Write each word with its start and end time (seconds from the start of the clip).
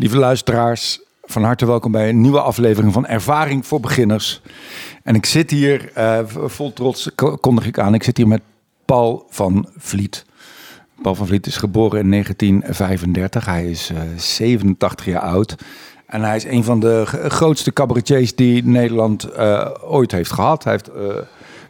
Lieve 0.00 0.18
luisteraars, 0.18 1.00
van 1.24 1.44
harte 1.44 1.66
welkom 1.66 1.92
bij 1.92 2.08
een 2.08 2.20
nieuwe 2.20 2.40
aflevering 2.40 2.92
van 2.92 3.06
Ervaring 3.06 3.66
voor 3.66 3.80
Beginners. 3.80 4.40
En 5.02 5.14
ik 5.14 5.26
zit 5.26 5.50
hier, 5.50 5.92
uh, 5.98 6.18
vol 6.26 6.72
trots 6.72 7.10
kondig 7.40 7.66
ik 7.66 7.78
aan, 7.78 7.94
ik 7.94 8.02
zit 8.02 8.16
hier 8.16 8.28
met 8.28 8.40
Paul 8.84 9.26
van 9.30 9.68
Vliet. 9.76 10.24
Paul 11.02 11.14
van 11.14 11.26
Vliet 11.26 11.46
is 11.46 11.56
geboren 11.56 12.00
in 12.00 12.10
1935. 12.10 13.44
Hij 13.46 13.70
is 13.70 13.90
uh, 13.90 14.00
87 14.16 15.06
jaar 15.06 15.20
oud. 15.20 15.54
En 16.06 16.22
hij 16.22 16.36
is 16.36 16.44
een 16.44 16.64
van 16.64 16.80
de 16.80 17.02
grootste 17.28 17.72
cabaretiers 17.72 18.34
die 18.34 18.64
Nederland 18.64 19.28
uh, 19.36 19.70
ooit 19.82 20.12
heeft 20.12 20.32
gehad. 20.32 20.64
Hij 20.64 20.72
heeft 20.72 20.90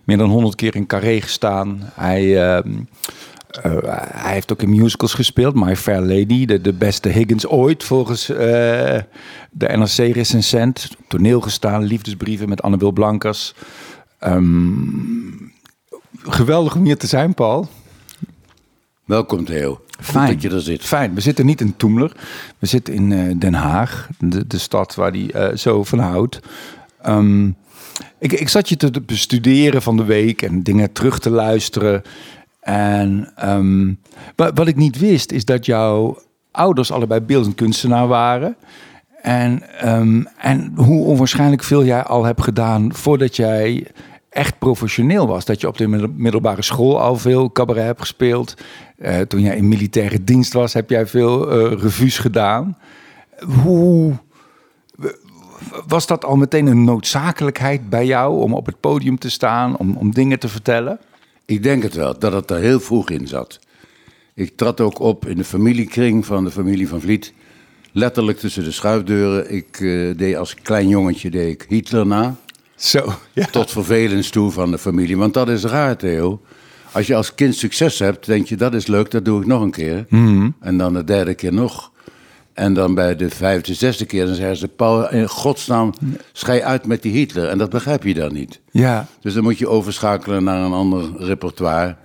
meer 0.05 0.17
dan 0.17 0.31
100 0.31 0.55
keer 0.55 0.75
in 0.75 0.87
Carré 0.87 1.21
gestaan. 1.21 1.81
Hij, 1.95 2.63
uh, 3.67 3.77
hij 4.13 4.33
heeft 4.33 4.53
ook 4.53 4.63
in 4.63 4.71
musicals 4.71 5.15
gespeeld. 5.15 5.55
My 5.55 5.77
Fair 5.77 6.01
Lady, 6.01 6.45
de, 6.45 6.61
de 6.61 6.73
beste 6.73 7.09
Higgins 7.09 7.47
ooit 7.47 7.85
volgens 7.85 8.27
de 8.27 9.07
NRC-recensent. 9.59 10.91
Toneel 11.09 11.41
gestaan, 11.41 11.83
liefdesbrieven 11.83 12.49
met 12.49 12.63
Anne-Wil 12.63 12.93
Blankers. 12.93 13.55
Um, 14.25 15.53
geweldig 16.23 16.75
om 16.75 16.85
hier 16.85 16.97
te 16.97 17.07
zijn, 17.07 17.35
Paul. 17.35 17.69
Welkom 19.05 19.45
Theo. 19.45 19.81
Fijn. 20.01 20.33
dat 20.33 20.43
je 20.43 20.51
er 20.51 20.61
zit. 20.61 20.85
Fijn. 20.85 21.15
We 21.15 21.21
zitten 21.21 21.47
niet 21.47 21.61
in 21.61 21.77
Toemler. 21.77 22.13
We 22.59 22.67
zitten 22.67 22.95
in 22.95 23.11
uh, 23.11 23.35
Den 23.37 23.55
Haag, 23.55 24.09
de, 24.19 24.47
de 24.47 24.59
stad 24.59 24.95
waar 24.95 25.13
hij 25.13 25.57
zo 25.57 25.85
van 25.85 25.99
houdt. 25.99 26.41
Um, 27.07 27.57
ik, 28.19 28.33
ik 28.33 28.49
zat 28.49 28.69
je 28.69 28.77
te 28.77 29.01
bestuderen 29.01 29.83
van 29.83 29.97
de 29.97 30.05
week 30.05 30.43
en 30.43 30.63
dingen 30.63 30.93
terug 30.93 31.19
te 31.19 31.31
luisteren. 31.31 32.03
En 32.61 33.33
um, 33.45 34.01
wat, 34.37 34.51
wat 34.55 34.67
ik 34.67 34.77
niet 34.77 34.99
wist, 34.99 35.33
is 35.33 35.45
dat 35.45 35.67
jouw 35.67 36.19
ouders 36.51 36.93
allebei 36.93 37.21
beeldend 37.21 37.55
kunstenaar 37.55 38.09
waren. 38.09 38.57
En, 39.23 39.63
um, 39.89 40.27
en 40.39 40.73
hoe 40.75 41.05
onwaarschijnlijk 41.05 41.63
veel 41.63 41.85
jij 41.85 42.03
al 42.03 42.25
hebt 42.25 42.43
gedaan 42.43 42.95
voordat 42.95 43.37
jij 43.37 43.87
echt 44.31 44.59
professioneel 44.59 45.27
was. 45.27 45.45
Dat 45.45 45.61
je 45.61 45.69
op 45.69 45.79
de 45.79 46.09
middelbare 46.17 46.63
school 46.63 47.01
al 47.01 47.17
veel 47.17 47.53
cabaret 47.53 47.85
hebt 47.85 48.01
gespeeld. 48.01 48.55
Uh, 48.99 49.21
toen 49.21 49.41
jij 49.41 49.57
in 49.57 49.69
militaire 49.69 50.25
dienst 50.25 50.53
was, 50.53 50.73
heb 50.73 50.91
jij 50.91 51.07
veel 51.07 51.61
uh, 51.73 51.81
revues 51.81 52.19
gedaan. 52.19 52.79
Hoe 53.63 54.13
was 55.87 56.07
dat 56.07 56.25
al 56.25 56.37
meteen 56.37 56.67
een 56.67 56.85
noodzakelijkheid 56.85 57.89
bij 57.89 58.07
jou 58.07 58.41
om 58.43 58.55
op 58.55 58.67
het 58.67 58.81
podium 58.81 59.19
te 59.19 59.31
staan, 59.31 59.77
om, 59.77 59.97
om 59.97 60.13
dingen 60.13 60.39
te 60.39 60.49
vertellen? 60.49 60.99
Ik 61.51 61.63
denk 61.63 61.83
het 61.83 61.95
wel, 61.95 62.19
dat 62.19 62.33
het 62.33 62.51
er 62.51 62.59
heel 62.59 62.81
vroeg 62.81 63.11
in 63.11 63.27
zat. 63.27 63.59
Ik 64.35 64.57
trad 64.57 64.81
ook 64.81 64.99
op 64.99 65.27
in 65.27 65.37
de 65.37 65.45
familiekring 65.45 66.27
van 66.27 66.45
de 66.45 66.51
familie 66.51 66.89
van 66.89 67.01
Vliet. 67.01 67.33
Letterlijk 67.93 68.39
tussen 68.39 68.65
de 68.65 68.71
schuifdeuren. 68.71 69.53
Ik 69.53 69.81
uh, 69.81 70.17
deed 70.17 70.37
als 70.37 70.55
klein 70.55 70.89
jongetje 70.89 71.31
deed 71.31 71.53
ik 71.53 71.67
Hitler 71.69 72.07
na. 72.07 72.37
Zo, 72.77 73.13
ja. 73.33 73.47
Tot 73.47 73.71
vervelens 73.71 74.31
toe 74.31 74.51
van 74.51 74.71
de 74.71 74.79
familie. 74.79 75.17
Want 75.17 75.35
dat 75.35 75.49
is 75.49 75.65
raar, 75.65 75.97
Theo. 75.97 76.41
Als 76.93 77.07
je 77.07 77.15
als 77.15 77.35
kind 77.35 77.55
succes 77.55 77.99
hebt, 77.99 78.27
denk 78.27 78.47
je 78.47 78.57
dat 78.57 78.75
is 78.75 78.87
leuk, 78.87 79.11
dat 79.11 79.25
doe 79.25 79.41
ik 79.41 79.47
nog 79.47 79.63
een 79.63 79.71
keer. 79.71 80.07
Mhm. 80.09 80.51
En 80.61 80.79
dan 80.79 80.93
de 80.93 81.05
derde 81.05 81.35
keer 81.35 81.53
nog. 81.53 81.93
En 82.61 82.75
dan 82.75 82.95
bij 82.95 83.17
de 83.17 83.31
vijfde, 83.31 83.75
zesde 83.75 84.05
keer, 84.05 84.27
dan 84.27 84.35
zeggen 84.35 84.57
ze: 84.57 84.69
Paul, 84.69 85.11
in 85.11 85.29
godsnaam, 85.29 85.93
schei 86.33 86.61
uit 86.61 86.87
met 86.87 87.03
die 87.03 87.13
Hitler. 87.13 87.49
En 87.49 87.59
dat 87.59 87.71
begrijp 87.71 88.03
je 88.03 88.15
dan 88.15 88.33
niet. 88.33 88.61
Ja. 88.71 89.07
Dus 89.21 89.35
dan 89.35 89.43
moet 89.43 89.59
je 89.59 89.69
overschakelen 89.69 90.45
naar 90.45 90.65
een 90.65 90.73
ander 90.73 91.11
repertoire. 91.17 91.97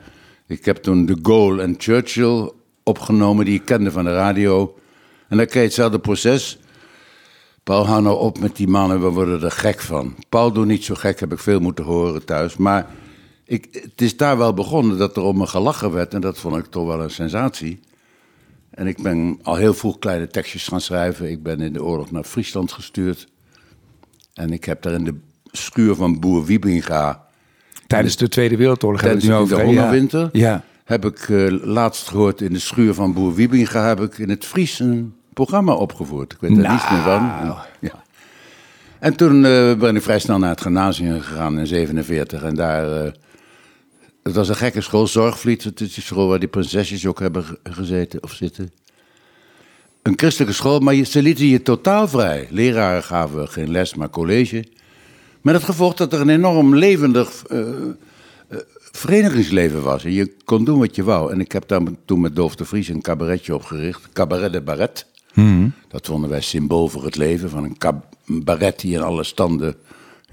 Ik 0.48 0.66
heb 0.66 0.78
toen 0.78 1.06
De 1.06 1.18
Gaulle 1.22 1.62
en 1.62 1.76
Churchill 1.78 2.52
opgenomen, 2.84 3.46
die 3.46 3.54
ik 3.56 3.66
kende 3.66 3.92
van 3.92 4.04
de 4.04 4.14
radio. 4.14 4.76
En 5.28 5.38
dan 5.38 5.46
kreeg 5.46 5.62
je 5.62 5.68
hetzelfde 5.68 6.00
proces. 6.00 6.60
Paul, 7.64 7.86
hou 7.86 8.02
nou 8.02 8.20
op 8.20 8.40
met 8.40 8.56
die 8.56 8.68
mannen, 8.68 9.02
we 9.02 9.10
worden 9.10 9.44
er 9.44 9.52
gek 9.52 9.82
van. 9.82 10.16
Paul, 10.30 10.52
doe 10.52 10.66
niet 10.66 10.84
zo 10.84 10.96
gek, 10.96 11.20
heb 11.20 11.32
ik 11.32 11.40
veel 11.40 11.60
moeten 11.60 11.86
horen 11.86 12.26
thuis. 12.26 12.58
Maar 12.58 12.88
ik, 13.46 13.68
het 13.72 14.02
is 14.02 14.18
daar 14.18 14.38
wel 14.38 14.54
begonnen 14.54 14.98
dat 14.98 15.18
er 15.18 15.24
om 15.24 15.38
me 15.38 15.48
gelachen 15.48 15.92
werd. 15.92 16.14
En 16.14 16.22
dat 16.22 16.38
vond 16.38 16.58
ik 16.58 16.66
toch 16.66 16.88
wel 16.88 17.02
een 17.02 17.12
sensatie. 17.12 17.80
En 18.76 18.88
ik 18.88 19.02
ben 19.02 19.40
al 19.44 19.56
heel 19.56 19.74
vroeg 19.74 20.00
kleine 20.00 20.28
tekstjes 20.28 20.68
gaan 20.68 20.82
schrijven. 20.82 21.30
Ik 21.30 21.44
ben 21.44 21.60
in 21.60 21.74
de 21.74 21.84
oorlog 21.84 22.12
naar 22.12 22.24
Friesland 22.24 22.72
gestuurd. 22.72 23.28
En 24.34 24.52
ik 24.52 24.66
heb 24.66 24.82
daar 24.82 24.94
in 24.94 25.04
de 25.04 25.16
schuur 25.52 25.96
van 25.96 26.20
boer 26.20 26.46
Wiebinga... 26.46 27.24
Tijdens 27.88 28.18
de 28.18 28.28
Tweede 28.28 28.58
Wereldoorlog 28.58 29.02
tijdens 29.02 29.26
hebben 29.26 29.44
we 29.44 29.50
de 29.50 29.56
het 29.56 29.66
nu 29.66 29.70
over. 29.72 29.82
hongerwinter... 29.82 30.30
Ja. 30.32 30.64
heb 30.84 31.06
ik 31.06 31.28
uh, 31.28 31.64
laatst 31.64 32.08
gehoord 32.08 32.42
in 32.42 32.54
de 32.54 32.60
schuur 32.60 32.94
van 32.94 33.14
boer 33.14 33.34
Wiebinga... 33.34 33.88
heb 33.88 34.02
ik 34.02 34.18
in 34.18 34.30
het 34.30 34.46
Fries 34.46 34.80
een 34.80 35.16
programma 35.34 35.74
opgevoerd. 35.74 36.34
Ik 36.34 36.38
weet 36.40 36.52
er 36.52 36.58
Nou. 36.58 36.74
niets 36.74 36.90
meer 36.92 37.02
van. 37.02 37.32
En, 37.42 37.56
ja. 37.80 38.04
en 39.00 39.16
toen 39.16 39.36
uh, 39.36 39.76
ben 39.76 39.96
ik 39.96 40.02
vrij 40.02 40.20
snel 40.20 40.38
naar 40.38 40.50
het 40.50 40.62
gymnasium 40.62 41.22
gegaan 41.22 41.60
in 41.60 41.68
47. 41.68 42.44
En 42.44 42.56
daar... 42.56 43.06
Uh, 43.06 43.12
het 44.26 44.36
was 44.36 44.50
een 44.50 44.56
gekke 44.56 44.82
school, 44.82 45.08
Zorgvliet. 45.08 45.64
Het 45.64 45.82
is 45.82 45.94
die 45.94 46.04
school 46.04 46.28
waar 46.28 46.40
die 46.40 46.48
prinsesjes 46.48 47.06
ook 47.06 47.20
hebben 47.20 47.46
gezeten 47.64 48.24
of 48.24 48.32
zitten. 48.32 48.72
Een 50.02 50.14
christelijke 50.16 50.54
school, 50.54 50.80
maar 50.80 51.04
ze 51.04 51.22
lieten 51.22 51.46
je 51.46 51.62
totaal 51.62 52.08
vrij. 52.08 52.48
Leraren 52.50 53.04
gaven 53.04 53.48
geen 53.48 53.72
les, 53.72 53.96
maar 53.96 54.10
college. 54.10 54.66
Met 55.42 55.56
het 55.56 55.64
gevolg 55.64 55.94
dat 55.94 56.14
er 56.14 56.22
een 56.22 56.30
enorm 56.30 56.76
levendig 56.76 57.44
uh, 57.52 57.60
uh, 57.60 58.58
verenigingsleven 58.76 59.84
was. 59.84 60.04
En 60.04 60.12
je 60.12 60.36
kon 60.46 60.66
doen 60.66 60.80
wat 60.80 60.96
je 60.96 61.04
wou. 61.04 61.32
En 61.32 61.40
ik 61.40 61.52
heb 61.52 61.68
daar 61.68 61.82
toen 62.06 62.22
met 62.22 62.36
Doof 62.36 62.56
de 62.56 62.66
Vries 62.66 62.88
een 62.88 63.02
cabaretje 63.02 63.56
opgericht. 63.56 64.10
Cabaret 64.14 64.54
de 64.54 64.62
Barret. 64.62 65.06
Hmm. 65.34 65.74
Dat 65.88 66.06
vonden 66.06 66.30
wij 66.30 66.42
symbool 66.42 66.88
voor 66.88 67.04
het 67.04 67.16
leven. 67.16 67.50
Van 67.50 67.64
een 67.64 67.78
cabaret 67.78 68.80
die 68.80 68.94
in 68.94 69.02
alle 69.02 69.24
standen, 69.24 69.76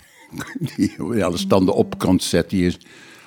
die 0.77 0.93
in 0.99 1.23
alle 1.23 1.39
standen 1.39 1.75
op 1.75 1.99
kan 1.99 2.21
zetten. 2.21 2.59
Die 2.59 2.67
is, 2.67 2.79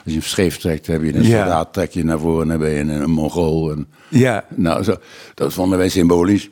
als 0.05 0.13
je 0.13 0.19
hem 0.19 0.29
scheef 0.29 0.57
trekt, 0.57 0.87
heb 0.87 1.03
je 1.03 1.13
een 1.15 1.23
Ja. 1.23 1.39
soldaat, 1.39 1.73
trek 1.73 1.91
je 1.91 2.03
naar 2.03 2.19
voren 2.19 2.41
en 2.41 2.47
dan 2.47 2.57
ben 2.59 2.69
je 2.69 2.79
een, 2.79 2.89
een 2.89 3.09
Mongool. 3.09 3.71
En, 3.71 3.87
Ja. 4.09 4.45
nou, 4.55 4.83
zo, 4.83 4.95
dat 5.33 5.53
vonden 5.53 5.77
wij 5.77 5.89
symbolisch. 5.89 6.49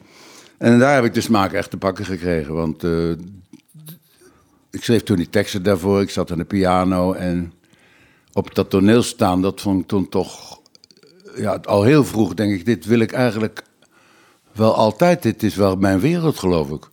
En 0.58 0.80
daar 0.80 0.96
heb 0.96 1.04
ik 1.04 1.14
de 1.14 1.22
smaak 1.22 1.54
echt 1.54 1.70
te 1.70 1.78
pakken 1.78 2.06
gekregen. 2.06 2.54
Want 2.54 2.84
uh, 2.84 3.10
ik 4.72 4.84
schreef 4.84 5.04
toen 5.04 5.18
die 5.18 5.30
teksten 5.30 5.64
daarvoor, 5.64 6.02
ik 6.02 6.10
zat 6.10 6.32
aan 6.32 6.38
de 6.38 6.44
piano. 6.44 7.14
En 7.14 7.54
op 8.34 8.56
dat 8.56 8.70
toneel 8.70 9.04
staan, 9.04 9.42
dat 9.42 9.62
vond 9.62 9.82
ik 9.82 9.88
toen 9.88 10.10
toch... 10.10 10.60
Ja, 11.36 11.60
al 11.64 11.84
heel 11.84 12.04
vroeg 12.06 12.34
denk 12.34 12.54
ik, 12.54 12.66
dit 12.66 12.86
wil 12.86 13.00
ik 13.00 13.12
eigenlijk 13.12 13.64
wel 14.52 14.76
altijd. 14.76 15.22
Dit 15.22 15.44
is 15.44 15.56
wel 15.56 15.76
mijn 15.76 16.00
wereld, 16.00 16.40
geloof 16.40 16.70
ik. 16.70 16.90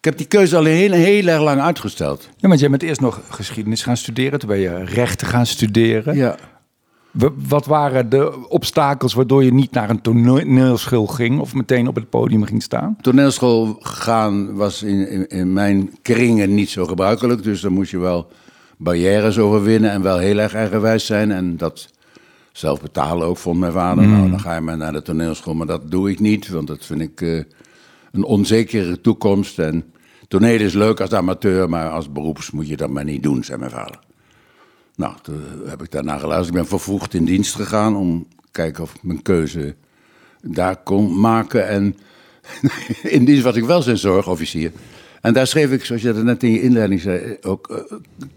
Ik 0.00 0.06
heb 0.06 0.16
die 0.16 0.26
keuze 0.26 0.56
al 0.56 0.64
heel, 0.64 0.92
heel 0.92 1.26
erg 1.26 1.42
lang 1.42 1.60
uitgesteld. 1.60 2.28
Ja, 2.36 2.48
want 2.48 2.60
jij 2.60 2.70
bent 2.70 2.82
eerst 2.82 3.00
nog 3.00 3.20
geschiedenis 3.28 3.82
gaan 3.82 3.96
studeren. 3.96 4.38
Toen 4.38 4.48
ben 4.48 4.58
je 4.58 4.84
rechten 4.84 5.26
gaan 5.26 5.46
studeren. 5.46 6.16
Ja. 6.16 6.36
Wat 7.48 7.66
waren 7.66 8.08
de 8.08 8.48
obstakels 8.48 9.14
waardoor 9.14 9.44
je 9.44 9.52
niet 9.52 9.72
naar 9.72 9.90
een 9.90 10.00
toneelschool 10.00 11.06
ging 11.06 11.40
of 11.40 11.54
meteen 11.54 11.88
op 11.88 11.94
het 11.94 12.10
podium 12.10 12.44
ging 12.44 12.62
staan? 12.62 12.96
Toneelschool 13.00 13.76
gaan 13.80 14.54
was 14.54 14.82
in, 14.82 15.08
in, 15.08 15.28
in, 15.28 15.52
mijn 15.52 15.90
kringen 16.02 16.54
niet 16.54 16.70
zo 16.70 16.86
gebruikelijk. 16.86 17.42
Dus 17.42 17.60
dan 17.60 17.72
moest 17.72 17.90
je 17.90 17.98
wel 17.98 18.28
barrières 18.76 19.38
overwinnen 19.38 19.90
en 19.90 20.02
wel 20.02 20.18
heel 20.18 20.38
erg 20.38 20.54
eigenwijs 20.54 21.06
zijn. 21.06 21.32
En 21.32 21.56
dat 21.56 21.88
zelf 22.52 22.80
betalen 22.80 23.26
ook, 23.26 23.36
vond 23.36 23.58
mijn 23.58 23.72
vader. 23.72 24.04
Mm. 24.04 24.12
Nou, 24.12 24.30
dan 24.30 24.40
ga 24.40 24.54
je 24.54 24.60
maar 24.60 24.76
naar 24.76 24.92
de 24.92 25.02
toneelschool. 25.02 25.54
Maar 25.54 25.66
dat 25.66 25.90
doe 25.90 26.10
ik 26.10 26.20
niet, 26.20 26.48
want 26.48 26.66
dat 26.66 26.86
vind 26.86 27.00
ik 27.00 27.20
uh, 27.20 27.42
een 28.12 28.24
onzekere 28.24 29.00
toekomst. 29.00 29.58
En 29.58 29.84
toneel 30.28 30.60
is 30.60 30.72
leuk 30.72 31.00
als 31.00 31.12
amateur, 31.12 31.68
maar 31.68 31.90
als 31.90 32.12
beroeps 32.12 32.50
moet 32.50 32.68
je 32.68 32.76
dat 32.76 32.90
maar 32.90 33.04
niet 33.04 33.22
doen, 33.22 33.44
zei 33.44 33.58
mijn 33.58 33.70
vader. 33.70 33.98
Nou, 34.96 35.14
toen 35.22 35.42
heb 35.66 35.82
ik 35.82 35.90
daarna 35.90 36.18
geluisterd. 36.18 36.48
Ik 36.48 36.60
ben 36.60 36.66
vervroegd 36.66 37.14
in 37.14 37.24
dienst 37.24 37.54
gegaan 37.54 37.96
om 37.96 38.26
te 38.28 38.48
kijken 38.50 38.82
of 38.82 38.94
ik 38.94 39.02
mijn 39.02 39.22
keuze 39.22 39.74
daar 40.42 40.76
kon 40.76 41.20
maken. 41.20 41.68
En 41.68 41.96
in 43.16 43.24
dienst 43.24 43.42
was 43.42 43.56
ik 43.56 43.64
wel 43.64 43.82
zijn 43.82 43.98
zorgofficier. 43.98 44.72
En 45.20 45.32
daar 45.32 45.46
schreef 45.46 45.70
ik, 45.70 45.84
zoals 45.84 46.02
je 46.02 46.12
dat 46.12 46.24
net 46.24 46.42
in 46.42 46.50
je 46.50 46.62
inleiding 46.62 47.00
zei, 47.00 47.36
ook 47.40 47.88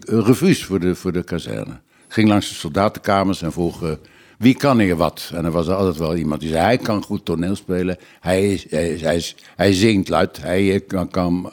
uh, 0.06 0.32
voor 0.34 0.80
de, 0.80 0.94
voor 0.94 1.12
de 1.12 1.24
kazerne. 1.24 1.80
Ging 2.08 2.28
langs 2.28 2.48
de 2.48 2.54
soldatenkamers 2.54 3.42
en 3.42 3.52
vroeg 3.52 3.96
wie 4.38 4.54
kan 4.54 4.78
hier 4.78 4.96
wat. 4.96 5.30
En 5.34 5.44
er 5.44 5.50
was 5.50 5.66
er 5.66 5.74
altijd 5.74 5.96
wel 5.96 6.16
iemand 6.16 6.40
die 6.40 6.50
zei, 6.50 6.62
hij 6.62 6.78
kan 6.78 7.02
goed 7.02 7.24
toneel 7.24 7.56
spelen. 7.56 7.96
Hij, 8.20 8.52
is, 8.52 8.70
hij, 8.70 9.16
is, 9.16 9.36
hij, 9.56 9.72
zingt 9.72 10.08
luid. 10.08 10.42
Hij 10.42 10.80
kan, 10.86 11.08
kan, 11.08 11.50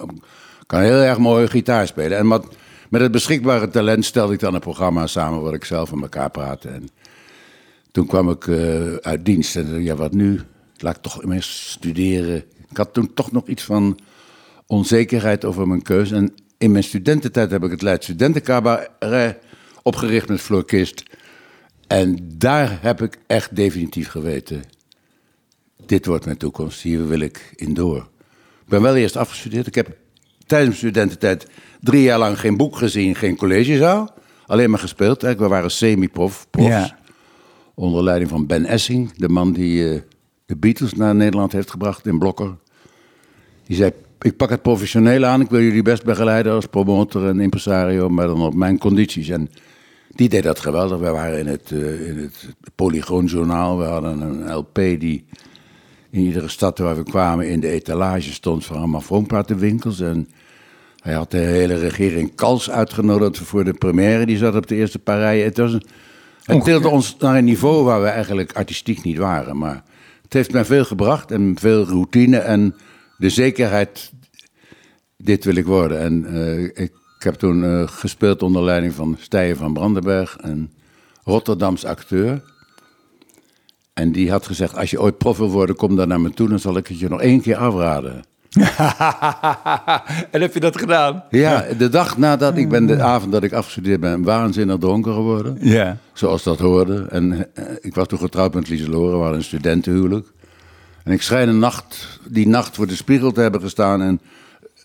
kan 0.67 0.81
heel 0.81 1.01
erg 1.01 1.17
mooi 1.17 1.47
gitaar 1.47 1.87
spelen. 1.87 2.17
En 2.17 2.27
met 2.89 3.01
het 3.01 3.11
beschikbare 3.11 3.69
talent 3.69 4.05
stelde 4.05 4.33
ik 4.33 4.39
dan 4.39 4.53
een 4.53 4.59
programma 4.59 5.07
samen 5.07 5.41
waar 5.41 5.53
ik 5.53 5.65
zelf 5.65 5.93
aan 5.93 6.01
elkaar 6.01 6.29
praatte. 6.29 6.67
En 6.67 6.89
toen 7.91 8.05
kwam 8.05 8.29
ik 8.29 8.45
uh, 8.45 8.95
uit 8.95 9.25
dienst 9.25 9.55
en 9.55 9.83
ja, 9.83 9.95
wat 9.95 10.13
nu? 10.13 10.41
Laat 10.77 10.95
ik 10.95 11.01
toch 11.01 11.23
eerst 11.23 11.69
studeren. 11.69 12.43
Ik 12.69 12.77
had 12.77 12.93
toen 12.93 13.13
toch 13.13 13.31
nog 13.31 13.47
iets 13.47 13.63
van 13.63 13.99
onzekerheid 14.65 15.45
over 15.45 15.67
mijn 15.67 15.81
keuze. 15.81 16.15
En 16.15 16.33
in 16.57 16.71
mijn 16.71 16.83
studententijd 16.83 17.51
heb 17.51 17.63
ik 17.63 17.71
het 17.71 17.81
Leid 17.81 18.03
Studentencabaret 18.03 19.37
opgericht 19.83 20.27
met 20.27 20.41
Floor 20.41 20.65
Kist. 20.65 21.03
En 21.91 22.17
daar 22.37 22.77
heb 22.81 23.01
ik 23.01 23.17
echt 23.27 23.55
definitief 23.55 24.07
geweten. 24.07 24.63
Dit 25.85 26.05
wordt 26.05 26.25
mijn 26.25 26.37
toekomst, 26.37 26.81
hier 26.81 27.07
wil 27.07 27.19
ik 27.19 27.53
in 27.55 27.73
door. 27.73 27.97
Ik 28.63 28.67
ben 28.67 28.81
wel 28.81 28.95
eerst 28.95 29.17
afgestudeerd. 29.17 29.67
Ik 29.67 29.75
heb 29.75 29.97
tijdens 30.45 30.81
mijn 30.81 30.91
studententijd 30.91 31.47
drie 31.81 32.01
jaar 32.01 32.19
lang 32.19 32.39
geen 32.39 32.57
boek 32.57 32.75
gezien, 32.75 33.15
geen 33.15 33.35
collegezaal. 33.35 34.13
Alleen 34.45 34.69
maar 34.69 34.79
gespeeld. 34.79 35.21
We 35.21 35.35
waren 35.35 35.71
semi-prof. 35.71 36.47
profs. 36.49 36.67
Ja. 36.67 36.97
Onder 37.73 38.03
leiding 38.03 38.29
van 38.29 38.45
Ben 38.45 38.65
Essing, 38.65 39.13
de 39.13 39.29
man 39.29 39.53
die 39.53 39.93
eh, 39.93 40.01
de 40.45 40.55
Beatles 40.55 40.93
naar 40.93 41.15
Nederland 41.15 41.51
heeft 41.51 41.71
gebracht 41.71 42.05
in 42.05 42.19
Blokker. 42.19 42.55
Die 43.65 43.75
zei, 43.75 43.91
ik 44.21 44.37
pak 44.37 44.49
het 44.49 44.61
professioneel 44.61 45.25
aan, 45.25 45.41
ik 45.41 45.49
wil 45.49 45.61
jullie 45.61 45.81
best 45.81 46.03
begeleiden 46.03 46.53
als 46.53 46.65
promotor 46.65 47.27
en 47.27 47.39
impresario, 47.39 48.09
maar 48.09 48.27
dan 48.27 48.41
op 48.41 48.53
mijn 48.53 48.77
condities. 48.77 49.29
En 49.29 49.49
die 50.15 50.29
deed 50.29 50.43
dat 50.43 50.59
geweldig. 50.59 50.99
We 50.99 51.09
waren 51.09 51.39
in 51.39 51.47
het, 51.47 51.71
uh, 51.71 52.07
in 52.07 52.17
het 52.17 52.55
Polygoonjournaal, 52.75 53.77
we 53.77 53.83
hadden 53.83 54.21
een 54.21 54.53
LP 54.53 54.75
die 54.75 55.25
in 56.09 56.21
iedere 56.21 56.47
stad 56.47 56.77
waar 56.77 56.95
we 56.95 57.03
kwamen 57.03 57.49
in 57.49 57.59
de 57.59 57.69
etalage 57.69 58.33
stond 58.33 58.65
van 58.65 58.77
grammofoonplatenwinkels. 58.77 59.99
En 59.99 60.29
hij 61.01 61.13
had 61.13 61.31
de 61.31 61.37
hele 61.37 61.77
regering 61.77 62.35
Kals 62.35 62.69
uitgenodigd 62.69 63.37
voor 63.37 63.63
de 63.63 63.73
première, 63.73 64.25
die 64.25 64.37
zat 64.37 64.55
op 64.55 64.67
de 64.67 64.75
eerste 64.75 64.99
paar 64.99 65.19
rijen. 65.19 65.45
Het 65.45 65.57
was 65.57 65.73
een, 65.73 65.83
het 66.43 66.63
tilde 66.63 66.87
ons 66.87 67.15
naar 67.19 67.37
een 67.37 67.45
niveau 67.45 67.83
waar 67.83 68.01
we 68.01 68.07
eigenlijk 68.07 68.53
artistiek 68.53 69.03
niet 69.03 69.17
waren. 69.17 69.57
Maar 69.57 69.83
het 70.21 70.33
heeft 70.33 70.51
mij 70.51 70.65
veel 70.65 70.85
gebracht 70.85 71.31
en 71.31 71.55
veel 71.59 71.85
routine 71.85 72.37
en 72.37 72.75
de 73.17 73.29
zekerheid, 73.29 74.11
dit 75.17 75.43
wil 75.43 75.55
ik 75.55 75.65
worden. 75.65 75.99
En 75.99 76.25
uh, 76.29 76.63
ik 76.63 76.91
heb 77.23 77.33
toen 77.33 77.63
uh, 77.63 77.87
gespeeld 77.87 78.41
onder 78.41 78.63
leiding 78.63 78.93
van 78.93 79.17
Stijen 79.19 79.57
van 79.57 79.73
Brandenberg, 79.73 80.37
een 80.41 80.71
Rotterdams 81.23 81.85
acteur. 81.85 82.41
En 83.93 84.11
die 84.11 84.31
had 84.31 84.45
gezegd, 84.45 84.77
als 84.77 84.91
je 84.91 85.01
ooit 85.01 85.17
prof 85.17 85.37
wil 85.37 85.49
worden, 85.49 85.75
kom 85.75 85.95
dan 85.95 86.07
naar 86.07 86.21
me 86.21 86.31
toe, 86.31 86.49
dan 86.49 86.59
zal 86.59 86.77
ik 86.77 86.87
het 86.87 86.99
je 86.99 87.09
nog 87.09 87.21
één 87.21 87.41
keer 87.41 87.55
afraden. 87.55 88.23
en 90.31 90.41
heb 90.41 90.53
je 90.53 90.59
dat 90.59 90.77
gedaan? 90.77 91.23
Ja, 91.29 91.65
de 91.77 91.89
dag 91.89 92.17
nadat 92.17 92.57
ik 92.57 92.69
ben, 92.69 92.85
de 92.85 93.01
avond 93.01 93.31
dat 93.31 93.43
ik 93.43 93.53
afgestudeerd 93.53 93.99
ben, 93.99 94.23
waanzinnig 94.23 94.77
dronken 94.77 95.13
geworden. 95.13 95.57
Ja. 95.59 95.97
Zoals 96.13 96.43
dat 96.43 96.59
hoorde. 96.59 97.05
En 97.09 97.31
uh, 97.31 97.65
ik 97.81 97.95
was 97.95 98.07
toen 98.07 98.19
getrouwd 98.19 98.53
met 98.53 98.69
Lieselore, 98.69 99.11
we 99.11 99.17
hadden 99.17 99.37
een 99.37 99.43
studentenhuwelijk. 99.43 100.27
En 101.03 101.11
ik 101.11 101.21
schijn 101.21 101.49
een 101.49 101.59
nacht, 101.59 102.19
die 102.29 102.47
nacht 102.47 102.75
voor 102.75 102.87
de 102.87 102.95
spiegel 102.95 103.31
te 103.31 103.41
hebben 103.41 103.61
gestaan 103.61 104.01
en 104.01 104.21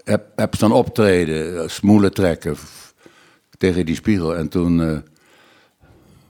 heb, 0.07 0.33
heb 0.37 0.55
staan 0.55 0.73
optreden, 0.73 1.71
smoelen 1.71 2.15
trekken 2.15 2.57
tegen 3.59 3.87
die 3.87 3.95
spiegel. 3.95 4.37
En 4.37 4.49
toen 4.49 4.79
uh, 4.79 4.99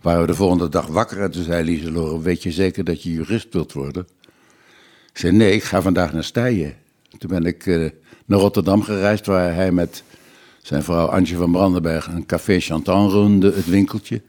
waren 0.00 0.20
we 0.20 0.26
de 0.26 0.34
volgende 0.34 0.69
dag 0.69 0.87
wakker 0.87 1.23
en 1.23 1.31
toen 1.31 1.43
zei 1.43 1.64
Lieselore, 1.64 2.20
weet 2.20 2.43
je 2.43 2.52
zeker 2.52 2.84
dat 2.84 3.02
je 3.02 3.12
jurist 3.12 3.52
wilt 3.52 3.73
worden? 3.73 4.06
Ik 5.12 5.19
zei, 5.19 5.32
nee, 5.32 5.52
ik 5.52 5.62
ga 5.62 5.82
vandaag 5.82 6.12
naar 6.12 6.25
Stijen. 6.25 6.75
Toen 7.19 7.31
ben 7.31 7.44
ik 7.44 7.67
uh, 7.67 7.90
naar 8.26 8.38
Rotterdam 8.38 8.82
gereisd, 8.82 9.26
waar 9.26 9.55
hij 9.55 9.73
met 9.73 10.02
zijn 10.62 10.82
vrouw 10.82 11.06
Antje 11.06 11.37
van 11.37 11.52
Brandenberg 11.52 12.06
een 12.06 12.26
café 12.26 12.61
Chantan 12.61 13.11
runde, 13.11 13.52
het 13.52 13.67
winkeltje. 13.67 14.22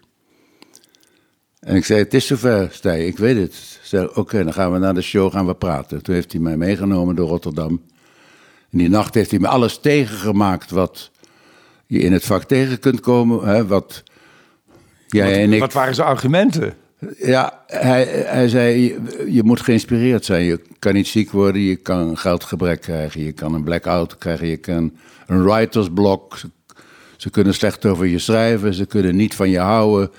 En 1.59 1.75
ik 1.75 1.85
zei, 1.85 1.99
het 1.99 2.13
is 2.13 2.27
zover, 2.27 2.69
Stij, 2.71 3.07
ik 3.07 3.17
weet 3.17 3.37
het. 3.37 3.53
Ze 3.53 3.79
zei, 3.83 4.09
oké, 4.13 4.43
dan 4.43 4.53
gaan 4.53 4.71
we 4.71 4.77
naar 4.77 4.93
de 4.93 5.01
show 5.01 5.31
gaan 5.31 5.45
we 5.45 5.55
praten. 5.55 6.03
Toen 6.03 6.13
heeft 6.15 6.31
hij 6.31 6.41
mij 6.41 6.57
meegenomen 6.57 7.15
door 7.15 7.27
Rotterdam. 7.27 7.81
In 8.69 8.77
die 8.77 8.89
nacht 8.89 9.13
heeft 9.13 9.31
hij 9.31 9.39
me 9.39 9.47
alles 9.47 9.77
tegengemaakt 9.77 10.71
wat 10.71 11.11
je 11.85 11.99
in 11.99 12.13
het 12.13 12.25
vak 12.25 12.43
tegen 12.43 12.79
kunt 12.79 12.99
komen. 12.99 13.47
Hè, 13.47 13.67
wat, 13.67 14.03
jij 15.07 15.29
wat, 15.29 15.37
en 15.37 15.53
ik, 15.53 15.59
wat 15.59 15.73
waren 15.73 15.95
zijn 15.95 16.07
argumenten? 16.07 16.73
Ja, 17.17 17.63
hij, 17.67 18.03
hij 18.25 18.47
zei, 18.47 18.81
je, 18.81 19.25
je, 19.33 19.43
moet 19.43 19.61
geïnspireerd 19.61 20.25
zijn. 20.25 20.43
Je 20.43 20.61
kan 20.79 20.93
niet 20.93 21.07
ziek 21.07 21.31
worden, 21.31 21.61
je 21.61 21.75
kan 21.75 22.17
geldgebrek 22.17 22.81
krijgen, 22.81 23.23
je 23.23 23.31
kan 23.31 23.53
een 23.53 23.63
blackout 23.63 24.17
krijgen, 24.17 24.47
je 24.47 24.57
kan 24.57 24.93
een 25.27 25.43
writersblok. 25.43 26.37
Ze, 26.37 26.49
ze 27.17 27.29
kunnen 27.29 27.53
slecht 27.53 27.85
over 27.85 28.05
je 28.05 28.19
schrijven, 28.19 28.73
ze 28.73 28.85
kunnen 28.85 29.15
niet 29.15 29.35
van 29.35 29.49
je 29.49 29.59
houden. 29.59 30.11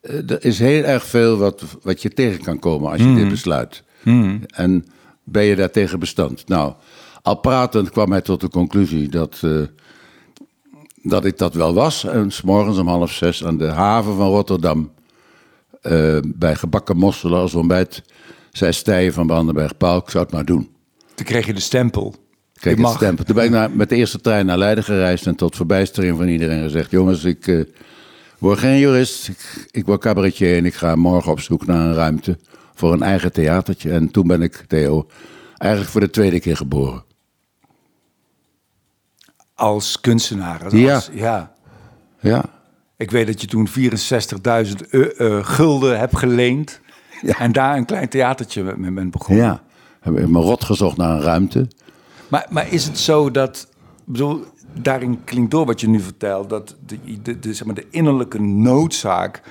Er 0.00 0.44
is 0.44 0.58
heel 0.58 0.82
erg 0.82 1.04
veel 1.04 1.36
wat, 1.36 1.62
wat 1.82 2.02
je 2.02 2.08
tegen 2.08 2.42
kan 2.42 2.58
komen 2.58 2.90
als 2.90 3.00
je 3.00 3.06
mm. 3.06 3.16
dit 3.16 3.28
besluit. 3.28 3.82
Mm. 4.02 4.40
En 4.46 4.86
ben 5.24 5.44
je 5.44 5.56
daartegen 5.56 5.98
bestand? 5.98 6.48
Nou, 6.48 6.74
al 7.22 7.34
pratend 7.34 7.90
kwam 7.90 8.10
hij 8.10 8.20
tot 8.20 8.40
de 8.40 8.48
conclusie 8.48 9.08
dat, 9.08 9.40
uh, 9.44 9.66
dat 11.02 11.24
ik 11.24 11.38
dat 11.38 11.54
wel 11.54 11.74
was. 11.74 12.04
En 12.04 12.30
s 12.30 12.42
morgens 12.42 12.78
om 12.78 12.88
half 12.88 13.12
zes 13.12 13.44
aan 13.44 13.58
de 13.58 13.68
haven 13.68 14.16
van 14.16 14.28
Rotterdam 14.28 14.90
uh, 15.82 16.18
bij 16.24 16.54
gebakken 16.54 16.96
mosselen 16.96 17.38
als 17.38 17.54
ontbijt, 17.54 18.02
zei 18.50 18.72
Stijven 18.72 19.14
van 19.14 19.26
Brandenberg, 19.26 19.76
Paul, 19.76 19.96
ik 19.96 20.10
zou 20.10 20.24
het 20.24 20.32
maar 20.32 20.44
doen. 20.44 20.68
Toen 21.14 21.26
kreeg 21.26 21.46
je 21.46 21.54
de 21.54 21.60
stempel. 21.60 22.14
Kreeg 22.54 22.76
de 22.76 22.86
stempel. 22.86 23.24
Toen 23.24 23.34
ben 23.34 23.44
ik 23.44 23.50
naar, 23.50 23.70
met 23.70 23.88
de 23.88 23.96
eerste 23.96 24.20
trein 24.20 24.46
naar 24.46 24.58
Leiden 24.58 24.84
gereisd 24.84 25.26
en 25.26 25.34
tot 25.34 25.56
verbijstering 25.56 26.16
van 26.16 26.28
iedereen 26.28 26.62
gezegd, 26.62 26.90
jongens, 26.90 27.24
ik 27.24 27.46
uh, 27.46 27.64
word 28.38 28.58
geen 28.58 28.78
jurist, 28.78 29.28
ik, 29.28 29.66
ik 29.70 29.86
word 29.86 30.00
cabaretier 30.00 30.56
en 30.56 30.64
ik 30.64 30.74
ga 30.74 30.94
morgen 30.94 31.32
op 31.32 31.40
zoek 31.40 31.66
naar 31.66 31.86
een 31.86 31.94
ruimte 31.94 32.38
voor 32.74 32.92
een 32.92 33.02
eigen 33.02 33.32
theatertje. 33.32 33.90
En 33.90 34.10
toen 34.10 34.26
ben 34.26 34.42
ik, 34.42 34.64
Theo, 34.68 35.06
eigenlijk 35.58 35.92
voor 35.92 36.00
de 36.00 36.10
tweede 36.10 36.40
keer 36.40 36.56
geboren. 36.56 37.04
Als 39.60 40.00
kunstenaar? 40.00 40.64
Als, 40.64 40.72
ja. 40.72 41.02
ja. 41.12 41.52
Ja. 42.20 42.44
Ik 42.96 43.10
weet 43.10 43.26
dat 43.26 43.40
je 43.40 43.46
toen 43.46 43.68
64.000 43.68 44.90
uh, 44.90 45.44
gulden 45.44 45.98
hebt 45.98 46.16
geleend. 46.16 46.80
Ja. 47.22 47.38
En 47.38 47.52
daar 47.52 47.76
een 47.76 47.84
klein 47.84 48.08
theatertje 48.08 48.74
mee 48.76 48.90
bent 48.90 49.10
begonnen. 49.10 49.44
Ja, 49.44 49.62
heb 50.00 50.18
ik 50.18 50.28
me 50.28 50.40
rot 50.40 50.64
gezocht 50.64 50.96
naar 50.96 51.10
een 51.10 51.22
ruimte. 51.22 51.68
Maar, 52.28 52.46
maar 52.50 52.72
is 52.72 52.84
het 52.84 52.98
zo 52.98 53.30
dat, 53.30 53.68
bedoel, 54.04 54.44
daarin 54.74 55.24
klinkt 55.24 55.50
door 55.50 55.66
wat 55.66 55.80
je 55.80 55.88
nu 55.88 56.00
vertelt, 56.00 56.50
dat 56.50 56.76
de, 56.86 57.22
de, 57.22 57.38
de, 57.38 57.54
zeg 57.54 57.66
maar, 57.66 57.74
de 57.74 57.86
innerlijke 57.90 58.40
noodzaak 58.40 59.42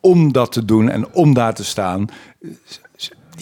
om 0.00 0.32
dat 0.32 0.52
te 0.52 0.64
doen 0.64 0.88
en 0.88 1.12
om 1.12 1.34
daar 1.34 1.54
te 1.54 1.64
staan, 1.64 2.06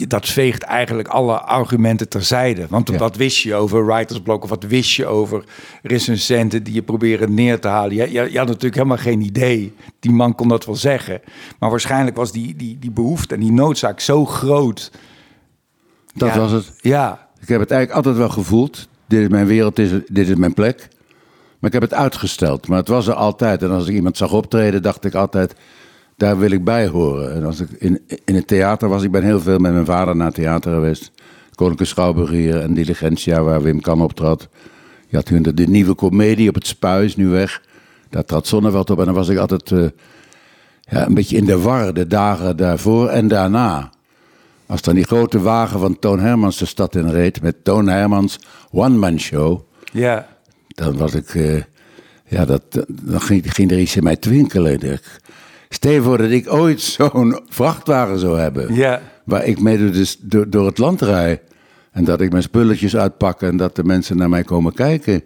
dat 0.09 0.29
veegt 0.29 0.63
eigenlijk 0.63 1.09
alle 1.09 1.41
argumenten 1.41 2.09
terzijde. 2.09 2.67
Want 2.69 2.89
ja. 2.89 2.97
wat 2.97 3.17
wist 3.17 3.39
je 3.39 3.55
over 3.55 3.87
writersblok 3.87 4.43
of 4.43 4.49
wat 4.49 4.65
wist 4.65 4.91
je 4.91 5.07
over 5.07 5.45
recensenten 5.83 6.63
die 6.63 6.75
je 6.75 6.83
proberen 6.83 7.35
neer 7.35 7.61
te 7.61 7.69
halen? 7.69 7.95
Je, 7.95 8.13
je, 8.13 8.33
je, 8.33 8.39
had 8.39 8.47
natuurlijk 8.47 8.75
helemaal 8.75 8.97
geen 8.97 9.21
idee. 9.21 9.75
Die 10.01 10.13
man 10.13 10.35
kon 10.35 10.49
dat 10.49 10.67
wel 10.67 10.75
zeggen. 10.75 11.21
Maar 11.59 11.71
waarschijnlijk 11.71 12.17
was 12.17 12.33
die, 12.33 12.57
die, 12.57 12.79
die 12.79 12.91
behoefte 12.91 13.35
en 13.35 13.41
die 13.41 13.53
noodzaak 13.53 14.01
zo 14.01 14.25
groot. 14.25 14.91
Dat 16.15 16.29
ja, 16.29 16.39
was 16.39 16.53
het. 16.53 16.73
Ja. 16.81 17.29
Ik 17.41 17.49
heb 17.49 17.61
het 17.61 17.71
eigenlijk 17.71 18.07
altijd 18.07 18.17
wel 18.17 18.29
gevoeld. 18.29 18.89
Dit 19.07 19.21
is 19.21 19.29
mijn 19.29 19.47
wereld, 19.47 19.77
dit 19.77 19.93
is, 19.93 20.01
dit 20.09 20.29
is 20.29 20.35
mijn 20.35 20.55
plek. 20.55 20.89
Maar 21.59 21.75
ik 21.75 21.81
heb 21.81 21.91
het 21.91 21.95
uitgesteld. 22.01 22.69
Maar 22.69 22.79
het 22.79 22.89
was 22.89 23.07
er 23.07 23.15
altijd. 23.15 23.63
En 23.63 23.71
als 23.71 23.87
ik 23.87 23.95
iemand 23.95 24.17
zag 24.17 24.33
optreden, 24.33 24.83
dacht 24.83 25.05
ik 25.05 25.15
altijd 25.15 25.55
daar 26.17 26.39
wil 26.39 26.51
ik 26.51 26.65
bij 26.65 26.87
horen. 26.87 27.35
En 27.35 27.45
als 27.45 27.61
ik 27.61 27.69
in, 27.79 28.01
in 28.25 28.35
het 28.35 28.47
theater 28.47 28.89
was, 28.89 29.03
ik 29.03 29.11
ben 29.11 29.23
heel 29.23 29.41
veel 29.41 29.59
met 29.59 29.73
mijn 29.73 29.85
vader 29.85 30.17
naar 30.17 30.27
het 30.27 30.35
theater 30.35 30.73
geweest. 30.73 31.13
Koninklijke 31.55 31.95
Schouwburg 31.95 32.31
hier 32.31 32.61
en 32.61 32.75
Diligentia, 32.75 33.43
waar 33.43 33.63
Wim 33.63 33.81
Kan 33.81 34.03
optrad. 34.03 34.49
Je 35.09 35.17
had 35.17 35.27
toen 35.27 35.43
de, 35.43 35.55
de, 35.55 35.67
nieuwe 35.69 35.95
komedie 35.95 36.49
op 36.49 36.55
het 36.55 36.67
Spuis, 36.67 37.17
nu 37.17 37.29
weg. 37.29 37.63
Daar 38.11 38.25
trad 38.25 38.47
Zonneveld 38.47 38.91
op 38.91 38.99
en 38.99 39.05
dan 39.05 39.15
was 39.15 39.29
ik 39.29 39.39
altijd 39.39 39.71
uh, 39.71 39.87
ja, 40.81 41.07
een 41.07 41.15
beetje 41.15 41.37
in 41.37 41.45
de 41.45 41.59
war 41.59 41.95
de 41.95 42.07
dagen 42.07 42.57
daarvoor 42.57 43.09
en 43.09 43.29
daarna. 43.29 43.91
Als 44.67 44.83
dan 44.83 44.95
die 44.95 45.05
grote 45.05 45.41
wagen 45.41 45.81
van 45.81 45.99
Toon 45.99 46.21
Hermans 46.21 46.59
de 46.59 46.67
stad 46.67 46.95
in 46.95 47.11
reed 47.11 47.43
met 47.43 47.65
Toon 47.65 47.89
Hermans 47.89 48.39
one-man 48.71 49.21
show. 49.21 49.61
Ja. 49.93 50.29
Dan 50.69 50.97
was 50.97 51.15
ik, 51.15 51.35
uh, 51.35 51.63
ja, 52.25 52.45
dat, 52.45 52.63
dan 52.89 53.21
ging, 53.21 53.55
ging 53.55 53.71
er 53.71 53.79
iets 53.79 53.97
in 53.97 54.03
mij 54.03 54.17
twinkelen. 54.17 55.01
Stel 55.69 56.03
voor 56.03 56.19
dat 56.19 56.31
ik 56.31 56.53
ooit 56.53 56.81
zo'n 56.99 57.41
vrachtwagen 57.49 58.19
zou 58.19 58.39
hebben. 58.39 58.75
Ja. 58.75 59.01
Waar 59.25 59.45
ik 59.45 59.61
mee 59.61 59.91
dus 59.91 60.19
door, 60.21 60.51
door 60.51 60.67
het 60.67 60.79
land 60.79 61.01
rijd. 61.01 61.41
En 61.91 62.05
dat 62.05 62.21
ik 62.21 62.31
mijn 62.31 62.43
spulletjes 62.43 62.97
uitpak 62.97 63.43
en 63.43 63.57
dat 63.57 63.77
de 63.77 63.85
mensen 63.85 64.17
naar 64.17 64.29
mij 64.29 64.45
komen 64.45 64.73
kijken. 64.73 65.23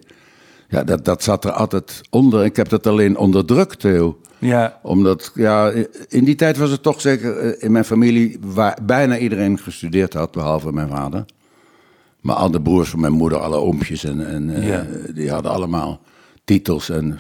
Ja, 0.69 0.85
dat, 0.85 1.05
dat 1.05 1.23
zat 1.23 1.45
er 1.45 1.51
altijd 1.51 2.01
onder. 2.11 2.45
Ik 2.45 2.57
heb 2.57 2.69
dat 2.69 2.87
alleen 2.87 3.17
onderdrukt, 3.17 3.81
Theo. 3.81 4.21
Ja. 4.39 4.79
Omdat, 4.83 5.33
ja, 5.35 5.73
in 6.09 6.25
die 6.25 6.35
tijd 6.35 6.57
was 6.57 6.71
het 6.71 6.83
toch 6.83 7.01
zeker 7.01 7.37
eh, 7.37 7.63
in 7.63 7.73
mijn 7.73 7.85
familie... 7.85 8.39
waar 8.41 8.79
bijna 8.83 9.19
iedereen 9.19 9.59
gestudeerd 9.59 10.15
had, 10.15 10.33
behalve 10.33 10.73
mijn 10.73 10.89
vader. 10.89 11.25
Maar 12.21 12.37
alle 12.37 12.63
broers 12.63 12.89
van 12.91 13.01
mijn 13.01 13.13
moeder, 13.13 13.39
alle 13.39 13.57
oompjes, 13.57 14.05
en, 14.05 14.27
en 14.27 14.51
eh, 14.51 14.69
ja. 14.69 14.87
uh, 14.87 15.15
die 15.15 15.31
hadden 15.31 15.51
allemaal 15.51 16.01
titels 16.45 16.91
en 16.91 17.19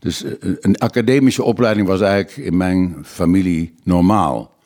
dus 0.00 0.24
een 0.40 0.78
academische 0.78 1.42
opleiding 1.42 1.86
was 1.86 2.00
eigenlijk 2.00 2.46
in 2.46 2.56
mijn 2.56 2.96
familie 3.02 3.74
normaal. 3.82 4.58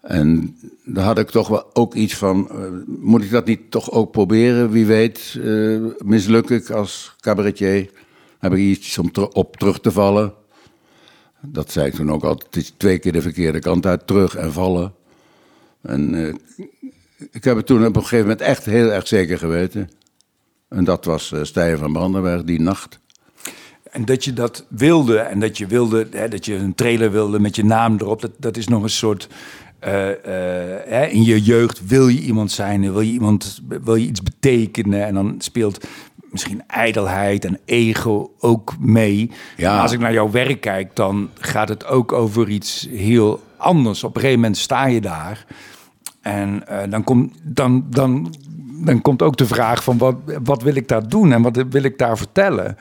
En 0.00 0.56
daar 0.84 1.04
had 1.04 1.18
ik 1.18 1.30
toch 1.30 1.48
wel 1.48 1.70
ook 1.72 1.94
iets 1.94 2.14
van, 2.14 2.48
uh, 2.52 2.58
moet 2.86 3.22
ik 3.22 3.30
dat 3.30 3.46
niet 3.46 3.70
toch 3.70 3.90
ook 3.90 4.10
proberen? 4.10 4.70
Wie 4.70 4.86
weet, 4.86 5.38
misluk 5.98 6.50
ik 6.50 6.70
als 6.70 7.14
cabaretier? 7.20 7.90
Heb 8.38 8.52
ik 8.52 8.58
iets 8.58 8.98
om 8.98 9.10
op 9.32 9.56
terug 9.56 9.80
te 9.80 9.92
vallen? 9.92 10.32
Dat 11.40 11.70
zei 11.70 11.86
ik 11.86 11.94
toen 11.94 12.12
ook 12.12 12.24
altijd, 12.24 12.72
twee 12.76 12.98
keer 12.98 13.12
de 13.12 13.22
verkeerde 13.22 13.58
kant 13.58 13.86
uit, 13.86 14.06
terug 14.06 14.34
en 14.34 14.52
vallen. 14.52 14.94
En 15.82 16.14
ik 17.30 17.44
heb 17.44 17.56
het 17.56 17.66
toen 17.66 17.86
op 17.86 17.96
een 17.96 18.02
gegeven 18.02 18.26
moment 18.26 18.40
echt 18.40 18.64
heel 18.64 18.92
erg 18.92 19.06
zeker 19.06 19.38
geweten. 19.38 19.90
En 20.68 20.84
dat 20.84 21.04
was 21.04 21.32
Stijn 21.42 21.78
van 21.78 21.92
Brandenberg 21.92 22.44
die 22.44 22.60
nacht. 22.60 22.98
En 23.90 24.04
dat 24.04 24.24
je 24.24 24.32
dat 24.32 24.64
wilde 24.68 25.18
en 25.18 25.40
dat 25.40 25.58
je 25.58 25.66
wilde, 25.66 26.06
hè, 26.10 26.28
dat 26.28 26.44
je 26.44 26.54
een 26.54 26.74
trailer 26.74 27.10
wilde 27.10 27.40
met 27.40 27.56
je 27.56 27.64
naam 27.64 27.96
erop, 27.98 28.20
dat, 28.20 28.30
dat 28.38 28.56
is 28.56 28.68
nog 28.68 28.82
een 28.82 28.90
soort. 28.90 29.28
Uh, 29.86 31.12
in 31.12 31.24
je 31.24 31.42
jeugd 31.42 31.86
wil 31.86 32.08
je 32.08 32.20
iemand 32.20 32.52
zijn, 32.52 32.92
wil 32.92 33.00
je, 33.00 33.12
iemand, 33.12 33.60
wil 33.82 33.94
je 33.94 34.06
iets 34.06 34.22
betekenen. 34.22 35.06
En 35.06 35.14
dan 35.14 35.34
speelt 35.38 35.86
misschien 36.30 36.62
ijdelheid 36.66 37.44
en 37.44 37.58
ego 37.64 38.30
ook 38.38 38.74
mee. 38.80 39.30
Ja. 39.56 39.80
als 39.80 39.92
ik 39.92 40.00
naar 40.00 40.12
jouw 40.12 40.30
werk 40.30 40.60
kijk, 40.60 40.96
dan 40.96 41.30
gaat 41.34 41.68
het 41.68 41.86
ook 41.86 42.12
over 42.12 42.48
iets 42.48 42.88
heel 42.90 43.42
anders. 43.56 44.04
Op 44.04 44.14
een 44.14 44.20
gegeven 44.20 44.40
moment 44.40 44.58
sta 44.58 44.86
je 44.86 45.00
daar. 45.00 45.46
En 46.20 46.62
uh, 46.70 46.78
dan, 46.90 47.04
komt 47.04 47.32
dan, 47.42 47.86
dan, 47.90 48.34
dan 48.84 49.00
komt 49.00 49.22
ook 49.22 49.36
de 49.36 49.46
vraag 49.46 49.84
van 49.84 49.98
wat, 49.98 50.16
wat 50.42 50.62
wil 50.62 50.74
ik 50.74 50.88
daar 50.88 51.08
doen 51.08 51.32
en 51.32 51.42
wat 51.42 51.64
wil 51.70 51.82
ik 51.82 51.98
daar 51.98 52.16
vertellen? 52.16 52.76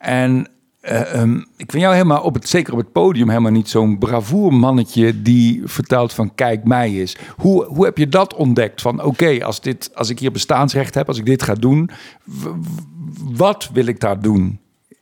En 0.00 0.48
uh, 0.82 1.20
um, 1.20 1.46
ik 1.56 1.70
vind 1.70 1.82
jou 1.82 1.94
helemaal, 1.94 2.22
op 2.22 2.34
het, 2.34 2.48
zeker 2.48 2.72
op 2.72 2.78
het 2.78 2.92
podium, 2.92 3.28
helemaal 3.28 3.50
niet 3.50 3.68
zo'n 3.68 3.98
bravoermannetje 3.98 5.22
die 5.22 5.62
vertelt 5.64 6.12
van 6.12 6.34
kijk 6.34 6.64
mij 6.64 6.94
is. 6.94 7.16
Hoe, 7.36 7.64
hoe 7.64 7.84
heb 7.84 7.98
je 7.98 8.08
dat 8.08 8.34
ontdekt? 8.34 8.80
Van 8.80 9.02
oké, 9.02 9.44
als 9.44 9.60
als, 9.60 9.94
als 9.94 10.10
ik 10.10 10.18
hier 10.18 10.32
bestaansrecht 10.32 10.94
heb, 10.94 11.08
als 11.08 11.18
ik 11.18 11.26
dit 11.26 11.42
ga 11.42 11.54
doen, 11.54 11.90
wat 13.32 13.70
wil 13.72 13.86
ik 13.86 14.00
daar 14.00 14.20
doen? 14.20 14.58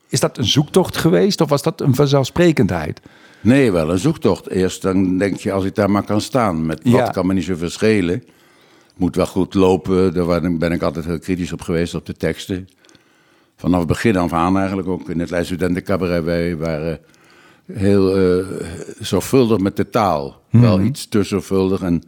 Is 0.09 0.21
dat 0.21 0.39
een 0.39 0.47
zoektocht 0.47 0.97
geweest 0.97 1.41
of 1.41 1.49
was 1.49 1.63
dat 1.63 1.81
een 1.81 1.95
vanzelfsprekendheid? 1.95 3.01
Nee, 3.41 3.73
wel 3.73 3.91
een 3.91 3.99
zoektocht. 3.99 4.51
Eerst 4.51 4.83
dan 4.83 5.19
denk 5.19 5.37
je, 5.37 5.53
als 5.53 5.65
ik 5.65 5.75
daar 5.75 5.91
maar 5.91 6.05
kan 6.05 6.21
staan, 6.21 6.67
met 6.67 6.91
wat 6.91 7.11
kan 7.11 7.27
me 7.27 7.35
niet 7.35 7.45
zo 7.45 7.57
verschillen. 7.57 8.25
Moet 8.97 9.17
wel 9.17 9.27
goed 9.27 9.55
lopen, 9.55 10.15
daar 10.15 10.57
ben 10.59 10.73
ik 10.73 10.83
altijd 10.83 11.05
heel 11.05 11.19
kritisch 11.19 11.53
op 11.53 11.61
geweest, 11.61 11.95
op 11.95 12.07
de 12.07 12.15
teksten 12.15 12.69
vanaf 13.59 13.79
het 13.79 13.89
begin 13.89 14.17
af 14.17 14.33
aan 14.33 14.57
eigenlijk 14.57 14.89
ook 14.89 15.09
in 15.09 15.21
het 15.21 15.83
Cabaret. 15.83 16.25
Wij 16.25 16.57
waren 16.57 16.99
heel 17.73 18.39
uh, 18.39 18.47
zorgvuldig 19.01 19.59
met 19.59 19.77
de 19.77 19.91
taal. 19.91 20.43
Mhm. 20.51 20.63
Wel 20.63 20.81
iets 20.81 21.09
te 21.09 21.23
zorgvuldig 21.23 21.83
en 21.83 22.03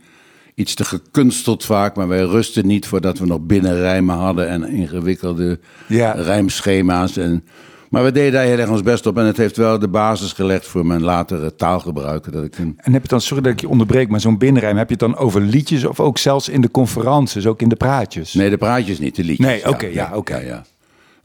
iets 0.54 0.74
te 0.74 0.84
gekunsteld 0.84 1.64
vaak. 1.64 1.96
Maar 1.96 2.08
wij 2.08 2.22
rusten 2.22 2.66
niet 2.66 2.86
voordat 2.86 3.18
we 3.18 3.26
nog 3.26 3.40
binnenrijmen 3.40 4.16
hadden 4.16 4.48
en 4.48 4.68
ingewikkelde 4.68 5.58
ja. 5.86 6.12
rijmschema's. 6.12 7.16
En, 7.16 7.44
maar 7.88 8.04
we 8.04 8.12
deden 8.12 8.32
daar 8.32 8.44
heel 8.44 8.58
erg 8.58 8.70
ons 8.70 8.82
best 8.82 9.06
op. 9.06 9.18
En 9.18 9.24
het 9.24 9.36
heeft 9.36 9.56
wel 9.56 9.78
de 9.78 9.88
basis 9.88 10.32
gelegd 10.32 10.66
voor 10.66 10.86
mijn 10.86 11.02
latere 11.02 11.54
taalgebruik. 11.54 12.32
Dat 12.32 12.44
ik 12.44 12.56
En 12.76 12.92
heb 12.92 13.02
je 13.02 13.08
dan, 13.08 13.20
sorry 13.20 13.42
dat 13.42 13.52
ik 13.52 13.60
je 13.60 13.68
onderbreek, 13.68 14.08
maar 14.08 14.20
zo'n 14.20 14.38
binnenrijm, 14.38 14.76
heb 14.76 14.88
je 14.88 14.94
het 14.94 15.12
dan 15.12 15.16
over 15.16 15.40
liedjes 15.40 15.84
of 15.84 16.00
ook 16.00 16.18
zelfs 16.18 16.48
in 16.48 16.60
de 16.60 16.70
conferences, 16.70 17.46
ook 17.46 17.62
in 17.62 17.68
de 17.68 17.76
praatjes? 17.76 18.34
Nee, 18.34 18.50
de 18.50 18.58
praatjes 18.58 18.98
niet, 18.98 19.16
de 19.16 19.24
liedjes. 19.24 19.46
Nee, 19.46 19.68
oké, 19.68 19.86
ja, 19.86 20.10
oké. 20.14 20.36
ja. 20.36 20.64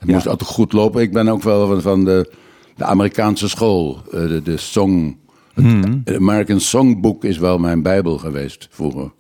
Het 0.06 0.14
moest 0.14 0.28
altijd 0.28 0.50
goed 0.50 0.74
lopen. 0.74 1.02
Ik 1.02 1.14
ben 1.14 1.28
ook 1.28 1.44
wel 1.44 1.68
van, 1.68 1.82
van 1.82 2.06
de, 2.06 2.32
de 2.76 2.84
Amerikaanse 2.84 3.50
school. 3.50 4.02
Eh, 4.12 4.28
de, 4.28 4.42
de 4.44 4.58
song. 4.58 5.18
Hmm. 5.54 6.02
Het 6.04 6.16
American 6.16 6.60
Songbook 6.60 7.24
is 7.24 7.38
wel 7.38 7.58
mijn 7.58 7.82
bijbel 7.82 8.18
geweest 8.18 8.68
vroeger. 8.72 9.12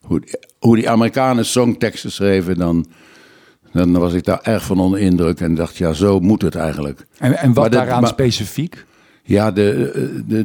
Hoe, 0.00 0.22
hoe 0.58 0.76
die 0.76 0.90
Amerikanen 0.90 1.44
songteksten 1.44 2.12
schreven, 2.12 2.58
dan, 2.58 2.86
dan 3.72 3.92
was 3.92 4.12
ik 4.12 4.24
daar 4.24 4.40
erg 4.42 4.64
van 4.64 4.80
onder 4.80 5.00
indruk. 5.00 5.40
En 5.40 5.54
dacht, 5.54 5.76
ja, 5.76 5.92
zo 5.92 6.20
moet 6.20 6.42
het 6.42 6.54
eigenlijk. 6.54 7.06
En, 7.18 7.38
en 7.38 7.52
wat 7.52 7.72
daaraan 7.72 8.06
specifiek? 8.06 8.86
Ja, 9.22 9.50
de, 9.50 9.90
de, 10.26 10.44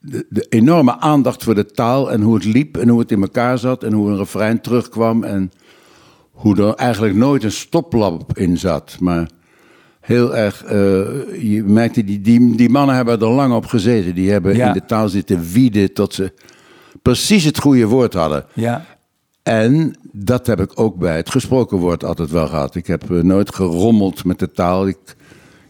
de, 0.00 0.26
de, 0.28 0.46
enorme 0.48 0.98
aandacht 0.98 1.44
voor 1.44 1.54
de 1.54 1.66
taal 1.66 2.12
en 2.12 2.20
hoe 2.20 2.34
het 2.34 2.44
liep 2.44 2.76
en 2.76 2.88
hoe 2.88 3.00
het 3.00 3.12
in 3.12 3.20
elkaar 3.20 3.58
zat 3.58 3.82
en 3.82 3.92
hoe 3.92 4.10
een 4.10 4.16
refrein 4.16 4.60
terugkwam. 4.60 5.24
En 5.24 5.52
hoe 6.38 6.56
er 6.56 6.74
eigenlijk 6.74 7.14
nooit 7.14 7.44
een 7.44 7.52
stoplap 7.52 8.38
in 8.38 8.58
zat. 8.58 8.96
Maar 9.00 9.28
heel 10.00 10.36
erg, 10.36 10.64
uh, 10.64 10.70
je 11.42 11.62
merkte, 11.66 12.04
die, 12.04 12.20
die, 12.20 12.56
die 12.56 12.68
mannen 12.68 12.96
hebben 12.96 13.20
er 13.20 13.28
lang 13.28 13.54
op 13.54 13.66
gezeten. 13.66 14.14
Die 14.14 14.30
hebben 14.30 14.54
in 14.54 14.72
de 14.72 14.84
taal 14.84 15.08
zitten 15.08 15.42
wieden 15.52 15.92
tot 15.92 16.14
ze 16.14 16.32
precies 17.02 17.44
het 17.44 17.58
goede 17.58 17.86
woord 17.86 18.14
hadden. 18.14 18.44
Ja. 18.54 18.84
En 19.42 19.96
dat 20.12 20.46
heb 20.46 20.60
ik 20.60 20.80
ook 20.80 20.96
bij 20.96 21.16
het 21.16 21.30
gesproken 21.30 21.78
woord 21.78 22.04
altijd 22.04 22.30
wel 22.30 22.46
gehad. 22.46 22.74
Ik 22.74 22.86
heb 22.86 23.10
uh, 23.10 23.22
nooit 23.22 23.54
gerommeld 23.54 24.24
met 24.24 24.38
de 24.38 24.50
taal. 24.50 24.86
Ik, 24.86 25.16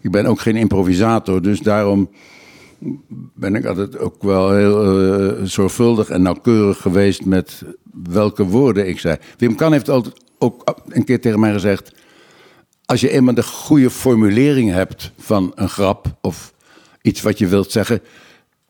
ik 0.01 0.11
ben 0.11 0.27
ook 0.27 0.41
geen 0.41 0.57
improvisator, 0.57 1.43
dus 1.43 1.61
daarom 1.61 2.11
ben 3.35 3.55
ik 3.55 3.65
altijd 3.65 3.99
ook 3.99 4.23
wel 4.23 4.53
heel 4.53 5.07
uh, 5.07 5.33
zorgvuldig 5.43 6.09
en 6.09 6.23
nauwkeurig 6.23 6.81
geweest 6.81 7.25
met 7.25 7.63
welke 8.11 8.45
woorden 8.45 8.89
ik 8.89 9.01
zei. 9.01 9.17
Wim 9.37 9.55
Kan 9.55 9.73
heeft 9.73 9.89
altijd 9.89 10.15
ook 10.39 10.75
een 10.89 11.05
keer 11.05 11.21
tegen 11.21 11.41
mij 11.41 11.53
gezegd: 11.53 11.93
als 12.85 13.01
je 13.01 13.11
eenmaal 13.11 13.35
de 13.35 13.43
goede 13.43 13.91
formulering 13.91 14.71
hebt 14.71 15.13
van 15.19 15.53
een 15.55 15.69
grap 15.69 16.17
of 16.21 16.55
iets 17.03 17.23
wat 17.23 17.39
je 17.39 17.47
wilt 17.47 17.73
zeggen. 17.73 18.01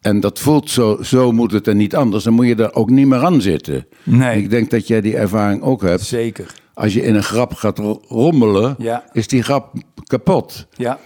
En 0.00 0.20
dat 0.20 0.38
voelt 0.38 0.70
zo, 0.70 0.98
zo 1.02 1.32
moet 1.32 1.52
het 1.52 1.68
en 1.68 1.76
niet 1.76 1.96
anders. 1.96 2.24
Dan 2.24 2.32
moet 2.32 2.46
je 2.46 2.54
er 2.54 2.74
ook 2.74 2.90
niet 2.90 3.06
meer 3.06 3.24
aan 3.24 3.40
zitten. 3.40 3.86
Nee. 4.02 4.42
Ik 4.42 4.50
denk 4.50 4.70
dat 4.70 4.86
jij 4.86 5.00
die 5.00 5.16
ervaring 5.16 5.62
ook 5.62 5.82
hebt. 5.82 6.02
Zeker. 6.02 6.54
Als 6.74 6.94
je 6.94 7.02
in 7.02 7.14
een 7.14 7.22
grap 7.22 7.54
gaat 7.54 7.78
rommelen, 8.08 8.74
ja. 8.78 9.04
is 9.12 9.28
die 9.28 9.42
grap 9.42 9.72
kapot. 10.06 10.66
Ja. 10.76 10.98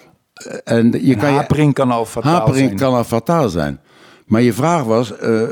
Eh, 0.47 0.77
en 0.77 1.07
je 1.07 1.17
kan 1.17 1.35
hapering 1.35 1.75
kan 1.75 1.91
al 1.91 2.07
fataal 2.07 2.33
hapering 2.33 2.67
zijn. 2.67 2.79
kan 2.79 2.95
al 2.95 3.05
fataal 3.05 3.49
zijn. 3.49 3.81
Maar 4.27 4.43
je 4.43 4.53
vraag 4.53 4.85
was, 4.85 5.13
uh, 5.23 5.43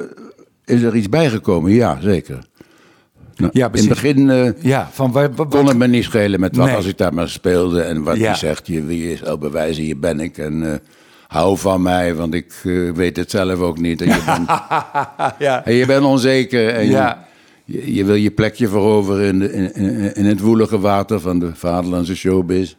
is 0.65 0.83
er 0.83 0.97
iets 0.97 1.09
bijgekomen? 1.09 1.73
Ja, 1.73 1.99
zeker. 2.01 2.39
Nou, 3.37 3.53
ja, 3.53 3.69
in 3.73 3.79
het 3.79 3.89
begin 3.89 4.29
uh, 4.29 4.51
ja, 4.61 4.89
van 4.93 5.13
waar, 5.13 5.35
waar, 5.35 5.47
kon 5.47 5.67
het 5.67 5.77
me 5.77 5.87
niet 5.87 6.05
schelen 6.05 6.41
met 6.41 6.57
wat 6.57 6.75
als 6.75 6.87
ik 6.87 6.99
daar 6.99 7.15
maar 7.15 7.29
speelde. 7.29 7.81
En 7.81 8.03
wat 8.03 8.17
ja. 8.17 8.35
zegt, 8.35 8.67
je, 8.67 8.85
wie 8.85 9.13
is 9.13 9.25
al 9.25 9.39
bewijzen, 9.39 9.83
hier 9.83 9.99
ben 9.99 10.21
ik. 10.21 10.39
En 10.39 10.63
uh, 10.63 10.73
hou 11.27 11.59
van 11.59 11.83
mij, 11.83 12.15
want 12.15 12.35
ik 12.35 12.61
uh, 12.65 12.93
weet 12.93 13.17
het 13.17 13.31
zelf 13.31 13.59
ook 13.59 13.79
niet. 13.79 14.01
En 14.03 14.09
je 14.09 14.23
bent, 14.27 14.49
ja. 15.47 15.65
en 15.65 15.75
je 15.75 15.87
bent 15.87 16.05
onzeker 16.05 16.69
en 16.69 16.87
ja. 16.87 17.27
je, 17.65 17.95
je, 17.95 18.05
wil 18.05 18.15
je 18.15 18.31
plekje 18.31 18.69
veroveren 18.69 19.27
in, 19.27 19.39
de, 19.39 19.53
in, 19.53 19.75
in, 19.75 20.15
in, 20.15 20.25
het 20.25 20.41
woelige 20.41 20.79
water 20.79 21.21
van 21.21 21.39
de 21.39 21.55
vaderlandse 21.55 22.17
showbiz. 22.17 22.75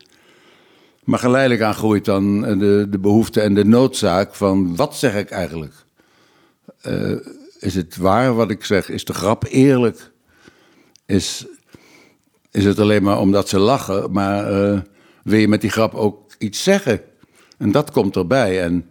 Maar 1.03 1.19
geleidelijk 1.19 1.61
aan 1.61 1.73
groeit 1.73 2.05
dan 2.05 2.41
de, 2.41 2.87
de 2.89 2.99
behoefte 2.99 3.41
en 3.41 3.53
de 3.53 3.65
noodzaak 3.65 4.35
van 4.35 4.75
wat 4.75 4.95
zeg 4.95 5.15
ik 5.15 5.29
eigenlijk? 5.29 5.73
is 7.59 7.75
het 7.75 7.97
waar 7.97 8.35
wat 8.35 8.51
ik 8.51 8.63
zeg? 8.63 8.89
Is 8.89 9.05
de 9.05 9.13
grap 9.13 9.45
eerlijk? 9.49 10.11
is, 11.11 11.45
is 12.51 12.65
het 12.65 12.79
alleen 12.79 13.03
maar 13.03 13.19
omdat 13.19 13.49
ze 13.49 13.59
lachen, 13.59 14.11
maar 14.11 14.51
uh, 14.51 14.79
wil 15.23 15.39
je 15.39 15.47
met 15.47 15.61
die 15.61 15.69
grap 15.69 15.93
ook 15.93 16.33
iets 16.37 16.63
zeggen? 16.63 17.01
En 17.57 17.71
dat 17.71 17.91
komt 17.91 18.15
erbij. 18.15 18.61
En 18.61 18.85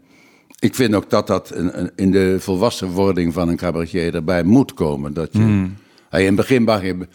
ik 0.58 0.74
vind 0.74 0.94
ook 0.94 1.10
dat 1.10 1.26
dat 1.26 1.54
in, 1.96 2.10
de 2.10 2.36
volwassenwording 2.40 3.32
van 3.32 3.48
een 3.48 3.56
cabaretier 3.56 4.14
erbij 4.14 4.42
moet 4.42 4.74
komen. 4.74 5.14
Dat 5.14 5.32
je, 5.32 5.38
mm. 5.38 5.76
in 6.10 6.26
het 6.26 6.34
begin 6.34 6.64
je, 6.64 7.08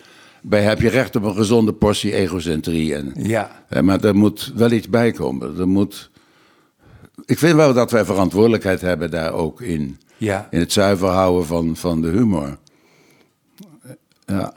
bij, 0.48 0.62
heb 0.62 0.82
je 0.82 0.90
recht 0.90 1.16
op 1.16 1.24
een 1.24 1.36
gezonde 1.36 1.74
portie 1.74 2.14
egocentrie. 2.14 2.96
En, 2.96 3.14
ja. 3.18 3.66
Maar 3.82 4.04
er 4.04 4.16
moet 4.16 4.52
wel 4.56 4.72
iets 4.72 4.90
bij 4.90 5.12
komen. 5.12 5.60
Er 5.60 5.68
moet, 5.68 6.12
ik 7.26 7.38
vind 7.38 7.56
wel 7.56 7.74
dat 7.74 7.92
wij 7.92 8.06
verantwoordelijkheid 8.06 8.82
hebben 8.82 9.12
daar 9.12 9.34
ook 9.34 9.62
in. 9.62 10.00
Ja. 10.18 10.48
In 10.52 10.60
het 10.60 10.72
zuiver 10.72 11.08
houden 11.08 11.46
van, 11.46 11.76
van 11.76 12.02
de 12.02 12.08
humor. 12.08 12.58
Ja. 14.26 14.54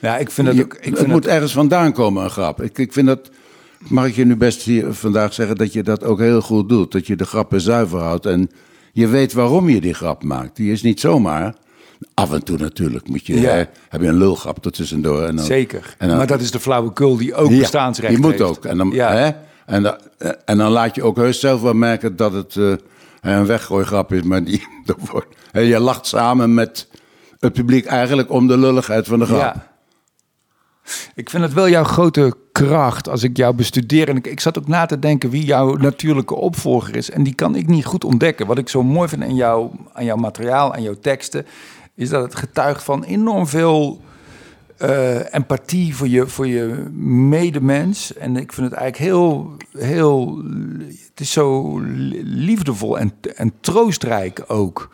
Ja, 0.00 0.16
ik 0.16 0.30
vind 0.30 0.48
het 0.48 0.60
ook. 0.60 0.74
Ik 0.74 0.82
vind 0.82 0.98
het 0.98 1.06
moet 1.06 1.26
ergens 1.26 1.52
vandaan 1.52 1.92
komen, 1.92 2.24
een 2.24 2.30
grap. 2.30 2.62
Ik, 2.62 2.78
ik 2.78 2.92
vind 2.92 3.06
dat. 3.06 3.30
Mag 3.88 4.06
ik 4.06 4.14
je 4.14 4.24
nu 4.24 4.36
best 4.36 4.62
hier 4.62 4.92
vandaag 4.92 5.32
zeggen 5.32 5.56
dat 5.56 5.72
je 5.72 5.82
dat 5.82 6.04
ook 6.04 6.18
heel 6.18 6.40
goed 6.40 6.68
doet? 6.68 6.92
Dat 6.92 7.06
je 7.06 7.16
de 7.16 7.24
grappen 7.24 7.60
zuiver 7.60 7.98
houdt 7.98 8.26
en 8.26 8.50
je 8.92 9.06
weet 9.06 9.32
waarom 9.32 9.68
je 9.68 9.80
die 9.80 9.94
grap 9.94 10.22
maakt. 10.22 10.56
Die 10.56 10.72
is 10.72 10.82
niet 10.82 11.00
zomaar. 11.00 11.54
Af 12.14 12.32
en 12.32 12.44
toe 12.44 12.58
natuurlijk 12.58 13.08
moet 13.08 13.26
je, 13.26 13.40
ja. 13.40 13.66
heb 13.88 14.00
je 14.00 14.06
een 14.06 14.18
lulgrap 14.18 14.64
ertussendoor. 14.64 15.22
En 15.22 15.36
dan, 15.36 15.44
Zeker, 15.44 15.94
en 15.98 16.08
dan, 16.08 16.16
maar 16.16 16.26
dat 16.26 16.40
is 16.40 16.50
de 16.50 16.60
flauwekul 16.60 17.16
die 17.16 17.34
ook 17.34 17.50
ja, 17.50 17.58
bestaansrecht 17.58 18.12
die 18.12 18.22
moet 18.22 18.40
ook. 18.40 18.64
En 18.64 18.76
dan, 18.76 18.92
hè, 18.94 19.30
en, 19.66 19.82
dan, 19.82 19.96
en 20.44 20.58
dan 20.58 20.70
laat 20.70 20.94
je 20.94 21.02
ook 21.02 21.16
heus 21.16 21.40
zelf 21.40 21.60
wel 21.60 21.74
merken 21.74 22.16
dat 22.16 22.32
het 22.32 22.54
uh, 22.54 22.74
een 23.20 23.46
weggooigrap 23.46 24.12
is. 24.12 24.22
Maar 24.22 24.44
die, 24.44 24.62
je 25.52 25.80
lacht 25.80 26.06
samen 26.06 26.54
met 26.54 26.88
het 27.38 27.52
publiek 27.52 27.86
eigenlijk 27.86 28.30
om 28.30 28.46
de 28.46 28.58
lulligheid 28.58 29.06
van 29.06 29.18
de 29.18 29.24
grap. 29.24 29.40
Ja. 29.40 29.74
Ik 31.14 31.30
vind 31.30 31.42
het 31.42 31.52
wel 31.52 31.68
jouw 31.68 31.84
grote 31.84 32.34
kracht 32.52 33.08
als 33.08 33.22
ik 33.22 33.36
jou 33.36 33.54
bestudeer. 33.54 34.08
En 34.08 34.16
ik, 34.16 34.26
ik 34.26 34.40
zat 34.40 34.58
ook 34.58 34.68
na 34.68 34.86
te 34.86 34.98
denken 34.98 35.30
wie 35.30 35.44
jouw 35.44 35.74
natuurlijke 35.74 36.34
opvolger 36.34 36.96
is. 36.96 37.10
En 37.10 37.22
die 37.22 37.34
kan 37.34 37.54
ik 37.54 37.66
niet 37.66 37.84
goed 37.84 38.04
ontdekken. 38.04 38.46
Wat 38.46 38.58
ik 38.58 38.68
zo 38.68 38.82
mooi 38.82 39.08
vind 39.08 39.22
aan, 39.22 39.34
jou, 39.34 39.70
aan 39.92 40.04
jouw 40.04 40.16
materiaal, 40.16 40.74
aan 40.74 40.82
jouw 40.82 40.94
teksten, 41.00 41.46
is 41.96 42.08
dat 42.08 42.22
het 42.22 42.34
getuigt 42.34 42.82
van 42.84 43.02
enorm 43.04 43.46
veel 43.46 44.00
uh, 44.82 45.34
empathie 45.34 45.96
voor 45.96 46.08
je, 46.08 46.26
voor 46.26 46.46
je 46.46 46.66
medemens. 47.28 48.14
En 48.14 48.36
ik 48.36 48.52
vind 48.52 48.70
het 48.70 48.78
eigenlijk 48.80 49.10
heel, 49.12 49.52
heel. 49.78 50.42
Het 51.10 51.20
is 51.20 51.32
zo 51.32 51.78
liefdevol 52.22 52.98
en, 52.98 53.12
en 53.36 53.52
troostrijk 53.60 54.44
ook. 54.46 54.90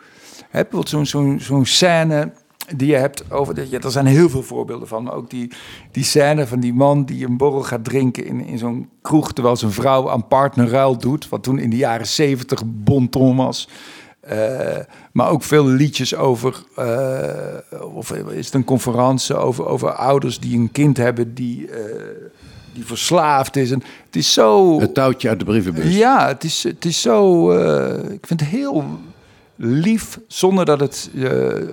Heb 0.49 0.69
bijvoorbeeld 0.69 0.89
zo'n 0.89 1.05
zo'n 1.05 1.39
zo'n 1.39 1.65
scène 1.65 2.31
die 2.75 2.87
je 2.87 2.95
hebt 2.95 3.31
over. 3.31 3.69
je- 3.69 3.79
Er 3.79 3.91
zijn 3.91 4.05
heel 4.05 4.29
veel 4.29 4.43
voorbeelden 4.43 4.87
van. 4.87 5.03
Maar 5.03 5.13
ook 5.13 5.29
die, 5.29 5.51
die 5.91 6.03
scène 6.03 6.47
van 6.47 6.59
die 6.59 6.73
man 6.73 7.05
die 7.05 7.25
een 7.25 7.37
borrel 7.37 7.61
gaat 7.63 7.83
drinken 7.83 8.25
in, 8.25 8.45
in 8.45 8.57
zo'n 8.57 8.89
kroeg. 9.01 9.33
terwijl 9.33 9.55
zijn 9.55 9.71
vrouw 9.71 10.09
aan 10.09 10.27
partnerruil 10.27 10.97
doet. 10.97 11.29
Wat 11.29 11.43
toen 11.43 11.59
in 11.59 11.69
de 11.69 11.75
jaren 11.77 12.07
zeventig 12.07 12.61
bonton 12.65 13.35
was. 13.35 13.69
Eh, 14.23 14.79
maar 15.11 15.29
ook 15.29 15.43
veel 15.43 15.67
liedjes 15.67 16.15
over. 16.15 16.63
eh, 16.75 17.95
of 17.95 18.11
is 18.11 18.45
het 18.45 18.55
een 18.55 18.63
conferentie 18.63 19.35
over, 19.35 19.65
over 19.65 19.91
ouders 19.91 20.39
die 20.39 20.57
een 20.57 20.71
kind 20.71 20.97
hebben 20.97 21.33
die, 21.33 21.67
eh, 21.67 21.81
die 22.73 22.85
verslaafd 22.85 23.55
is. 23.55 23.71
En 23.71 23.83
het 24.05 24.15
is 24.15 24.33
zo. 24.33 24.79
Het 24.79 24.93
touwtje 24.93 25.29
uit 25.29 25.39
de 25.39 25.45
brievenbus. 25.45 25.95
Ja, 25.97 26.27
het 26.27 26.43
is, 26.43 26.63
het 26.63 26.85
is 26.85 27.01
zo. 27.01 27.51
ik 28.11 28.27
vind 28.27 28.39
het 28.39 28.49
heel 28.49 28.99
lief 29.55 30.19
zonder 30.27 30.65
dat 30.65 30.79
het 30.79 31.09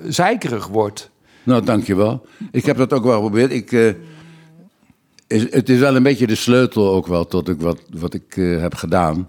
zeikerig 0.09 0.67
wordt. 0.67 1.11
Nou, 1.43 1.65
dankjewel. 1.65 2.27
Ik 2.51 2.67
heb 2.67 2.77
dat 2.77 2.93
ook 2.93 3.05
wel 3.05 3.15
geprobeerd. 3.15 3.53
Ik, 3.53 3.97
is, 5.27 5.53
het 5.53 5.69
is 5.69 5.79
wel 5.79 5.97
een 5.97 6.03
beetje 6.03 6.27
de 6.27 6.35
sleutel 6.35 6.93
ook 6.93 7.07
wel 7.07 7.27
tot 7.27 7.49
ik 7.49 7.61
wat, 7.61 7.83
wat 7.91 8.15
ik 8.15 8.35
heb 8.61 8.75
gedaan. 8.75 9.29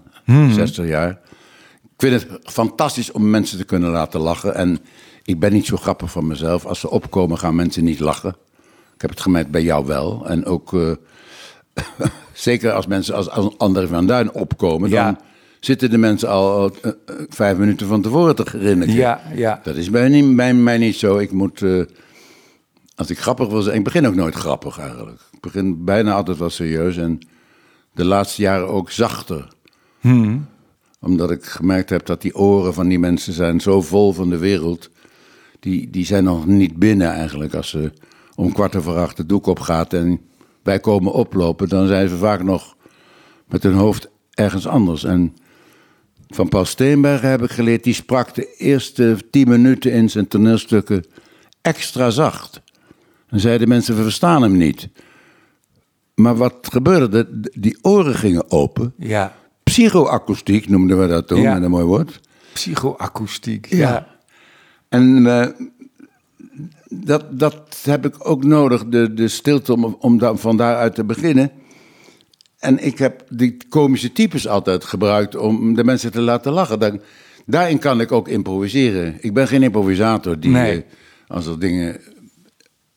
60 0.50 0.86
jaar. 0.86 1.20
Ik 2.02 2.08
vind 2.08 2.22
het 2.22 2.52
fantastisch 2.52 3.12
om 3.12 3.30
mensen 3.30 3.58
te 3.58 3.64
kunnen 3.64 3.90
laten 3.90 4.20
lachen. 4.20 4.54
En 4.54 4.78
ik 5.24 5.40
ben 5.40 5.52
niet 5.52 5.66
zo 5.66 5.76
grappig 5.76 6.10
van 6.10 6.26
mezelf. 6.26 6.64
Als 6.64 6.80
ze 6.80 6.90
opkomen 6.90 7.38
gaan 7.38 7.54
mensen 7.54 7.84
niet 7.84 8.00
lachen. 8.00 8.36
Ik 8.94 9.00
heb 9.00 9.10
het 9.10 9.20
gemerkt 9.20 9.50
bij 9.50 9.62
jou 9.62 9.86
wel. 9.86 10.26
En 10.26 10.44
ook 10.44 10.74
eh, 10.74 10.90
zeker 12.32 12.72
als 12.72 12.86
mensen 12.86 13.14
als, 13.14 13.30
als 13.30 13.58
André 13.58 13.86
van 13.86 14.06
Duin 14.06 14.32
opkomen... 14.32 14.90
Ja. 14.90 15.04
dan 15.04 15.18
zitten 15.60 15.90
de 15.90 15.98
mensen 15.98 16.28
al, 16.28 16.70
eh, 16.82 16.92
vijf 17.28 17.56
minuten 17.56 17.86
van 17.86 18.02
tevoren 18.02 18.36
te 18.36 18.44
grinniken. 18.44 18.94
Ja, 18.94 19.20
ja. 19.34 19.60
Dat 19.62 19.76
is 19.76 19.90
bij, 19.90 20.08
niet, 20.08 20.36
bij 20.36 20.54
mij 20.54 20.78
niet 20.78 20.96
zo. 20.96 21.18
Ik 21.18 21.32
moet, 21.32 21.62
eh, 21.62 21.82
als 22.94 23.10
ik 23.10 23.18
grappig 23.18 23.48
wil 23.48 23.62
zijn, 23.62 23.76
ik 23.76 23.84
begin 23.84 24.06
ook 24.06 24.14
nooit 24.14 24.34
grappig 24.34 24.78
eigenlijk. 24.78 25.20
Ik 25.32 25.40
begin 25.40 25.84
bijna 25.84 26.14
altijd 26.14 26.38
wel 26.38 26.50
serieus 26.50 26.96
en 26.96 27.18
de 27.92 28.04
laatste 28.04 28.42
jaren 28.42 28.68
ook 28.68 28.90
zachter. 28.90 29.48
Omdat 31.02 31.30
ik 31.30 31.44
gemerkt 31.44 31.90
heb 31.90 32.06
dat 32.06 32.22
die 32.22 32.34
oren 32.36 32.74
van 32.74 32.88
die 32.88 32.98
mensen 32.98 33.32
zijn 33.32 33.60
zo 33.60 33.82
vol 33.82 34.12
van 34.12 34.30
de 34.30 34.38
wereld. 34.38 34.90
Die, 35.60 35.90
die 35.90 36.04
zijn 36.06 36.24
nog 36.24 36.46
niet 36.46 36.76
binnen 36.76 37.08
eigenlijk. 37.10 37.54
Als 37.54 37.68
ze 37.68 37.92
om 38.34 38.52
kwart 38.52 38.76
over 38.76 38.96
acht 38.96 39.16
de 39.16 39.26
doek 39.26 39.46
opgaat 39.46 39.92
en 39.92 40.20
wij 40.62 40.80
komen 40.80 41.12
oplopen, 41.12 41.68
dan 41.68 41.86
zijn 41.86 42.08
ze 42.08 42.16
vaak 42.16 42.42
nog 42.42 42.76
met 43.48 43.62
hun 43.62 43.74
hoofd 43.74 44.08
ergens 44.34 44.66
anders. 44.66 45.04
En 45.04 45.36
van 46.28 46.48
Paul 46.48 46.64
Steenbergen 46.64 47.28
heb 47.30 47.42
ik 47.42 47.50
geleerd, 47.50 47.84
die 47.84 47.94
sprak 47.94 48.34
de 48.34 48.54
eerste 48.56 49.16
tien 49.30 49.48
minuten 49.48 49.92
in 49.92 50.10
zijn 50.10 50.28
toneelstukken 50.28 51.04
extra 51.62 52.10
zacht. 52.10 52.60
Dan 53.28 53.40
zeiden 53.40 53.68
mensen, 53.68 53.96
we 53.96 54.02
verstaan 54.02 54.42
hem 54.42 54.56
niet. 54.56 54.88
Maar 56.14 56.36
wat 56.36 56.68
gebeurde? 56.72 57.08
De- 57.40 57.50
Die 57.60 57.78
oren 57.82 58.14
gingen 58.14 58.50
open. 58.50 58.94
Ja. 58.98 59.36
Psychoakoestiek 59.72 60.68
noemden 60.68 61.00
we 61.00 61.06
dat 61.06 61.26
toen, 61.28 61.40
Ja. 61.40 61.54
met 61.54 61.62
een 61.62 61.70
mooi 61.70 61.84
woord. 61.84 62.20
Psychoakoestiek. 62.52 63.66
Ja. 63.66 63.76
Ja. 63.78 64.06
En 64.88 65.26
eh, 65.26 65.46
dat, 66.88 67.24
dat 67.38 67.80
heb 67.84 68.06
ik 68.06 68.28
ook 68.28 68.44
nodig, 68.44 68.84
de, 68.86 69.14
de 69.14 69.28
stilte, 69.28 69.72
om, 69.72 69.96
om 70.00 70.18
da- 70.18 70.36
van 70.36 70.56
daaruit 70.56 70.94
te 70.94 71.04
beginnen. 71.04 71.50
En 72.58 72.84
ik 72.84 72.98
heb 72.98 73.24
die 73.28 73.56
komische 73.68 74.12
types 74.12 74.48
altijd 74.48 74.84
gebruikt 74.84 75.36
om 75.36 75.74
de 75.74 75.84
mensen 75.84 76.12
te 76.12 76.20
laten 76.20 76.52
lachen. 76.52 76.78
Dan, 76.78 77.00
daarin 77.46 77.78
kan 77.78 78.00
ik 78.00 78.12
ook 78.12 78.28
improviseren. 78.28 79.16
Ik 79.20 79.34
ben 79.34 79.48
geen 79.48 79.62
improvisator 79.62 80.40
die, 80.40 80.50
Nee. 80.50 80.76
eh, 80.76 80.82
als 81.28 81.46
er 81.46 81.58
dingen... 81.58 82.00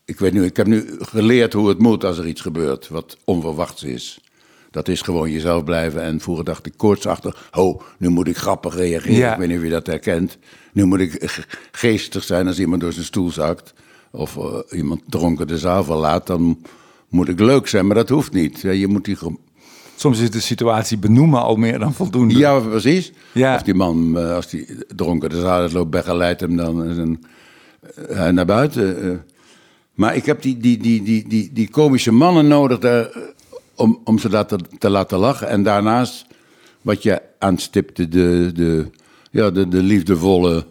Ik 0.06 0.20
weet 0.20 0.34
nu, 0.34 0.44
ik 0.44 0.58
heb 0.58 0.68
nu 0.68 0.86
geleerd 1.00 1.54
hoe 1.54 1.68
het 1.70 1.80
moet 1.80 2.04
als 2.04 2.18
er 2.18 2.28
iets 2.28 2.42
gebeurt 2.42 2.88
wat 2.88 3.18
onverwachts 3.24 3.84
is. 3.84 4.20
Dat 4.76 4.88
is 4.88 5.02
gewoon 5.02 5.32
jezelf 5.32 5.64
blijven. 5.64 6.02
En 6.02 6.20
vroeger 6.20 6.46
dacht 6.46 6.66
ik 6.66 6.74
koortsachtig, 6.78 7.50
oh, 7.54 7.82
nu 7.98 8.10
moet 8.10 8.28
ik 8.28 8.38
grappig 8.38 8.76
reageren. 8.76 9.16
Ja. 9.18 9.32
Ik 9.34 9.40
weet 9.40 9.48
niet 9.48 9.58
of 9.58 9.64
je 9.64 9.70
dat 9.70 9.88
herkent. 9.88 10.38
Nu 10.74 10.86
moet 10.86 11.00
ik 11.00 11.12
ge- 11.22 11.44
geestig 11.72 12.24
zijn 12.24 12.48
als 12.48 12.60
iemand 12.60 12.82
door 12.82 12.94
zijn 12.94 13.06
stoel 13.06 13.32
zakt. 13.32 13.74
Of 14.12 14.38
eh, 14.38 14.78
iemand 14.78 15.02
dronken 15.10 15.48
de 15.48 15.58
zaal 15.58 15.84
verlaat. 15.84 16.28
Dan 16.28 16.58
moet 17.10 17.28
ik 17.30 17.40
leuk 17.40 17.68
zijn, 17.68 17.86
maar 17.88 17.96
dat 17.96 18.10
hoeft 18.10 18.34
niet. 18.34 18.62
Ja, 18.62 18.72
Je 18.72 18.88
moet 18.88 19.06
die. 19.06 19.18
Soms 19.96 20.20
is 20.20 20.32
de 20.32 20.40
situatie 20.40 20.98
benoemen 20.98 21.42
al 21.42 21.56
meer 21.56 21.80
dan 21.80 21.94
voldoende. 21.94 22.38
Ja, 22.38 22.60
precies. 22.60 23.12
Ja. 23.32 23.56
Of 23.56 23.62
die 23.62 23.74
man, 23.74 24.18
eh, 24.20 24.34
als 24.36 24.50
die 24.50 24.68
dronken 24.96 25.30
de 25.30 25.40
zaal 25.40 25.60
uitloopt, 25.62 25.90
begeleidt 25.90 26.40
hem 26.42 26.56
dan 26.58 26.88
eh, 28.10 28.28
naar 28.30 28.46
buiten. 28.46 29.24
Maar 29.94 30.16
ik 30.16 30.26
heb 30.26 30.42
die, 30.42 30.58
die, 30.58 30.78
die, 30.78 31.04
die, 31.04 31.28
die, 31.28 31.50
die 31.54 31.70
komische 31.70 32.12
mannen 32.12 32.48
nodig 32.48 32.80
daar, 32.80 33.10
om, 33.76 34.02
om 34.04 34.20
ze 34.20 34.30
dat 34.30 34.48
te, 34.50 34.58
te 34.80 34.90
laten 34.90 35.18
lachen. 35.18 35.48
En 35.48 35.64
daarnaast, 35.64 36.26
wat 36.82 37.04
je 37.04 37.22
aanstipte, 37.40 38.08
de, 38.08 38.52
de, 38.54 38.90
ja, 39.32 39.50
de, 39.52 39.68
de 39.68 39.82
liefdevolle 39.84 40.66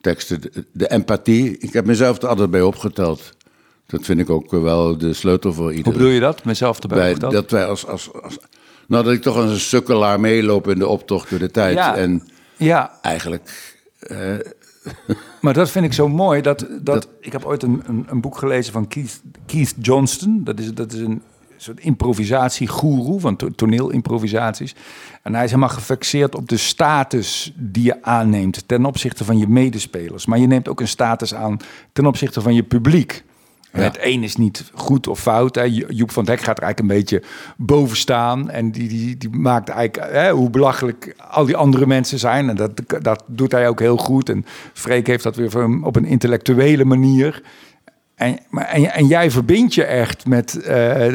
teksten, 0.00 0.40
de, 0.40 0.66
de 0.72 0.90
empathie. 0.90 1.58
Ik 1.58 1.72
heb 1.72 1.86
mezelf 1.86 2.22
er 2.22 2.28
altijd 2.28 2.50
bij 2.50 2.62
opgeteld. 2.62 3.30
Dat 3.86 4.04
vind 4.04 4.20
ik 4.20 4.30
ook 4.30 4.50
wel 4.50 4.98
de 4.98 5.12
sleutel 5.12 5.52
voor 5.52 5.64
Hoe 5.64 5.74
iedereen. 5.74 5.98
bedoel 5.98 6.12
je 6.12 6.20
dat? 6.20 6.44
Mezelf 6.44 6.78
erbij 6.80 6.98
Bij, 6.98 7.08
opgeteld? 7.08 7.32
dat 7.32 7.50
wij 7.50 7.66
als, 7.66 7.86
als, 7.86 8.12
als. 8.22 8.38
Nou, 8.86 9.04
dat 9.04 9.12
ik 9.12 9.22
toch 9.22 9.36
als 9.36 9.50
een 9.50 9.60
sukkelaar 9.60 10.20
meeloop 10.20 10.68
in 10.68 10.78
de 10.78 10.86
optocht 10.86 11.30
door 11.30 11.38
de 11.38 11.50
tijd. 11.50 11.74
Ja. 11.76 11.96
En 11.96 12.28
Ja, 12.56 12.98
eigenlijk. 13.02 13.74
maar 15.40 15.54
dat 15.54 15.70
vind 15.70 15.84
ik 15.84 15.92
zo 15.92 16.08
mooi. 16.08 16.40
Dat, 16.40 16.66
dat, 16.82 17.08
ik 17.20 17.32
heb 17.32 17.44
ooit 17.44 17.62
een, 17.62 17.82
een, 17.86 18.06
een 18.08 18.20
boek 18.20 18.38
gelezen 18.38 18.72
van 18.72 18.88
Keith, 18.88 19.20
Keith 19.46 19.74
Johnston. 19.80 20.40
Dat 20.44 20.58
is, 20.58 20.74
dat 20.74 20.92
is 20.92 21.00
een 21.00 21.22
soort 21.62 21.80
improvisatiegoeroe 21.80 23.20
van 23.20 23.36
to- 23.36 23.50
toneelimprovisaties. 23.50 24.74
En 25.22 25.34
hij 25.34 25.44
is 25.44 25.50
helemaal 25.50 25.74
gefixeerd 25.74 26.34
op 26.34 26.48
de 26.48 26.56
status 26.56 27.52
die 27.56 27.84
je 27.84 28.02
aanneemt 28.02 28.68
ten 28.68 28.84
opzichte 28.84 29.24
van 29.24 29.38
je 29.38 29.48
medespelers. 29.48 30.26
Maar 30.26 30.38
je 30.38 30.46
neemt 30.46 30.68
ook 30.68 30.80
een 30.80 30.88
status 30.88 31.34
aan 31.34 31.56
ten 31.92 32.06
opzichte 32.06 32.40
van 32.40 32.54
je 32.54 32.62
publiek. 32.62 33.24
Ja. 33.72 33.80
Het 33.80 33.98
een 34.00 34.22
is 34.22 34.36
niet 34.36 34.70
goed 34.74 35.06
of 35.08 35.20
fout. 35.20 35.54
Hè. 35.54 35.62
Jo- 35.62 35.86
Joep 35.88 36.10
van 36.10 36.24
Dek 36.24 36.40
gaat 36.40 36.56
er 36.58 36.62
eigenlijk 36.64 36.92
een 36.92 36.98
beetje 36.98 37.22
boven 37.56 37.96
staan. 37.96 38.50
En 38.50 38.70
die, 38.70 38.88
die, 38.88 39.16
die 39.16 39.30
maakt 39.30 39.68
eigenlijk 39.68 40.12
hè, 40.12 40.30
hoe 40.30 40.50
belachelijk 40.50 41.14
al 41.30 41.44
die 41.44 41.56
andere 41.56 41.86
mensen 41.86 42.18
zijn. 42.18 42.48
En 42.48 42.56
dat, 42.56 42.70
dat 43.00 43.24
doet 43.26 43.52
hij 43.52 43.68
ook 43.68 43.80
heel 43.80 43.96
goed. 43.96 44.28
En 44.28 44.44
Freek 44.72 45.06
heeft 45.06 45.22
dat 45.22 45.36
weer 45.36 45.84
op 45.84 45.96
een 45.96 46.04
intellectuele 46.04 46.84
manier. 46.84 47.42
En, 48.20 48.38
maar, 48.50 48.64
en, 48.64 48.92
en 48.92 49.06
jij 49.06 49.30
verbindt 49.30 49.74
je 49.74 49.84
echt 49.84 50.26
met, 50.26 50.62
eh, 50.62 51.06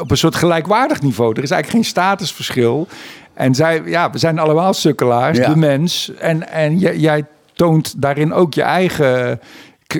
op 0.00 0.10
een 0.10 0.16
soort 0.16 0.34
gelijkwaardig 0.34 1.02
niveau. 1.02 1.30
Er 1.36 1.42
is 1.42 1.50
eigenlijk 1.50 1.82
geen 1.84 1.92
statusverschil. 1.92 2.88
En 3.34 3.54
zij, 3.54 3.82
ja, 3.84 4.10
we 4.10 4.18
zijn 4.18 4.38
allemaal 4.38 4.74
sukkelaars, 4.74 5.38
Ja. 5.38 5.48
de 5.48 5.56
mens. 5.56 6.12
En, 6.18 6.48
en 6.48 6.78
jij, 6.78 6.96
jij 6.98 7.24
toont 7.52 7.94
daarin 8.02 8.32
ook 8.32 8.54
je 8.54 8.62
eigen 8.62 9.40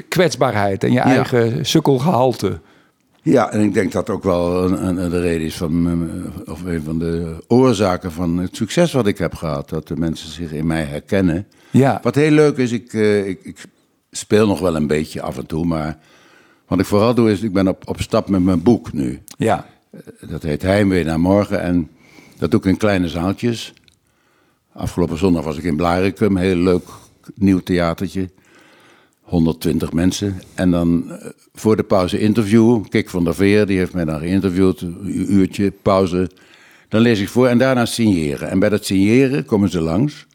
kwetsbaarheid 0.09 0.85
en 0.85 0.93
je 0.93 1.01
eigen 1.01 1.67
sukkelgehalte. 1.67 2.61
Ja, 3.23 3.51
en 3.53 3.61
ik 3.61 3.75
denk 3.75 3.93
dat 3.93 4.11
ook 4.11 4.23
wel 4.23 4.65
een, 4.65 4.87
een, 5.03 5.11
de 5.11 5.21
reden 5.21 5.47
is 5.47 5.57
van. 5.57 5.87
eh, 6.47 6.53
of 6.53 6.63
een 6.65 6.83
van 6.83 6.99
de 6.99 7.45
oorzaken 7.49 8.13
van 8.13 8.39
het 8.39 8.57
succes 8.57 8.93
wat 8.93 9.07
ik 9.07 9.19
heb 9.19 9.35
gehad. 9.35 9.69
Dat 9.69 9.89
de 9.89 9.97
mensen 9.97 10.31
zich 10.31 10.53
in 10.53 10.67
mij 10.67 10.83
herkennen. 10.83 11.47
Ja, 11.71 11.99
Wat 12.03 12.15
heel 12.15 12.31
leuk 12.31 12.57
is, 12.57 12.73
ik, 12.73 12.93
eh, 12.93 13.27
ik, 13.29 13.41
ik 13.43 13.57
speel 14.11 14.47
nog 14.47 14.61
wel 14.61 14.77
een 14.77 14.87
beetje 14.87 15.23
af 15.23 15.37
en 15.39 15.47
toe. 15.47 15.65
Maar 15.67 15.99
wat 16.73 16.81
ik 16.81 16.87
vooral 16.87 17.15
doe 17.15 17.31
is, 17.31 17.43
ik 17.43 17.53
ben 17.53 17.69
op, 17.69 17.89
op 17.89 18.01
stap 18.01 18.29
met 18.29 18.43
mijn 18.43 18.63
boek 18.63 18.93
nu. 18.93 19.21
ja, 19.39 19.67
Dat 20.29 20.43
heet 20.43 20.63
Heimwee 20.63 21.05
naar 21.05 21.21
morgen. 21.21 21.61
En 21.61 21.91
dat 22.39 22.51
doe 22.51 22.61
ik 22.61 22.67
in 22.67 22.77
kleine 22.77 23.09
zaaltjes. 23.09 23.75
Afgelopen 24.73 25.19
zondag 25.19 25.45
was 25.45 25.57
ik 25.57 25.65
in 25.65 25.77
Blaricum. 25.77 26.37
Heel 26.37 26.57
leuk 26.57 26.89
nieuw 27.35 27.59
theatertje. 27.59 28.31
120 29.21 29.93
mensen. 29.93 30.43
En 30.55 30.71
dan 30.71 31.11
eh, 31.11 31.31
voor 31.53 31.77
de 31.77 31.83
pauze 31.83 32.19
interview. 32.19 32.85
Kik 32.89 33.11
van 33.11 33.25
der 33.25 33.35
Veer, 33.35 33.67
die 33.67 33.79
heeft 33.79 33.95
mij 33.95 34.05
dan 34.05 34.19
geïnterviewd. 34.19 34.81
Een 34.81 35.33
uurtje, 35.33 35.71
pauze. 35.71 36.31
Dan 36.89 37.01
lees 37.01 37.21
ik 37.21 37.29
voor 37.29 37.49
en 37.49 37.59
daarna 37.59 37.85
signeren. 37.85 38.51
En 38.51 38.59
bij 38.59 38.69
dat 38.69 38.85
signeren 38.85 39.45
komen 39.45 39.69
ze 39.69 39.81
langs. 39.81 40.27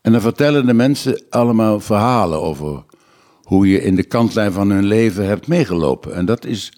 En 0.00 0.12
dan 0.12 0.20
vertellen 0.20 0.66
de 0.66 0.74
mensen 0.74 1.22
allemaal 1.30 1.80
verhalen 1.80 2.40
over 2.40 2.84
hoe 3.50 3.68
je 3.68 3.82
in 3.82 3.94
de 3.94 4.04
kantlijn 4.04 4.52
van 4.52 4.70
hun 4.70 4.84
leven 4.84 5.26
hebt 5.26 5.46
meegelopen. 5.46 6.14
En 6.14 6.24
dat 6.24 6.44
is 6.44 6.72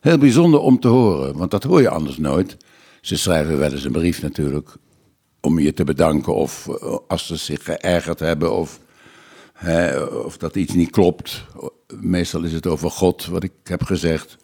heel 0.00 0.18
bijzonder 0.18 0.60
om 0.60 0.80
te 0.80 0.88
horen, 0.88 1.36
want 1.36 1.50
dat 1.50 1.62
hoor 1.62 1.80
je 1.80 1.88
anders 1.88 2.18
nooit. 2.18 2.56
Ze 3.00 3.16
schrijven 3.16 3.58
wel 3.58 3.72
eens 3.72 3.84
een 3.84 3.92
brief 3.92 4.22
natuurlijk 4.22 4.74
om 5.40 5.58
je 5.58 5.72
te 5.72 5.84
bedanken 5.84 6.34
of 6.34 6.68
eh, 6.68 6.96
als 7.08 7.26
ze 7.26 7.36
zich 7.36 7.64
geërgerd 7.64 8.20
hebben 8.20 8.52
of, 8.52 8.80
hè, 9.52 10.00
of 10.02 10.36
dat 10.36 10.56
iets 10.56 10.74
niet 10.74 10.90
klopt. 10.90 11.44
Meestal 12.00 12.42
is 12.42 12.52
het 12.52 12.66
over 12.66 12.90
God 12.90 13.26
wat 13.26 13.42
ik 13.42 13.52
heb 13.64 13.82
gezegd. 13.82 14.36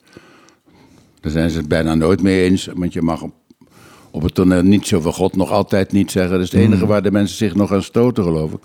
Daar 1.20 1.32
zijn 1.32 1.50
ze 1.50 1.58
het 1.58 1.68
bijna 1.68 1.94
nooit 1.94 2.22
mee 2.22 2.42
eens, 2.42 2.68
want 2.74 2.92
je 2.92 3.02
mag 3.02 3.22
op, 3.22 3.34
op 4.10 4.22
het 4.22 4.34
toneel 4.34 4.62
niet 4.62 4.86
zo 4.86 5.00
van 5.00 5.12
God 5.12 5.36
nog 5.36 5.50
altijd 5.50 5.92
niet 5.92 6.10
zeggen. 6.10 6.32
Dat 6.32 6.42
is 6.42 6.52
het 6.52 6.60
enige 6.60 6.86
waar 6.86 7.02
de 7.02 7.10
mensen 7.10 7.36
zich 7.36 7.54
nog 7.54 7.72
aan 7.72 7.82
stoten, 7.82 8.24
geloof 8.24 8.52
ik. 8.52 8.60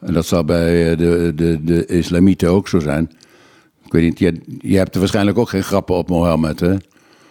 En 0.00 0.12
dat 0.12 0.26
zal 0.26 0.44
bij 0.44 0.90
eh, 0.90 0.98
de, 0.98 1.32
de, 1.34 1.64
de 1.64 1.86
islamieten 1.86 2.48
ook 2.50 2.68
zo 2.68 2.78
zijn. 2.78 3.10
Ik 3.84 3.92
weet 3.92 4.02
niet, 4.02 4.18
je, 4.18 4.40
je 4.58 4.76
hebt 4.76 4.94
er 4.94 5.00
waarschijnlijk 5.00 5.38
ook 5.38 5.48
geen 5.48 5.62
grappen 5.62 5.94
op 5.94 6.08
Mohammed, 6.08 6.60
hè? 6.60 6.68
Nou 6.68 6.80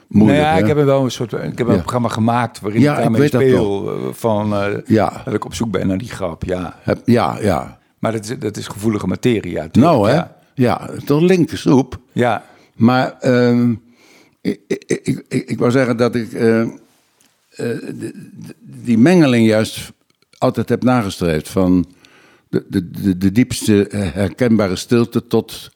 Moeilijk, 0.07 0.39
ja, 0.43 0.53
hè? 0.53 0.59
ik 0.59 0.67
heb 0.67 0.77
wel 0.77 1.03
een 1.03 1.11
soort, 1.11 1.33
ik 1.33 1.57
heb 1.57 1.67
een 1.67 1.73
Ja. 1.73 1.79
programma 1.79 2.07
gemaakt 2.07 2.59
waarin 2.59 2.81
Ja, 2.81 2.91
ik 2.91 2.97
ik 2.97 3.03
daarmee 3.03 3.29
dat 3.29 3.41
speel. 3.41 3.89
eh, 3.89 4.13
Van 4.13 4.53
eh, 4.53 4.67
Ja. 4.85 5.21
dat 5.25 5.33
ik 5.33 5.45
op 5.45 5.53
zoek 5.53 5.71
ben 5.71 5.87
naar 5.87 5.97
die 5.97 6.09
grap. 6.09 6.43
Ja, 6.43 6.75
Heb- 6.81 7.01
ja, 7.05 7.37
ja. 7.41 7.77
maar 7.99 8.11
dat 8.11 8.23
is, 8.29 8.39
dat 8.39 8.57
is 8.57 8.67
gevoelige 8.67 9.07
materie. 9.07 9.51
Ja, 9.51 9.67
Nou, 9.71 10.07
hè? 10.09 10.13
Ja. 10.15 10.37
Ja, 10.53 10.89
toch 11.05 11.21
linkersoep. 11.21 11.99
ja. 12.11 12.43
Maar 12.75 13.15
ehm, 13.19 13.71
ik, 14.41 14.59
ik, 14.67 14.83
ik, 15.03 15.25
ik, 15.27 15.49
ik 15.49 15.59
wou 15.59 15.71
zeggen 15.71 15.97
dat 15.97 16.15
ik 16.15 16.31
die 18.61 18.97
mengeling 18.97 19.47
juist 19.47 19.91
altijd 20.37 20.69
heb 20.69 20.83
nagestreefd. 20.83 21.49
Van 21.49 21.85
de, 22.49 22.65
de, 22.69 23.17
de, 23.17 23.31
diepste 23.31 23.87
herkenbare 24.13 24.75
stilte 24.75 25.27
tot 25.27 25.71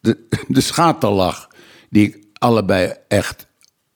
de, 0.00 0.26
de 0.48 0.60
schaterlach. 0.60 1.48
Die 1.90 2.06
ik 2.08 2.26
allebei 2.32 2.92
echt 3.08 3.46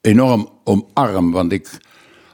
enorm 0.01 0.49
omarm. 0.63 1.31
Want 1.31 1.51
ik 1.51 1.69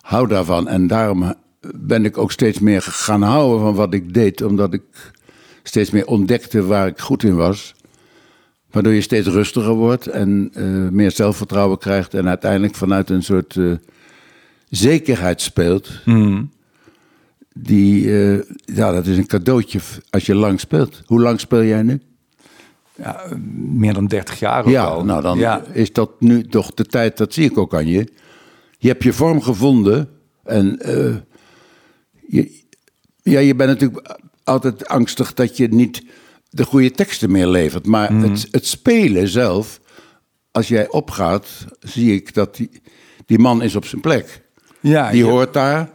hou 0.01 0.27
daarvan. 0.27 0.67
En 0.67 0.87
daarom 0.87 1.33
ben 1.75 2.05
ik 2.05 2.17
ook 2.17 2.31
steeds 2.31 2.59
meer 2.59 2.81
gaan 2.81 3.21
houden 3.21 3.59
van 3.59 3.73
wat 3.73 3.93
ik 3.93 4.13
deed. 4.13 4.41
Omdat 4.41 4.73
ik 4.73 5.11
steeds 5.63 5.91
meer 5.91 6.07
ontdekte 6.07 6.65
waar 6.65 6.87
ik 6.87 6.99
goed 6.99 7.23
in 7.23 7.35
was. 7.35 7.75
Waardoor 8.71 8.93
je 8.93 9.01
steeds 9.01 9.27
rustiger 9.27 9.73
wordt 9.73 10.07
en 10.07 10.49
eh, 10.53 10.63
meer 10.91 11.11
zelfvertrouwen 11.11 11.77
krijgt. 11.77 12.13
En 12.13 12.27
uiteindelijk 12.27 12.75
vanuit 12.75 13.09
een 13.09 13.23
soort 13.23 13.55
eh, 13.55 13.71
zekerheid 14.69 15.41
speelt. 15.41 15.89
Die, 17.53 18.05
eh, 18.05 18.39
ja, 18.75 18.91
dat 18.91 19.05
is 19.05 19.17
een 19.17 19.25
cadeautje 19.27 19.79
als 20.09 20.25
je 20.25 20.35
lang 20.35 20.59
speelt. 20.59 21.01
Hoe 21.05 21.21
lang 21.21 21.39
speel 21.39 21.63
jij 21.63 21.81
nu? 21.83 22.01
Ja, 22.95 23.23
meer 23.55 23.93
dan 23.93 24.05
30 24.07 24.39
jaar 24.39 24.63
ook 24.63 24.69
ja, 24.69 24.83
al. 24.83 25.03
nou 25.05 25.21
dan 25.21 25.37
Ja. 25.37 25.63
is 25.73 25.93
dat 25.93 26.09
nu 26.19 26.43
toch 26.47 26.73
de 26.73 26.85
tijd, 26.85 27.17
dat 27.17 27.33
zie 27.33 27.45
ik 27.49 27.57
ook 27.57 27.73
aan 27.75 27.87
je. 27.87 28.07
Je 28.77 28.87
hebt 28.87 29.03
je 29.03 29.13
vorm 29.13 29.41
gevonden 29.41 30.09
en 30.43 30.79
eh, 30.79 31.15
je, 32.27 32.61
ja, 33.21 33.39
je 33.39 33.55
bent 33.55 33.69
natuurlijk 33.69 34.17
altijd 34.43 34.87
angstig 34.87 35.33
dat 35.33 35.57
je 35.57 35.67
niet 35.67 36.03
de 36.49 36.65
goede 36.65 36.91
teksten 36.91 37.31
meer 37.31 37.47
levert. 37.47 37.85
Maar 37.85 38.13
Mhm. 38.13 38.29
het, 38.31 38.47
het 38.51 38.67
spelen 38.67 39.27
zelf, 39.27 39.79
als 40.51 40.67
jij 40.67 40.89
opgaat, 40.89 41.47
zie 41.79 42.13
ik 42.13 42.33
dat 42.33 42.55
die, 42.55 42.69
die 43.25 43.39
man 43.39 43.61
is 43.61 43.75
op 43.75 43.85
zijn 43.85 44.01
plek. 44.01 44.41
Ja, 44.79 45.11
Die 45.11 45.23
hoort 45.23 45.53
daar, 45.53 45.89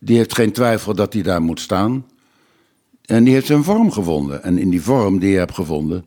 die 0.00 0.16
heeft 0.16 0.34
geen 0.34 0.52
twijfel 0.52 0.94
dat 0.94 1.12
hij 1.12 1.22
daar 1.22 1.42
moet 1.42 1.60
staan. 1.60 2.06
En 3.04 3.24
die 3.24 3.34
heeft 3.34 3.46
zijn 3.46 3.64
vorm 3.64 3.92
gevonden. 3.92 4.42
En 4.42 4.58
in 4.58 4.70
die 4.70 4.82
vorm 4.82 5.18
die 5.18 5.30
je 5.30 5.38
hebt 5.38 5.54
gevonden, 5.54 6.04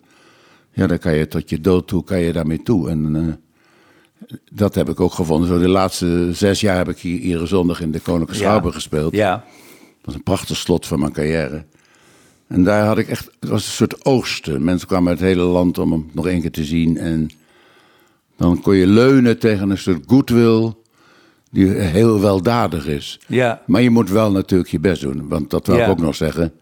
ja, 0.71 0.87
dan 0.87 0.97
kan 0.97 1.15
je 1.15 1.27
tot 1.27 1.49
je 1.49 1.61
dood 1.61 1.87
toe, 1.87 2.03
kan 2.03 2.19
je 2.19 2.33
daarmee 2.33 2.63
toe. 2.63 2.89
En 2.89 3.15
eh, 3.15 4.37
dat 4.51 4.75
heb 4.75 4.89
ik 4.89 4.99
ook 4.99 5.13
gevonden. 5.13 5.47
Zo 5.47 5.59
de 5.59 5.67
laatste 5.67 6.29
zes 6.33 6.61
jaar 6.61 6.77
heb 6.77 6.89
ik 6.89 6.97
hier 6.97 7.19
iedere 7.19 7.45
zondag 7.45 7.81
in 7.81 7.91
de 7.91 7.99
Koninklijke 7.99 8.43
Ja. 8.43 8.61
Gespeeld. 8.71 9.13
Ja. 9.13 9.31
Dat 9.31 10.05
was 10.05 10.15
een 10.15 10.23
prachtig 10.23 10.57
slot 10.57 10.85
van 10.87 10.99
mijn 10.99 11.11
carrière. 11.11 11.65
En 12.47 12.63
daar 12.63 12.85
had 12.85 12.97
ik 12.97 13.07
echt, 13.07 13.29
het 13.39 13.49
was 13.49 13.65
een 13.65 13.71
soort 13.71 14.05
oogsten. 14.05 14.63
Mensen 14.63 14.87
kwamen 14.87 15.09
uit 15.09 15.19
het 15.19 15.27
hele 15.27 15.43
land 15.43 15.77
om 15.77 15.91
hem 15.91 16.09
nog 16.11 16.27
één 16.27 16.41
keer 16.41 16.51
te 16.51 16.63
zien. 16.63 16.97
En 16.97 17.29
dan 18.37 18.61
kon 18.61 18.75
je 18.75 18.87
leunen 18.87 19.39
tegen 19.39 19.69
een 19.69 19.77
soort 19.77 20.03
goodwill 20.07 20.73
die 21.53 21.67
heel 21.69 22.19
weldadig 22.21 22.87
is. 22.87 23.19
Ja. 23.27 23.61
Maar 23.65 23.81
je 23.81 23.89
moet 23.89 24.09
wel 24.09 24.31
natuurlijk 24.31 24.69
je 24.69 24.79
best 24.79 25.01
doen. 25.01 25.27
Want 25.27 25.49
dat 25.49 25.67
wil 25.67 25.75
Ja. 25.75 25.83
ik 25.83 25.89
ook 25.89 25.99
nog 25.99 26.15
zeggen. 26.15 26.53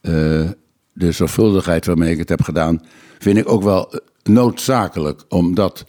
Eh, 0.00 0.12
de 0.92 1.12
zorgvuldigheid 1.12 1.86
waarmee 1.86 2.12
ik 2.12 2.18
het 2.18 2.28
heb 2.28 2.42
gedaan, 2.42 2.82
vind 3.18 3.38
ik 3.38 3.48
ook 3.48 3.62
wel 3.62 3.92
eh, 3.92 3.98
noodzakelijk. 4.22 5.24
Omdat 5.28 5.84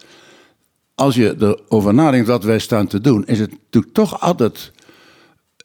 als 0.96 1.16
je 1.16 1.36
erover 1.40 1.94
nadenkt 1.94 2.28
wat 2.28 2.44
wij 2.44 2.60
staan 2.60 2.88
te 2.88 3.02
doen, 3.02 3.26
is 3.26 3.40
het 3.40 3.52
natuurlijk 3.52 3.94
toch 3.94 4.22
altijd 4.22 4.72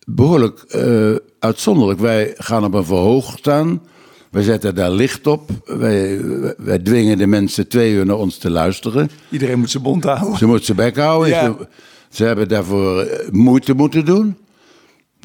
behoorlijk 0.07 0.61
eh, 0.61 1.15
uitzonderlijk. 1.39 2.01
Wij 2.01 2.35
gaan 2.37 2.65
op 2.65 2.75
een 2.75 2.85
verhoog 2.85 3.39
staan. 3.39 3.83
Wij 4.31 4.43
zetten 4.43 4.75
daar 4.75 4.91
licht 4.91 5.27
op. 5.27 5.51
Wij, 5.65 6.21
wij 6.57 6.79
dwingen 6.79 7.19
de 7.19 7.27
mensen 7.27 7.69
twee 7.69 7.93
uur 7.93 8.07
naar 8.07 8.17
ons 8.17 8.39
te 8.39 8.51
luisteren. 8.51 9.11
Iedereen 9.31 9.59
moet 9.59 9.71
zijn 9.71 9.83
mond 9.83 10.05
houden. 10.05 10.39
Ze 10.39 10.47
moeten 10.47 10.65
ze 10.67 10.75
bek 10.75 10.97
houden. 10.97 11.29
Ja. 11.29 11.45
Ze, 11.45 11.69
ze 12.11 12.25
hebben 12.25 12.49
daarvoor 12.49 13.01
eh, 13.01 13.31
moeite 13.31 13.75
moeten 13.75 14.05
doen. 14.05 14.37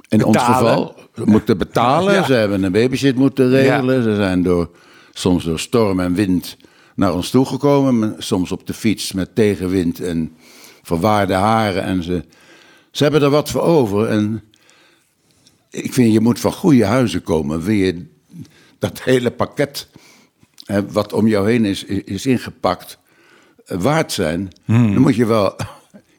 In 0.10 0.24
ons 0.24 0.38
geval. 0.38 0.96
Ze 1.16 1.26
moeten 1.26 1.58
betalen. 1.58 2.14
Ja. 2.14 2.24
Ze 2.24 2.34
hebben 2.34 2.64
een 2.64 2.72
babysit 2.72 3.16
moeten 3.16 3.50
regelen. 3.50 4.04
Ze 4.04 4.16
zijn 4.16 4.44
door, 4.44 4.70
soms 5.14 5.44
door 5.44 5.60
storm 5.60 6.00
en 6.00 6.14
wind 6.14 6.58
naar 6.96 7.14
ons 7.14 7.30
toegekomen. 7.30 8.16
Soms 8.18 8.52
op 8.52 8.68
de 8.68 8.74
fiets 8.74 9.12
met 9.12 9.36
tegenwind 9.36 10.00
en 10.00 10.36
verwaarde 10.84 11.34
haren. 11.34 11.84
En 11.84 12.04
ze, 12.04 12.24
ze 12.92 13.04
hebben 13.04 13.22
er 13.22 13.30
wat 13.30 13.50
voor 13.50 13.62
over. 13.62 14.08
En 14.08 14.44
ik 15.70 15.94
vind, 15.94 16.14
je 16.14 16.20
moet 16.20 16.40
van 16.40 16.54
goede 16.54 16.86
huizen 16.86 17.24
komen. 17.24 17.62
Wil 17.62 17.76
je 17.76 18.06
dat 18.80 19.02
hele 19.02 19.32
pakket 19.32 19.88
hè, 20.66 20.92
wat 20.92 21.14
om 21.14 21.28
jou 21.28 21.50
heen 21.50 21.66
is, 21.66 21.84
is 21.84 22.26
ingepakt 22.26 22.98
eh, 23.66 23.78
waard 23.78 24.12
zijn, 24.12 24.50
dan 24.66 25.02
moet 25.02 25.16
je 25.16 25.26
wel. 25.26 25.56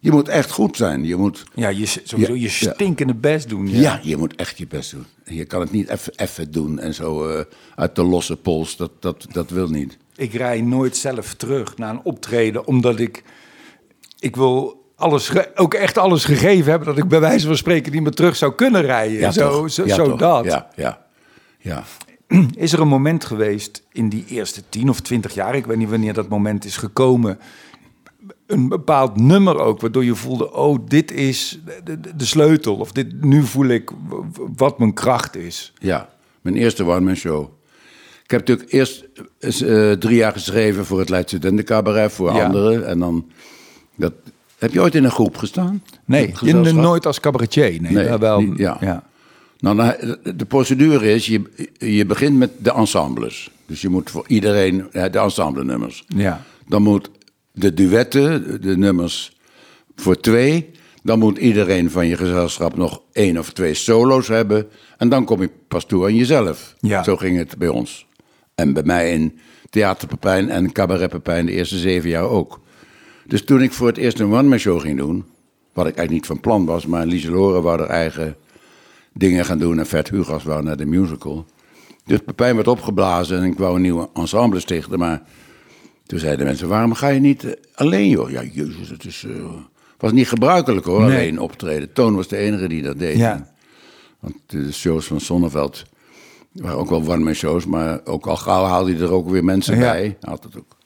Je 0.06 0.12
moet 0.12 0.28
echt 0.28 0.50
goed 0.50 0.76
zijn. 0.76 1.04
Je 1.04 1.16
moet, 1.16 1.44
Ja, 1.54 1.68
je, 1.68 1.86
sowieso 1.86 2.34
je 2.34 2.40
ja. 2.40 2.72
stinkende 2.72 3.14
best 3.14 3.48
doen. 3.48 3.70
ja. 3.70 3.80
Ja. 3.80 4.00
je 4.02 4.16
moet 4.16 4.34
echt 4.34 4.58
je 4.58 4.66
best 4.66 4.90
doen. 4.90 5.06
Je 5.24 5.44
kan 5.44 5.60
het 5.60 5.70
niet 5.70 6.10
even, 6.16 6.50
doen 6.50 6.78
en 6.78 6.94
zo 6.94 7.28
eh, 7.28 7.44
uit 7.74 7.94
de 7.94 8.02
losse 8.02 8.36
pols. 8.36 8.76
Dat, 8.76 8.90
dat, 9.00 9.26
dat 9.32 9.50
wil 9.50 9.68
niet. 9.68 9.96
Ik 10.16 10.32
rij 10.32 10.60
nooit 10.60 10.96
zelf 10.96 11.34
terug 11.34 11.76
naar 11.76 11.90
een 11.90 12.00
optreden, 12.02 12.66
omdat 12.66 12.98
ik... 12.98 13.22
Ik 14.18 14.36
wil 14.36 14.84
alles, 14.96 15.32
ook 15.54 15.74
echt 15.74 15.98
alles 15.98 16.24
gegeven 16.24 16.70
hebben... 16.70 16.88
dat 16.88 16.98
ik 16.98 17.08
bij 17.08 17.20
wijze 17.20 17.46
van 17.46 17.56
spreken 17.56 17.92
niet 17.92 18.02
meer 18.02 18.12
terug 18.12 18.36
zou 18.36 18.54
kunnen 18.54 18.82
rijden. 18.82 19.32
zo 19.32 19.50
toch? 19.50 19.70
zo, 19.70 19.86
Ja, 19.86 19.94
zo 19.94 20.08
toch? 20.08 20.18
dat. 20.18 20.44
Ja, 20.44 20.68
ja, 20.76 21.06
ja. 21.58 21.84
Is 22.64 22.72
er 22.72 22.80
een 22.80 22.88
moment 22.88 23.24
geweest 23.24 23.82
in 23.92 24.08
die 24.08 24.24
eerste 24.28 24.62
tien 24.68 24.88
of 24.88 25.00
twintig 25.00 25.34
jaar... 25.34 25.54
ik 25.54 25.66
weet 25.66 25.76
niet 25.76 25.90
wanneer 25.90 26.14
dat 26.14 26.28
moment 26.28 26.64
is 26.64 26.76
gekomen... 26.76 27.38
een 28.46 28.68
bepaald 28.68 29.16
nummer 29.20 29.58
ook, 29.58 29.80
waardoor 29.80 30.04
je 30.04 30.14
voelde... 30.14 30.52
oh, 30.52 30.78
dit 30.88 31.12
is 31.12 31.60
de, 31.84 32.00
de, 32.00 32.16
de 32.16 32.24
sleutel. 32.24 32.74
Of 32.76 32.92
dit, 32.92 33.24
nu 33.24 33.42
voel 33.42 33.66
ik 33.66 33.90
wat 34.56 34.78
mijn 34.78 34.94
kracht 34.94 35.36
is. 35.36 35.72
Ja, 35.78 36.08
mijn 36.40 36.56
eerste 36.56 36.84
one-man 36.84 37.14
show. 37.16 37.48
Ik 38.24 38.30
heb 38.30 38.40
natuurlijk 38.40 38.72
eerst 38.72 39.06
eh, 39.38 39.92
drie 39.92 40.16
jaar 40.16 40.32
geschreven 40.32 40.84
voor 40.86 40.98
het 40.98 41.08
Leidse 41.08 41.36
Studentencabaret, 41.36 42.12
voor 42.12 42.32
Ja. 42.34 42.44
anderen. 42.44 42.86
En 42.86 42.98
dan, 42.98 43.26
dat, 43.96 44.12
heb 44.58 44.72
je 44.72 44.80
ooit 44.80 44.94
in 44.94 45.04
een 45.04 45.10
groep 45.10 45.36
gestaan? 45.36 45.82
Nee, 46.04 46.26
je, 46.26 46.34
gezelschap? 46.36 46.74
nooit 46.76 47.06
als 47.06 47.20
cabaretier. 47.20 47.80
Nee, 47.80 47.92
Nee, 47.92 48.16
wel, 48.18 48.40
niet- 48.40 48.58
ja. 48.58 48.76
ja. 48.80 49.02
Nou, 49.58 49.76
nou, 49.76 50.16
de- 50.22 50.36
de 50.36 50.44
procedure 50.44 51.12
is, 51.12 51.26
je, 51.26 51.42
je 51.78 52.06
begint 52.06 52.36
met 52.38 52.50
de 52.58 52.72
ensembles. 52.72 53.50
Dus 53.66 53.80
je 53.80 53.88
moet 53.88 54.10
voor 54.10 54.24
iedereen 54.28 54.86
de 54.92 55.18
ensemble-nummers. 55.18 56.04
Ja. 56.06 56.42
Dan 56.68 56.82
moet 56.82 57.10
de 57.58 57.74
duetten, 57.74 58.60
de 58.62 58.76
nummers 58.76 59.36
voor 59.94 60.20
twee. 60.20 60.70
Dan 61.02 61.18
moet 61.18 61.38
iedereen 61.38 61.90
van 61.90 62.06
je 62.06 62.16
gezelschap 62.16 62.76
nog 62.76 63.02
één 63.12 63.38
of 63.38 63.52
twee 63.52 63.74
solo's 63.74 64.28
hebben. 64.28 64.68
En 64.98 65.08
dan 65.08 65.24
kom 65.24 65.40
je 65.40 65.50
pas 65.68 65.86
toe 65.86 66.04
aan 66.04 66.14
jezelf. 66.14 66.74
Ja. 66.80 67.02
Zo 67.02 67.16
ging 67.16 67.38
het 67.38 67.58
bij 67.58 67.68
ons. 67.68 68.06
En 68.54 68.72
bij 68.72 68.82
mij 68.82 69.12
in 69.12 69.38
Theater 69.70 70.08
Pepijn 70.08 70.50
en 70.50 70.72
Cabaret 70.72 71.10
Pepijn 71.10 71.46
de 71.46 71.52
eerste 71.52 71.78
zeven 71.78 72.10
jaar 72.10 72.28
ook. 72.28 72.60
Dus 73.26 73.44
toen 73.44 73.62
ik 73.62 73.72
voor 73.72 73.86
het 73.86 73.96
eerst 73.96 74.20
een 74.20 74.32
one-man 74.32 74.58
show 74.58 74.80
ging 74.80 74.98
doen... 74.98 75.24
wat 75.72 75.86
ik 75.86 75.96
eigenlijk 75.96 76.10
niet 76.10 76.26
van 76.26 76.40
plan 76.40 76.64
was... 76.64 76.86
maar 76.86 77.06
Lieselore 77.06 77.60
wou 77.60 77.78
haar 77.78 77.88
eigen 77.88 78.36
dingen 79.12 79.44
gaan 79.44 79.58
doen... 79.58 79.78
en 79.78 79.86
Vert 79.86 80.10
Hugas 80.10 80.44
wou 80.44 80.62
naar 80.62 80.76
de 80.76 80.86
musical. 80.86 81.46
Dus 82.04 82.18
Pepijn 82.18 82.54
werd 82.54 82.68
opgeblazen 82.68 83.38
en 83.38 83.44
ik 83.44 83.58
wou 83.58 83.74
een 83.74 83.82
nieuwe 83.82 84.08
ensemble 84.14 84.60
stichten... 84.60 84.98
maar 84.98 85.22
toen 86.06 86.18
zeiden 86.18 86.46
mensen, 86.46 86.68
waarom 86.68 86.94
ga 86.94 87.08
je 87.08 87.20
niet 87.20 87.44
eh, 87.44 87.52
alleen, 87.74 88.08
joh? 88.08 88.30
Ja, 88.30 88.42
jezus, 88.42 88.88
het 88.88 89.04
is, 89.04 89.24
eh, 89.28 89.44
was 89.98 90.12
niet 90.12 90.28
gebruikelijk, 90.28 90.86
hoor, 90.86 91.00
Nee. 91.00 91.10
alleen 91.16 91.38
optreden. 91.40 91.92
Toon 91.92 92.14
was 92.16 92.28
de 92.28 92.36
enige 92.36 92.68
die 92.68 92.82
dat 92.82 92.98
deed. 92.98 93.16
Ja. 93.16 93.54
Want 94.20 94.34
de 94.46 94.72
shows 94.72 95.06
van 95.06 95.20
Sonneveld 95.20 95.84
waren 96.52 96.78
ook 96.78 96.88
wel 96.88 97.00
one-man 97.08 97.34
shows... 97.34 97.66
maar 97.66 98.00
ook 98.04 98.26
al 98.26 98.36
gauw 98.36 98.64
haalde 98.64 98.92
hij 98.92 99.00
er 99.00 99.12
ook 99.12 99.28
weer 99.30 99.44
mensen 99.44 99.74
Ja. 99.74 99.80
bij. 99.80 100.16
Had 100.20 100.42
het 100.44 100.56
ook. 100.58 100.76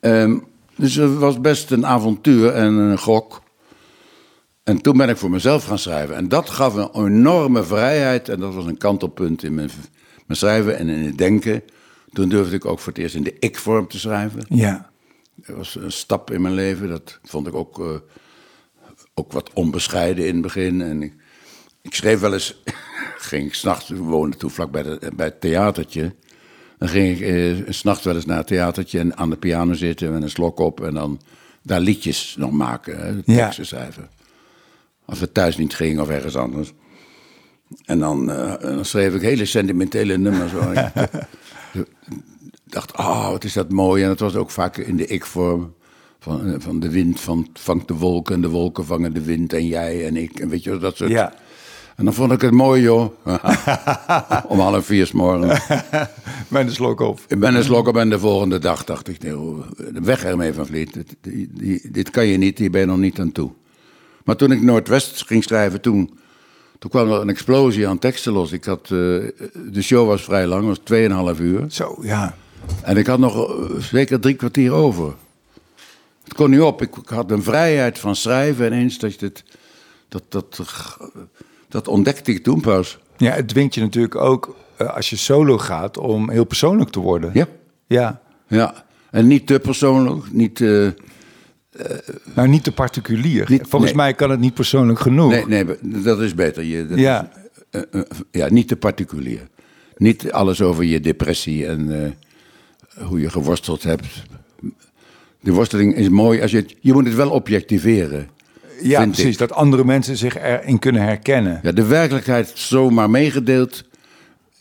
Ehm, 0.00 0.38
dus 0.76 0.94
het 0.94 1.14
was 1.16 1.40
best 1.40 1.70
een 1.70 1.86
avontuur 1.86 2.52
en 2.52 2.72
een 2.74 2.98
gok. 2.98 3.42
En 4.64 4.80
toen 4.80 4.96
ben 4.96 5.08
ik 5.08 5.16
voor 5.16 5.30
mezelf 5.30 5.64
gaan 5.64 5.78
schrijven. 5.78 6.16
En 6.16 6.28
dat 6.28 6.50
gaf 6.50 6.74
een 6.74 7.06
enorme 7.06 7.62
vrijheid. 7.62 8.28
En 8.28 8.40
dat 8.40 8.54
was 8.54 8.64
een 8.66 8.76
kantelpunt 8.78 9.42
in 9.42 9.54
mijn, 9.54 9.70
mijn 10.26 10.38
schrijven 10.38 10.78
en 10.78 10.88
in 10.88 11.04
het 11.04 11.18
denken. 11.18 11.62
Toen 12.12 12.28
durfde 12.28 12.56
ik 12.56 12.64
ook 12.64 12.78
voor 12.78 12.92
het 12.92 13.02
eerst 13.02 13.14
in 13.14 13.22
de 13.22 13.36
ik-vorm 13.38 13.88
te 13.88 13.98
schrijven. 13.98 14.42
Ja. 14.48 14.90
Dat 15.34 15.56
was 15.56 15.74
een 15.74 15.92
stap 15.92 16.30
in 16.30 16.42
mijn 16.42 16.54
leven. 16.54 16.88
Dat 16.88 17.18
vond 17.22 17.46
ik 17.46 17.54
ook, 17.54 17.78
eh, 17.80 17.94
ook 19.14 19.32
wat 19.32 19.50
onbescheiden 19.52 20.26
in 20.26 20.32
het 20.32 20.42
begin. 20.42 20.80
En 20.80 21.02
ik, 21.02 21.12
ik 21.82 21.94
schreef 21.94 22.20
wel 22.20 22.32
eens 22.32 22.62
ging 23.18 23.46
ik 23.46 23.54
s'nachts, 23.54 23.88
we 23.88 23.96
woonden 23.98 24.38
toen 24.38 24.50
vlak 24.50 24.70
bij, 24.70 24.82
de, 24.82 25.10
bij 25.16 25.26
het 25.26 25.40
theatertje. 25.40 26.14
Dan 26.78 26.88
ging 26.88 27.18
ik 27.18 27.26
eh, 27.26 27.72
s'nachts 27.72 28.04
wel 28.04 28.14
eens 28.14 28.24
naar 28.26 28.36
het 28.36 28.46
theatertje 28.46 28.98
en 28.98 29.16
aan 29.16 29.30
de 29.30 29.36
piano 29.36 29.72
zitten 29.72 30.12
met 30.12 30.22
een 30.22 30.30
slok 30.30 30.58
op. 30.58 30.80
En 30.84 30.94
dan 30.94 31.20
daar 31.62 31.80
liedjes 31.80 32.34
nog 32.38 32.50
maken, 32.50 32.98
hè, 32.98 33.08
Ja. 33.08 33.44
teksten 33.44 33.66
schrijven. 33.66 34.08
Als 35.04 35.20
we 35.20 35.32
thuis 35.32 35.56
niet 35.56 35.74
gingen 35.74 36.02
of 36.02 36.08
ergens 36.08 36.36
anders. 36.36 36.72
En 37.84 37.98
dan, 37.98 38.30
eh, 38.30 38.60
dan 38.60 38.84
schreef 38.84 39.14
ik 39.14 39.20
hele 39.20 39.44
sentimentele 39.44 40.18
nummers. 40.18 40.52
Dacht, 42.66 42.96
oh, 42.96 43.30
wat 43.30 43.44
is 43.44 43.52
dat 43.52 43.70
mooi. 43.70 44.02
En 44.02 44.08
dat 44.08 44.20
was 44.20 44.34
ook 44.36 44.50
vaak 44.50 44.76
in 44.76 44.96
de 44.96 45.06
ik-vorm. 45.06 45.74
Van, 46.18 46.54
van 46.58 46.80
de 46.80 46.90
wind 46.90 47.20
van, 47.20 47.48
vangt 47.52 47.88
de 47.88 47.94
wolken 47.94 48.34
en 48.34 48.40
de 48.40 48.48
wolken 48.48 48.84
vangen 48.84 49.14
de 49.14 49.22
wind 49.22 49.52
en 49.52 49.66
jij 49.66 50.06
en 50.06 50.16
ik. 50.16 50.40
En 50.40 50.48
weet 50.48 50.62
je, 50.64 50.78
dat 50.78 50.96
soort... 50.96 51.10
Ja. 51.10 51.34
En 51.96 52.04
dan 52.04 52.14
vond 52.14 52.32
ik 52.32 52.40
het 52.40 52.50
mooi, 52.52 52.82
joh. 52.82 53.10
Om 54.52 54.58
half 54.58 54.86
vier 54.86 55.06
's 55.06 55.12
morgens. 55.12 55.66
Met 56.48 56.66
een 56.66 56.72
slok 56.72 57.00
op. 57.00 57.20
Ik 57.28 57.38
ben 57.40 57.54
een 57.54 57.64
slok 57.64 57.88
op 57.88 57.96
en 57.96 58.10
de 58.10 58.18
volgende 58.18 58.58
dag 58.58 58.84
dacht 58.84 59.08
ik, 59.08 59.22
nee, 59.22 59.34
weg 59.92 60.24
ermee 60.24 60.52
van 60.52 60.66
Vliet. 60.66 60.92
Dit, 60.94 61.16
die- 61.52 61.90
dit 61.90 62.10
kan 62.10 62.26
je 62.26 62.36
niet, 62.38 62.58
hier 62.58 62.70
ben 62.70 62.80
je 62.80 62.86
nog 62.86 62.98
niet 62.98 63.20
aan 63.20 63.32
toe. 63.32 63.50
Maar 64.24 64.36
toen 64.36 64.52
ik 64.52 64.62
Noordwest 64.62 65.26
ging 65.26 65.42
schrijven, 65.42 65.80
toen, 65.80 66.18
toen 66.80 66.90
kwam 66.90 67.12
er 67.12 67.20
een 67.20 67.28
explosie 67.28 67.88
aan 67.88 67.98
teksten 67.98 68.32
los. 68.32 68.52
Ik 68.52 68.64
had, 68.64 68.82
eh, 68.82 68.90
de 68.90 69.82
show 69.82 70.06
was 70.06 70.22
vrij 70.22 70.46
lang, 70.46 70.66
was 70.66 70.78
2,5 70.78 71.40
uur. 71.40 71.64
Zo, 71.68 71.98
ja. 72.02 72.36
En 72.82 72.96
ik 72.96 73.06
had 73.06 73.18
nog 73.18 73.48
eh, 73.48 73.76
zeker 73.78 74.20
drie 74.20 74.34
kwartier 74.34 74.72
over. 74.72 75.14
Het 76.24 76.34
kon 76.34 76.50
niet 76.50 76.60
op. 76.60 76.82
Ik, 76.82 76.90
had 77.04 77.30
een 77.30 77.42
vrijheid 77.42 77.98
van 77.98 78.16
schrijven 78.16 78.66
en 78.66 78.72
eens 78.72 78.98
dat 78.98 79.20
je 79.20 79.32
dat, 80.08 80.22
dat, 80.28 80.62
dat 81.68 81.88
ontdekte 81.88 82.32
ik 82.32 82.42
toen 82.42 82.60
pas. 82.60 82.98
Ja, 83.16 83.32
het 83.32 83.48
dwingt 83.48 83.74
je 83.74 83.80
natuurlijk 83.80 84.14
ook, 84.14 84.56
eh, 84.76 84.94
als 84.94 85.10
je 85.10 85.16
solo 85.16 85.58
gaat, 85.58 85.98
om 85.98 86.30
heel 86.30 86.44
persoonlijk 86.44 86.90
te 86.90 87.00
worden. 87.00 87.30
Ja. 87.34 87.46
Ja. 87.86 88.20
Ja. 88.46 88.84
En 89.10 89.26
niet 89.26 89.46
te 89.46 89.58
persoonlijk, 89.58 90.32
niet... 90.32 90.60
eh, 90.60 90.88
Nou, 92.34 92.48
niet 92.48 92.64
te 92.64 92.72
particulier. 92.72 93.46
Niet- 93.50 93.62
Volgens 93.68 93.92
nee. 93.92 94.00
mij 94.00 94.14
kan 94.14 94.30
het 94.30 94.40
niet 94.40 94.54
persoonlijk 94.54 94.98
genoeg. 95.00 95.30
Nee, 95.46 95.64
nee, 95.64 95.76
dat 96.02 96.20
is 96.20 96.34
beter. 96.34 96.62
Je, 96.64 96.86
dat 96.86 96.98
Ja. 96.98 97.30
is, 97.70 97.80
eh, 97.90 98.00
eh, 98.00 98.06
ja, 98.30 98.48
niet 98.50 98.68
te 98.68 98.76
particulier. 98.76 99.40
Niet 99.96 100.32
alles 100.32 100.62
over 100.62 100.84
je 100.84 101.00
depressie 101.00 101.66
en 101.66 102.04
eh, 102.96 103.04
hoe 103.06 103.20
je 103.20 103.30
geworsteld 103.30 103.82
hebt. 103.82 104.06
De 105.40 105.52
worsteling 105.52 105.94
is 105.96 106.08
mooi 106.08 106.42
als 106.42 106.50
je 106.50 106.56
het, 106.56 106.74
je 106.80 106.92
moet 106.92 107.04
het 107.06 107.14
wel 107.14 107.30
objectiveren. 107.30 108.28
ja, 108.82 109.04
precies. 109.06 109.32
ik. 109.32 109.38
Dat 109.38 109.52
andere 109.52 109.84
mensen 109.84 110.16
zich 110.16 110.38
erin 110.38 110.78
kunnen 110.78 111.02
herkennen. 111.02 111.60
Ja, 111.62 111.72
de 111.72 111.84
werkelijkheid 111.86 112.52
zomaar 112.54 113.10
meegedeeld 113.10 113.84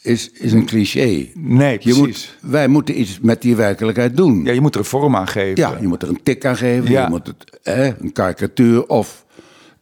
is, 0.10 0.30
is 0.32 0.52
een 0.52 0.66
cliché. 0.66 1.28
Nee, 1.34 1.72
Je 1.72 1.78
precies. 1.80 1.98
moet, 1.98 2.36
wij 2.42 2.68
moeten 2.68 3.00
iets 3.00 3.20
met 3.22 3.42
die 3.42 3.56
werkelijkheid 3.56 4.18
doen. 4.18 4.44
Ja, 4.44 4.52
je 4.52 4.62
moet 4.62 4.74
er 4.74 4.80
een 4.80 4.86
vorm 4.86 5.16
aan 5.16 5.28
geven. 5.28 5.56
Ja, 5.56 5.78
je 5.82 5.88
moet 5.88 6.02
er 6.04 6.10
een 6.10 6.24
tik 6.24 6.46
aan 6.46 6.58
geven. 6.58 6.92
Ja. 6.92 7.04
Je 7.04 7.10
moet 7.10 7.28
het, 7.28 7.60
hè, 7.64 8.00
een 8.00 8.12
karikatuur 8.12 8.86
of 8.88 9.26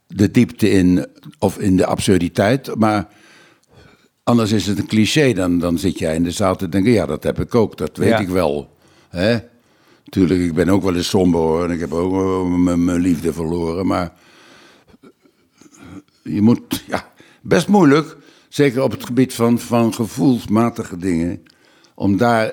de 0.06 0.30
diepte 0.30 0.70
in, 0.70 1.06
of 1.38 1.58
in 1.58 1.76
de 1.76 1.86
absurditeit. 1.86 2.74
Maar 2.74 3.08
anders 4.22 4.52
is 4.52 4.66
het 4.66 4.78
een 4.78 4.86
cliché. 4.86 5.32
Dan, 5.32 5.58
dan 5.58 5.78
zit 5.78 5.98
jij 5.98 6.14
in 6.14 6.22
de 6.22 6.30
zaal 6.30 6.56
te 6.56 6.68
denken, 6.68 6.92
ja, 6.92 7.06
dat 7.06 7.22
heb 7.22 7.40
ik 7.40 7.54
ook. 7.54 7.76
Dat 7.76 7.96
weet 7.96 8.08
Ja. 8.08 8.18
ik 8.18 8.28
wel. 8.28 8.76
Hè? 9.08 9.38
Tuurlijk, 10.08 10.40
ik 10.40 10.54
ben 10.54 10.68
ook 10.68 10.82
wel 10.82 10.96
eens 10.96 11.08
somber 11.08 11.40
hoor. 11.40 11.64
En 11.64 11.70
ik 11.70 11.80
heb 11.80 11.92
ook 11.92 12.48
mijn 12.76 13.00
liefde 13.00 13.32
verloren. 13.32 13.86
Maar 13.86 14.12
je 16.22 16.42
moet, 16.42 16.84
ja, 16.86 17.12
best 17.42 17.68
moeilijk. 17.68 18.16
Zeker 18.48 18.82
op 18.82 18.90
het 18.90 19.04
gebied 19.04 19.34
van, 19.34 19.58
van 19.58 19.94
gevoelsmatige 19.94 20.96
dingen. 20.96 21.42
Om 21.94 22.16
daar 22.16 22.52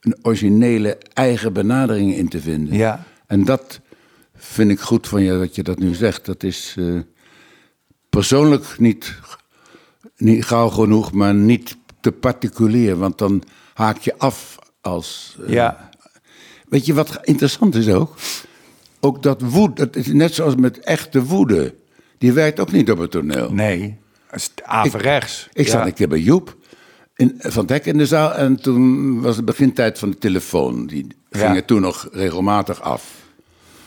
een 0.00 0.16
originele 0.22 0.98
eigen 1.12 1.52
benadering 1.52 2.14
in 2.14 2.28
te 2.28 2.40
vinden. 2.40 2.74
Ja. 2.76 3.04
En 3.26 3.44
dat 3.44 3.80
vind 4.36 4.70
ik 4.70 4.80
goed 4.80 5.08
van 5.08 5.22
je 5.22 5.38
dat 5.38 5.54
je 5.54 5.62
dat 5.62 5.78
nu 5.78 5.94
zegt. 5.94 6.24
Dat 6.26 6.42
is 6.42 6.74
eh, 6.78 6.98
persoonlijk 8.10 8.78
niet, 8.78 9.14
niet 10.16 10.44
gauw 10.44 10.68
genoeg, 10.68 11.12
maar 11.12 11.34
niet 11.34 11.76
te 12.00 12.12
particulier. 12.12 12.96
Want 12.96 13.18
dan 13.18 13.42
haak 13.74 13.98
je 13.98 14.18
af 14.18 14.58
als. 14.80 15.36
eh, 15.46 15.52
Ja. 15.52 15.90
Weet 16.68 16.86
je 16.86 16.94
wat 16.94 17.18
interessant 17.22 17.74
is 17.74 17.88
ook? 17.88 18.14
Ook 19.00 19.22
dat 19.22 19.40
woede, 19.42 19.82
het 19.82 19.96
is 19.96 20.06
net 20.06 20.34
zoals 20.34 20.54
met 20.56 20.78
echte 20.78 21.24
woede. 21.24 21.74
Die 22.18 22.32
werkt 22.32 22.60
ook 22.60 22.72
niet 22.72 22.90
op 22.90 22.98
het 22.98 23.10
toneel. 23.10 23.52
Nee, 23.52 23.80
dat 23.80 23.98
averechts. 24.62 25.48
Ik 25.52 25.64
ja. 25.66 25.70
zat 25.70 25.86
een 25.86 25.94
keer 25.94 26.08
bij 26.08 26.18
Joep 26.18 26.56
in, 27.16 27.34
van 27.38 27.64
Hek 27.66 27.86
in 27.86 27.98
de 27.98 28.06
zaal 28.06 28.32
en 28.34 28.60
toen 28.60 29.20
was 29.20 29.36
het 29.36 29.44
begintijd 29.44 29.98
van 29.98 30.10
de 30.10 30.18
telefoon. 30.18 30.86
Die 30.86 31.06
Ja. 31.30 31.38
ging 31.38 31.56
er 31.56 31.64
toen 31.64 31.80
nog 31.80 32.08
regelmatig 32.12 32.80
af. 32.80 33.22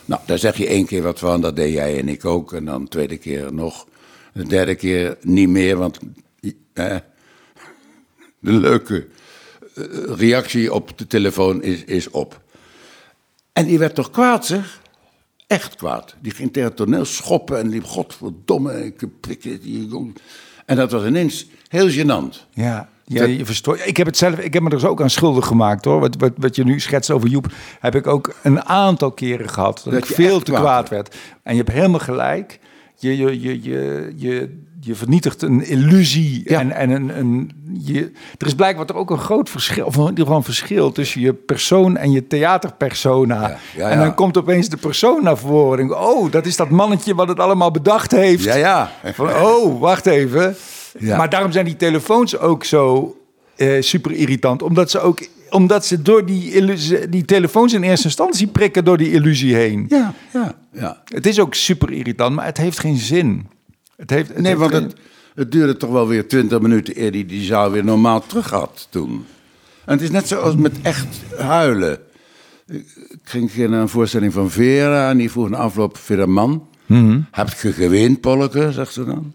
Nou, 0.04 0.20
daar 0.26 0.38
zeg 0.38 0.56
je 0.56 0.66
één 0.66 0.86
keer 0.86 1.02
wat 1.02 1.18
van, 1.18 1.40
dat 1.40 1.56
deed 1.56 1.72
jij 1.72 1.98
en 1.98 2.08
ik 2.08 2.24
ook. 2.24 2.52
En 2.52 2.64
dan 2.64 2.82
de 2.82 2.88
tweede 2.88 3.16
keer 3.16 3.54
nog. 3.54 3.86
De 4.32 4.46
derde 4.46 4.74
keer 4.74 5.16
niet 5.20 5.48
meer, 5.48 5.76
want 5.76 5.98
eh, 6.72 6.96
de 8.38 8.52
leuke 8.52 9.06
eh, 9.74 9.84
reactie 10.16 10.72
op 10.72 10.98
de 10.98 11.06
telefoon 11.06 11.62
is, 11.62 11.84
is 11.84 12.10
op. 12.10 12.40
En 13.52 13.66
die 13.66 13.78
werd 13.78 13.94
toch 13.94 14.10
kwaad, 14.10 14.46
zeg? 14.46 14.80
Echt 15.48 15.76
kwaad. 15.76 16.16
Die 16.20 16.32
ging 16.32 16.52
tegen 16.52 16.68
het 16.68 16.76
toneel 16.76 17.04
schoppen 17.04 17.58
en 17.58 17.68
liep, 17.68 17.84
godverdomme, 17.84 18.84
ik 18.84 19.20
pik. 19.20 19.44
En 20.66 20.76
dat 20.76 20.92
was 20.92 21.04
ineens 21.04 21.46
heel 21.68 21.90
gênant. 21.90 22.46
Ja, 22.50 22.88
ja 23.04 23.24
je 23.24 23.44
verstoort. 23.44 23.86
Ik 23.86 23.96
heb 23.96 24.06
het 24.06 24.16
zelf, 24.16 24.38
ik 24.38 24.52
heb 24.52 24.62
me 24.62 24.68
er 24.68 24.76
dus 24.76 24.88
ook 24.88 25.02
aan 25.02 25.10
schuldig 25.10 25.46
gemaakt 25.46 25.84
hoor. 25.84 26.00
Wat, 26.00 26.16
wat, 26.16 26.32
wat 26.36 26.56
je 26.56 26.64
nu 26.64 26.80
schetst 26.80 27.10
over 27.10 27.28
Joep, 27.28 27.52
heb 27.80 27.94
ik 27.94 28.06
ook 28.06 28.34
een 28.42 28.64
aantal 28.64 29.12
keren 29.12 29.48
gehad. 29.48 29.80
Dat, 29.84 29.92
Dat 29.92 30.08
ik 30.08 30.14
veel 30.14 30.38
te 30.40 30.50
kwaad 30.50 30.62
kwaad 30.62 30.88
werd. 30.88 31.16
En 31.42 31.52
je 31.52 31.62
hebt 31.62 31.72
helemaal 31.72 32.00
gelijk. 32.00 32.58
Je, 32.96 33.16
je, 33.16 33.40
je, 33.40 33.62
je, 33.62 34.12
je, 34.16 34.62
je 34.80 34.94
vernietigt 34.94 35.42
een 35.42 35.66
illusie. 35.66 36.42
Ja. 36.44 36.60
En, 36.60 36.72
en 36.72 36.90
een, 36.90 37.18
een, 37.18 37.50
je, 37.84 38.12
er 38.38 38.46
is 38.46 38.54
blijkbaar 38.54 38.94
ook 38.94 39.10
een 39.10 39.18
groot 39.18 39.50
verschil, 39.50 39.86
of 39.86 39.96
in 39.96 40.02
ieder 40.02 40.18
geval 40.18 40.36
een 40.36 40.42
verschil 40.42 40.92
tussen 40.92 41.20
je 41.20 41.32
persoon 41.32 41.96
en 41.96 42.10
je 42.10 42.26
theaterpersona. 42.26 43.48
Ja, 43.48 43.58
ja, 43.76 43.90
En 43.90 43.98
dan 43.98 44.14
komt 44.14 44.36
opeens 44.36 44.68
de 44.68 44.76
persoon 44.76 45.22
naar 45.22 45.38
voren. 45.38 45.78
En 45.78 45.96
oh, 45.96 46.30
dat 46.30 46.46
is 46.46 46.56
dat 46.56 46.70
mannetje 46.70 47.14
wat 47.14 47.28
het 47.28 47.40
allemaal 47.40 47.70
bedacht 47.70 48.10
heeft. 48.10 48.44
Ja, 48.44 48.54
ja. 48.54 48.90
Van, 49.04 49.28
oh, 49.28 49.80
wacht 49.80 50.06
even. 50.06 50.56
Ja. 50.98 51.16
Maar 51.16 51.30
daarom 51.30 51.52
zijn 51.52 51.64
die 51.64 51.76
telefoons 51.76 52.38
ook 52.38 52.64
zo 52.64 53.16
eh, 53.56 53.82
super 53.82 54.12
irritant. 54.12 54.62
Omdat 54.62 54.90
ze 54.90 55.00
ook 55.00 55.28
omdat 55.50 55.86
ze 55.86 56.02
door 56.02 56.26
die, 56.26 56.52
illusie, 56.52 57.08
die 57.08 57.24
telefoons 57.24 57.72
in 57.72 57.82
eerste 57.82 58.06
instantie 58.06 58.46
prikken 58.46 58.84
door 58.84 58.96
die 58.96 59.12
illusie 59.12 59.54
heen. 59.54 59.86
Ja, 59.88 60.14
ja, 60.32 60.54
ja. 60.72 61.02
Het 61.04 61.26
is 61.26 61.40
ook 61.40 61.54
super 61.54 61.92
irritant, 61.92 62.34
maar 62.34 62.44
het 62.44 62.56
heeft 62.56 62.78
geen 62.78 62.96
zin. 62.96 63.46
Het 63.98 64.10
heeft, 64.10 64.28
het 64.28 64.36
Nee, 64.38 64.46
heeft 64.46 64.58
want 64.58 64.72
geen- 64.72 64.82
het, 64.82 64.96
het 65.34 65.52
duurde 65.52 65.76
toch 65.76 65.90
wel 65.90 66.06
weer 66.08 66.28
twintig 66.28 66.60
minuten 66.60 67.02
eer 67.02 67.12
die 67.12 67.26
die 67.26 67.42
zaal 67.44 67.70
weer 67.70 67.84
normaal 67.84 68.26
terug 68.26 68.50
had 68.50 68.86
toen. 68.90 69.26
En 69.84 69.92
het 69.94 70.00
is 70.02 70.10
net 70.10 70.28
zoals 70.28 70.56
met 70.56 70.72
echt 70.82 71.06
huilen. 71.38 71.98
Ik 72.66 72.86
ging 73.22 73.44
een 73.44 73.50
keer 73.50 73.68
naar 73.68 73.80
een 73.80 73.88
voorstelling 73.88 74.32
van 74.32 74.50
Vera 74.50 75.10
en 75.10 75.16
die 75.16 75.30
vroeg 75.30 75.48
na 75.48 75.56
afloop, 75.56 75.96
Vera 75.96 76.26
Man, 76.26 76.68
heb 77.30 77.48
je 77.62 77.72
geweend, 77.72 78.20
Polleke, 78.20 78.72
zegt 78.72 78.92
ze 78.92 79.04
dan. 79.04 79.32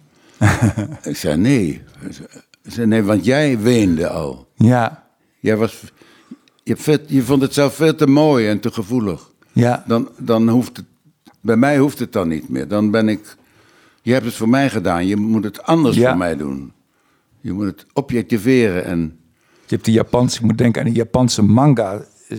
ik 1.11 1.15
zei, 1.17 1.37
nee. 1.37 1.81
Ze 2.11 2.23
zei, 2.63 2.87
nee, 2.87 3.03
want 3.03 3.25
jij 3.25 3.59
weende 3.59 4.07
al. 4.09 4.47
Ja, 4.55 5.03
Jij 5.39 5.57
was, 5.57 5.81
je, 6.63 6.99
je 7.07 7.21
vond 7.21 7.41
het 7.41 7.53
zelf 7.53 7.75
veel 7.75 7.95
te 7.95 8.07
mooi 8.07 8.47
en 8.47 8.59
te 8.59 8.71
gevoelig. 8.71 9.29
ja, 9.51 9.83
Dan, 9.87 10.09
dan 10.17 10.49
hoeft 10.49 10.77
het, 10.77 10.85
bij 11.41 11.57
mij 11.57 11.77
hoeft 11.77 11.99
het 11.99 12.11
dan 12.13 12.27
niet 12.27 12.49
meer. 12.49 12.67
Dan 12.67 12.91
ben 12.91 13.09
ik, 13.09 13.35
je 14.03 14.13
hebt 14.13 14.25
het 14.25 14.33
voor 14.33 14.49
mij 14.49 14.69
gedaan, 14.69 15.05
je 15.07 15.15
moet 15.15 15.43
het 15.43 15.63
anders 15.63 15.95
Ja. 15.95 16.09
voor 16.09 16.17
mij 16.17 16.35
doen. 16.35 16.73
Je 17.41 17.51
moet 17.53 17.65
het 17.65 17.85
objectiveren 17.93 18.85
en 18.85 18.99
je 19.65 19.75
hebt 19.75 19.85
die 19.85 19.93
Japanse, 19.93 20.37
ik 20.39 20.45
moet 20.45 20.57
denken 20.57 20.81
aan 20.81 20.87
die 20.87 20.95
Japanse 20.97 21.41
manga. 21.43 22.01
eh, 22.27 22.37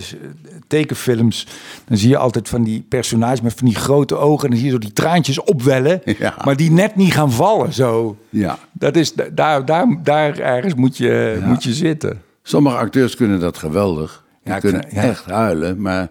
Tekenfilms, 0.66 1.46
dan 1.84 1.96
zie 1.96 2.08
je 2.08 2.16
altijd 2.16 2.48
van 2.48 2.62
die 2.62 2.82
personages 2.88 3.40
met 3.40 3.54
van 3.54 3.66
die 3.66 3.76
grote 3.76 4.16
ogen. 4.16 4.44
En 4.44 4.50
dan 4.50 4.58
zie 4.58 4.66
je 4.66 4.72
zo 4.72 4.78
die 4.78 4.92
traantjes 4.92 5.40
opwellen, 5.42 6.00
Ja. 6.18 6.34
maar 6.44 6.56
die 6.56 6.70
net 6.70 6.96
niet 6.96 7.12
gaan 7.12 7.32
vallen. 7.32 7.72
Zo. 7.72 8.16
ja. 8.28 8.58
Dat 8.72 8.96
is, 8.96 9.12
daar, 9.12 9.64
daar, 9.64 10.02
daar 10.02 10.38
ergens 10.38 10.74
moet 10.74 10.96
je, 10.96 11.40
moet 11.44 11.64
je 11.64 11.72
zitten. 11.74 12.22
Sommige 12.42 12.76
acteurs 12.76 13.16
kunnen 13.16 13.40
dat 13.40 13.58
geweldig. 13.58 14.24
Die 14.42 14.52
Ja, 14.52 14.58
kunnen 14.58 14.82
vind- 14.88 14.94
echt 14.94 15.24
huilen, 15.24 15.80
maar 15.80 16.08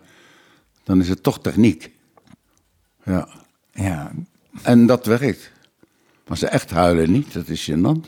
dan 0.84 1.00
is 1.00 1.10
het 1.10 1.24
toch 1.24 1.40
techniek. 1.42 1.92
Ja. 3.04 3.28
Ja, 3.72 4.12
En 4.62 4.86
dat 4.86 5.06
werkt. 5.06 5.52
Maar 6.28 6.38
ze 6.38 6.48
echt 6.48 6.72
huilen 6.72 7.12
niet, 7.12 7.34
dat 7.34 7.48
is 7.48 7.72
gênant. 7.72 8.08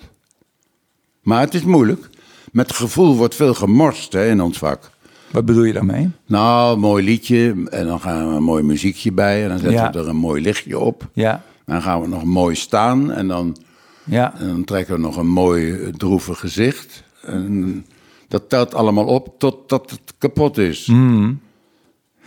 Maar 1.22 1.40
het 1.40 1.54
is 1.54 1.64
moeilijk. 1.64 2.10
Met 2.52 2.72
gevoel 2.74 3.16
wordt 3.16 3.36
veel 3.36 3.54
gemorst 3.54 4.14
hè, 4.14 4.30
in 4.30 4.42
ons 4.42 4.58
vak. 4.58 4.90
wat 5.32 5.46
bedoel 5.46 5.64
je 5.64 5.74
daarmee? 5.74 6.10
Nou, 6.26 6.78
mooi 6.78 7.04
liedje 7.04 7.56
en 7.70 7.86
dan 7.86 8.00
gaan 8.00 8.30
we 8.30 8.36
een 8.36 8.44
mooi 8.44 8.64
muziekje 8.64 9.12
bij 9.12 9.44
en 9.44 9.50
dan 9.50 9.58
zetten 9.60 9.80
Ja. 9.80 9.92
we 9.92 10.00
er 10.00 10.08
een 10.08 10.16
mooi 10.16 10.42
lichtje 10.42 10.80
op. 10.80 11.08
Ja, 11.14 11.44
Dan 11.66 11.82
gaan 11.82 12.02
we 12.02 12.08
nog 12.08 12.24
mooi 12.24 12.56
staan 12.56 13.12
en 13.12 13.28
dan 13.28 13.58
Ja. 14.04 14.34
En 14.40 14.48
dan 14.48 14.64
trekken 14.64 14.96
we 14.96 15.02
nog 15.02 15.18
een 15.18 15.28
mooi 15.28 15.72
eh, 15.74 15.88
droevig 15.88 16.40
gezicht. 16.40 17.04
En 17.22 17.86
dat 18.28 18.50
telt 18.50 18.74
allemaal 18.74 19.06
op 19.06 19.40
totdat 19.40 19.90
het 19.92 20.14
kapot 20.18 20.58
is. 20.58 20.92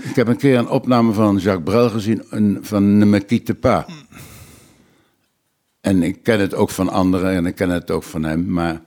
Ik 0.02 0.14
heb 0.14 0.28
een 0.28 0.37
keer 0.37 0.58
een 0.58 0.68
opname 0.68 1.12
van 1.12 1.37
Jacques 1.37 1.64
Brel 1.64 1.90
gezien 1.90 2.22
een, 2.30 2.58
van 2.62 2.98
Ne 2.98 3.04
me 3.04 3.20
quitte 3.20 3.54
pas. 3.54 3.84
En 5.80 6.02
ik 6.02 6.22
ken 6.22 6.40
het 6.40 6.54
ook 6.54 6.70
van 6.70 6.88
anderen 6.88 7.34
en 7.34 7.46
ik 7.46 7.54
ken 7.54 7.70
het 7.70 7.90
ook 7.90 8.02
van 8.02 8.22
hem. 8.22 8.50
Maar 8.50 8.80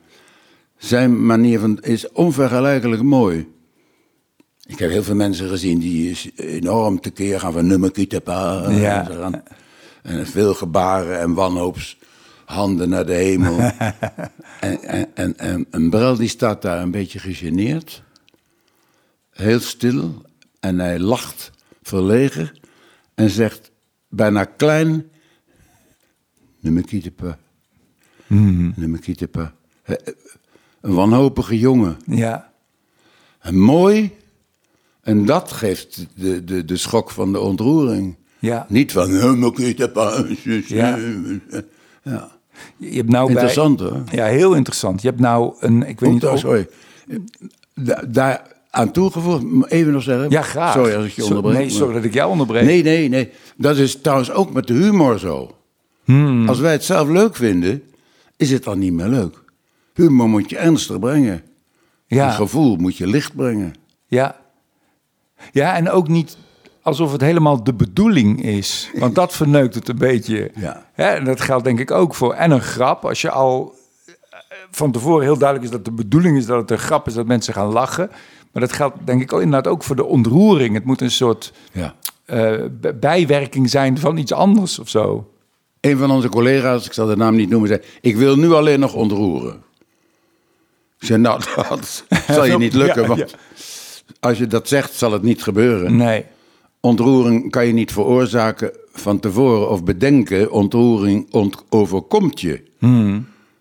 zijn 0.78 1.26
manier 1.26 1.60
van 1.60 1.80
is 1.80 2.12
onvergelijkelijk 2.12 3.02
mooi. 3.02 3.48
Ik 4.66 4.80
heb 4.80 4.90
heel 4.90 5.04
veel 5.04 5.16
mensen 5.16 5.50
gezien 5.50 5.80
die 5.80 6.10
is 6.10 6.30
enorm 6.36 7.00
tekeer 7.00 7.40
gaan 7.40 7.54
van 7.54 7.68
Ne 7.68 7.78
me 7.78 7.92
quitte 7.92 8.22
pas. 8.22 8.76
Ja. 8.76 9.10
En 9.10 9.44
En 10.02 10.28
veel 10.28 10.54
gebaren 10.54 11.20
en 11.20 11.34
wanhoops 11.34 12.00
handen 12.46 12.90
naar 12.90 13.06
de 13.06 13.14
hemel. 13.14 13.60
en, 14.60 14.84
en, 14.84 15.08
en, 15.14 15.38
en, 15.38 15.66
en 15.72 15.90
Brel 15.90 16.16
die 16.16 16.30
staat 16.30 16.62
daar 16.62 16.82
een 16.82 16.92
beetje 16.92 17.20
gegeneerd. 17.20 18.04
Heel 19.32 19.60
stil. 19.60 20.22
En 20.62 20.80
hij 20.80 21.00
lacht 21.00 21.52
verlegen. 21.82 22.52
En 23.14 23.30
zegt 23.30 23.72
bijna 24.10 24.44
klein... 24.44 25.10
Ne 26.60 26.72
me 26.72 26.82
quitte 26.82 27.12
pas. 27.12 27.34
Ne 28.28 28.88
me 28.88 29.00
quitte 29.00 29.28
pas. 29.28 29.48
Eh, 29.84 29.96
eh, 29.96 30.14
Een 30.82 30.94
wanhopige 30.94 31.60
jongen. 31.60 31.98
Ja. 32.06 32.52
En 33.40 33.60
mooi. 33.60 34.16
En 35.02 35.26
dat 35.26 35.52
geeft 35.52 36.08
de, 36.16 36.44
de, 36.44 36.66
de 36.66 36.78
schok 36.78 37.12
van 37.12 37.32
de 37.32 37.40
ontroering. 37.40 38.16
Ja. 38.40 38.66
Niet 38.70 38.92
van... 38.92 39.10
Pas. 39.94 40.24
Ja. 40.68 40.98
ja. 42.04 42.32
Je 42.78 42.96
hebt 42.96 43.10
nou 43.10 43.30
Interessant 43.30 43.78
bij... 43.78 43.88
hoor. 43.90 44.04
Ja, 44.12 44.26
heel 44.26 44.54
interessant. 44.54 45.02
Je 45.02 45.08
hebt 45.08 45.20
nou 45.20 45.56
een... 45.60 45.88
Ik 45.88 46.00
weet 46.00 46.12
niet 46.12 46.26
oh, 46.26 46.32
of... 46.34 46.40
sorry. 46.40 46.70
Da- 47.74 48.04
Daar 48.08 48.61
aan 48.72 48.92
toegevoegd, 48.92 49.44
even 49.72 49.94
nog 49.94 50.04
zeggen. 50.04 50.30
Ja, 50.30 50.42
graag. 50.42 50.74
Sorry 50.74 50.96
als 50.96 51.06
ik 51.06 51.12
je 51.12 51.24
onderbreek. 51.26 51.58
Nee, 51.58 51.70
sorry 51.70 51.94
dat 51.94 52.04
ik 52.04 52.14
jou 52.14 52.32
onderbreek. 52.32 52.64
Nee, 52.64 52.84
nee, 52.84 53.10
nee. 53.10 53.32
Dat 53.58 53.78
is 53.78 54.02
trouwens 54.02 54.32
ook 54.32 54.54
met 54.54 54.68
de 54.68 54.74
humor 54.74 55.20
zo. 55.20 55.56
Hmm. 56.04 56.48
Als 56.50 56.60
wij 56.60 56.72
het 56.72 56.84
zelf 56.84 57.10
leuk 57.10 57.36
vinden, 57.36 57.84
is 58.38 58.52
het 58.52 58.64
dan 58.64 58.80
niet 58.80 58.94
meer 58.94 59.08
leuk. 59.08 59.44
Humor 59.94 60.30
moet 60.30 60.50
je 60.50 60.58
ernstig 60.58 61.00
brengen. 61.00 61.34
Een 62.08 62.18
Ja. 62.18 62.32
gevoel 62.32 62.76
moet 62.76 62.98
je 62.98 63.08
licht 63.08 63.36
brengen. 63.36 63.74
Ja. 64.08 64.36
Ja, 65.52 65.76
en 65.76 65.90
ook 65.90 66.08
niet 66.08 66.38
alsof 66.82 67.12
het 67.12 67.22
helemaal 67.22 67.64
de 67.64 67.74
bedoeling 67.74 68.44
is. 68.44 68.90
Want 68.94 69.16
dat 69.16 69.34
verneukt 69.34 69.76
het 69.76 69.88
een 69.90 69.98
beetje. 69.98 70.52
Ja. 70.56 70.86
Hè, 70.94 71.06
en 71.06 71.26
dat 71.26 71.42
geldt 71.42 71.64
denk 71.64 71.80
ik 71.80 71.92
ook 71.92 72.16
voor. 72.16 72.34
En 72.34 72.52
een 72.52 72.62
grap, 72.62 73.06
als 73.06 73.22
je 73.22 73.32
al 73.32 73.76
eh, 74.06 74.14
van 74.72 74.92
tevoren 74.92 75.24
heel 75.24 75.38
duidelijk 75.38 75.70
is 75.72 75.76
dat 75.78 75.86
de 75.86 75.92
bedoeling 75.92 76.38
is 76.38 76.46
dat 76.46 76.62
het 76.62 76.72
een 76.72 76.78
grap 76.86 77.08
is, 77.08 77.14
dat 77.14 77.26
mensen 77.26 77.54
gaan 77.54 77.68
lachen. 77.72 78.10
Maar 78.52 78.62
dat 78.62 78.74
geldt 78.74 78.96
denk 79.06 79.22
ik 79.22 79.32
al 79.32 79.40
inderdaad 79.40 79.72
ook 79.74 79.84
voor 79.84 79.96
de 79.96 80.06
ontroering. 80.06 80.74
Het 80.74 80.86
moet 80.86 81.02
een 81.02 81.12
soort 81.12 81.54
Ja. 81.72 81.96
eh, 82.26 82.54
bijwerking 83.00 83.70
zijn 83.70 83.98
van 83.98 84.18
iets 84.18 84.34
anders 84.34 84.80
of 84.80 84.90
zo. 84.90 85.32
Een 85.80 85.98
van 85.98 86.12
onze 86.12 86.30
collega's, 86.30 86.86
ik 86.86 86.94
zal 86.94 87.08
de 87.08 87.16
naam 87.16 87.36
niet 87.36 87.50
noemen, 87.50 87.68
zei... 87.70 87.82
Ik 88.02 88.16
wil 88.16 88.36
nu 88.36 88.52
alleen 88.52 88.80
nog 88.80 88.94
ontroeren. 88.94 89.62
Ik 91.00 91.08
zei, 91.08 91.20
nou, 91.22 91.42
dat 91.70 92.04
zal 92.28 92.46
je 92.46 92.58
niet 92.58 92.74
lukken, 92.84 93.08
want 93.08 93.20
ja. 93.20 93.38
als 94.20 94.38
je 94.38 94.48
dat 94.48 94.68
zegt, 94.68 94.94
zal 94.94 95.12
het 95.12 95.22
niet 95.22 95.44
gebeuren. 95.44 95.96
Nee. 95.96 96.26
Ontroering 96.80 97.52
kan 97.52 97.68
je 97.68 97.74
niet 97.74 97.92
veroorzaken 97.92 98.72
van 98.94 99.20
tevoren 99.20 99.70
of 99.70 99.84
bedenken. 99.84 100.52
Ontroering 100.52 101.28
ont 101.32 101.64
overkomt 101.70 102.42
je. 102.42 102.64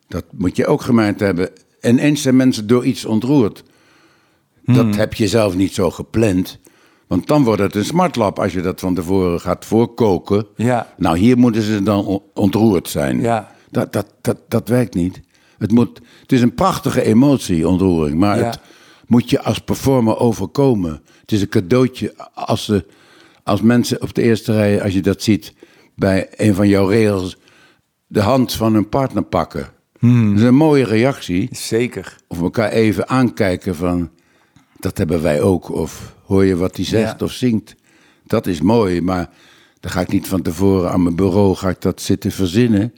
Dat 0.09 0.25
moet 0.31 0.57
je 0.57 0.67
ook 0.67 0.83
gemeend 0.83 1.21
hebben. 1.21 1.51
En 1.81 1.99
eens 1.99 2.23
zijn 2.23 2.37
mensen 2.37 2.67
door 2.67 2.85
iets 2.85 3.05
ontroerd. 3.05 3.63
Dat 4.75 4.97
heb 4.97 5.15
je 5.15 5.29
zelf 5.29 5.55
niet 5.55 5.75
zo 5.75 5.91
gepland. 5.91 6.59
Want 7.07 7.27
dan 7.27 7.45
wordt 7.45 7.63
het 7.63 7.75
een 7.75 7.85
smartlap 7.85 8.39
als 8.39 8.53
je 8.53 8.61
dat 8.61 8.81
van 8.81 8.95
tevoren 8.95 9.41
gaat 9.41 9.65
voorkoken. 9.65 10.47
Ja. 10.57 10.95
Nou, 10.97 11.19
hier 11.19 11.39
moeten 11.39 11.63
ze 11.63 11.83
dan 11.83 12.05
on- 12.07 12.23
ontroerd 12.35 12.89
zijn. 12.89 13.21
Ja. 13.21 13.53
Dat, 13.71 13.93
dat, 13.93 14.15
dat, 14.21 14.37
dat 14.49 14.69
werkt 14.69 14.95
niet. 14.95 15.21
Het, 15.59 15.71
moet, 15.73 16.01
het 16.23 16.33
is 16.33 16.41
een 16.43 16.55
prachtige 16.55 17.03
emotie, 17.03 17.69
ontroering. 17.69 18.19
Maar 18.19 18.39
Ja. 18.39 18.45
het 18.45 18.61
moet 19.07 19.31
je 19.31 19.43
als 19.43 19.59
performer 19.59 20.19
overkomen. 20.19 21.03
Het 21.21 21.33
is 21.33 21.41
een 21.41 21.49
cadeautje 21.49 22.15
als, 22.35 22.65
ze, 22.65 22.87
als 23.45 23.61
mensen 23.61 24.03
op 24.03 24.15
de 24.15 24.23
eerste 24.23 24.53
rij, 24.53 24.83
als 24.83 24.93
je 24.93 25.01
dat 25.03 25.23
ziet 25.23 25.55
bij 25.97 26.29
een 26.37 26.55
van 26.55 26.69
jouw 26.69 26.87
regels, 26.87 27.37
de 28.07 28.21
hand 28.21 28.53
van 28.53 28.75
hun 28.75 28.89
partner 28.89 29.23
pakken. 29.23 29.69
Hmm. 29.99 30.31
Dat 30.31 30.41
is 30.41 30.47
een 30.49 30.55
mooie 30.55 30.85
reactie. 30.85 31.49
Zeker. 31.53 32.17
Of 32.29 32.41
elkaar 32.41 32.71
even 32.71 33.09
aankijken 33.09 33.75
van, 33.77 34.11
dat 34.81 34.99
hebben 34.99 35.23
wij 35.23 35.41
ook. 35.41 35.69
Of 35.71 36.15
hoor 36.25 36.45
je 36.45 36.57
wat 36.57 36.77
hij 36.77 36.85
zegt 36.85 37.19
Ja. 37.21 37.25
of 37.27 37.33
zingt. 37.33 37.75
Dat 38.27 38.47
is 38.47 38.61
mooi, 38.61 39.01
maar 39.01 39.29
dan 39.81 39.91
ga 39.91 40.01
ik 40.01 40.13
niet 40.13 40.29
van 40.29 40.43
tevoren 40.43 40.91
aan 40.91 41.03
mijn 41.03 41.15
bureau 41.17 41.55
ga 41.57 41.69
ik 41.69 41.81
dat 41.81 42.01
zitten 42.01 42.33
verzinnen. 42.33 42.95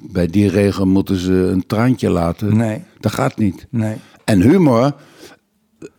Bij 0.00 0.26
die 0.26 0.48
regel 0.48 0.86
moeten 0.86 1.16
ze 1.16 1.32
een 1.32 1.66
traantje 1.66 2.10
laten. 2.10 2.56
Nee. 2.56 2.82
Dat 3.00 3.12
gaat 3.12 3.36
niet. 3.36 3.66
Nee. 3.70 3.96
En 4.24 4.40
humor, 4.40 4.94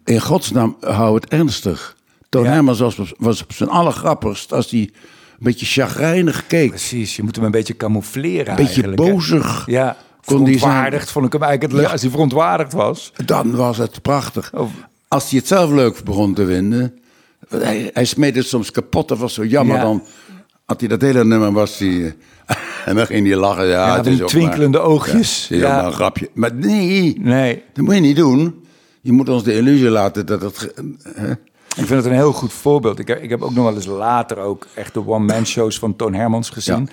in 0.05 0.21
godsnaam, 0.21 0.75
hou 0.79 1.15
het 1.15 1.27
ernstig. 1.27 1.97
Toon 2.29 2.43
Ja. 2.43 2.51
Hermans 2.51 2.79
was, 2.79 2.99
op- 2.99 3.15
was 3.17 3.43
op 3.43 3.53
zijn 3.53 3.69
allergrappigst 3.69 4.53
als 4.53 4.71
hij 4.71 4.79
een 4.79 4.91
beetje 5.39 5.65
chagrijnig 5.65 6.47
keek. 6.47 6.69
Precies, 6.69 7.15
je 7.15 7.23
moet 7.23 7.35
hem 7.35 7.45
een 7.45 7.51
beetje 7.51 7.77
camoufleren 7.77 8.49
Een 8.49 8.55
beetje 8.65 8.81
hè? 8.81 8.93
bozig. 8.93 9.63
Ja, 9.65 9.97
Kon 10.25 10.37
verontwaardigd 10.37 11.11
vond 11.11 11.25
ik 11.25 11.31
hem 11.33 11.41
eigenlijk 11.41 11.71
het 11.73 11.81
leuk. 11.81 11.91
Als 11.91 12.01
hij 12.01 12.09
verontwaardigd 12.11 12.73
was. 12.73 13.11
Dan 13.25 13.55
was 13.55 13.77
het 13.77 14.01
prachtig. 14.01 14.53
Of- 14.53 14.71
Als 15.13 15.29
hij 15.29 15.39
het 15.39 15.47
zelf 15.47 15.71
leuk 15.71 16.03
begon 16.03 16.33
te 16.33 16.45
vinden. 16.45 16.99
Hij, 17.49 17.89
hij 17.93 18.05
smeet 18.05 18.35
het 18.35 18.47
soms 18.47 18.71
kapot. 18.71 19.07
Dat 19.07 19.17
was 19.17 19.33
zo 19.33 19.45
jammer. 19.45 19.75
Ja. 19.75 19.81
Dan 19.81 20.03
had 20.65 20.79
hij 20.79 20.89
dat 20.89 21.01
hele 21.01 21.25
nummer 21.25 21.51
was 21.51 21.77
hij. 21.77 22.15
en 22.85 22.95
dan 22.95 23.05
ging 23.05 23.27
hij 23.27 23.35
lachen. 23.35 23.67
Ja, 23.67 23.87
Ja, 23.87 23.97
het 23.97 24.05
is 24.05 24.19
twinkelende 24.25 24.77
maar, 24.77 24.87
oogjes. 24.87 25.47
Ja, 25.49 25.85
een 25.85 25.93
grapje. 25.93 26.29
Maar 26.33 26.53
nee, 26.53 27.15
Nee, 27.19 27.63
dat 27.73 27.85
moet 27.85 27.95
je 27.95 28.01
niet 28.01 28.15
doen. 28.15 28.65
Je 29.01 29.11
moet 29.11 29.29
ons 29.29 29.43
de 29.43 29.53
illusie 29.53 29.89
laten 29.89 30.25
dat 30.25 30.41
het. 30.41 30.71
hè? 31.03 31.31
ik 31.31 31.37
vind 31.75 31.89
het 31.89 32.05
een 32.05 32.11
heel 32.11 32.33
goed 32.33 32.53
voorbeeld. 32.53 32.99
Ik 32.99 33.07
heb, 33.07 33.21
ik 33.21 33.29
heb 33.29 33.41
ook 33.41 33.53
nog 33.53 33.65
wel 33.65 33.75
eens 33.75 33.85
later 33.85 34.37
ook 34.37 34.67
echt 34.75 34.93
de 34.93 35.07
one-man 35.07 35.45
shows 35.45 35.79
van 35.79 35.95
Toon 35.95 36.13
Hermans 36.13 36.49
gezien. 36.49 36.89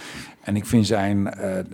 En 0.49 0.57
ik 0.57 0.67
vind 0.67 0.87
zijn 0.87 1.35
eh, 1.35 1.59
eh, 1.59 1.65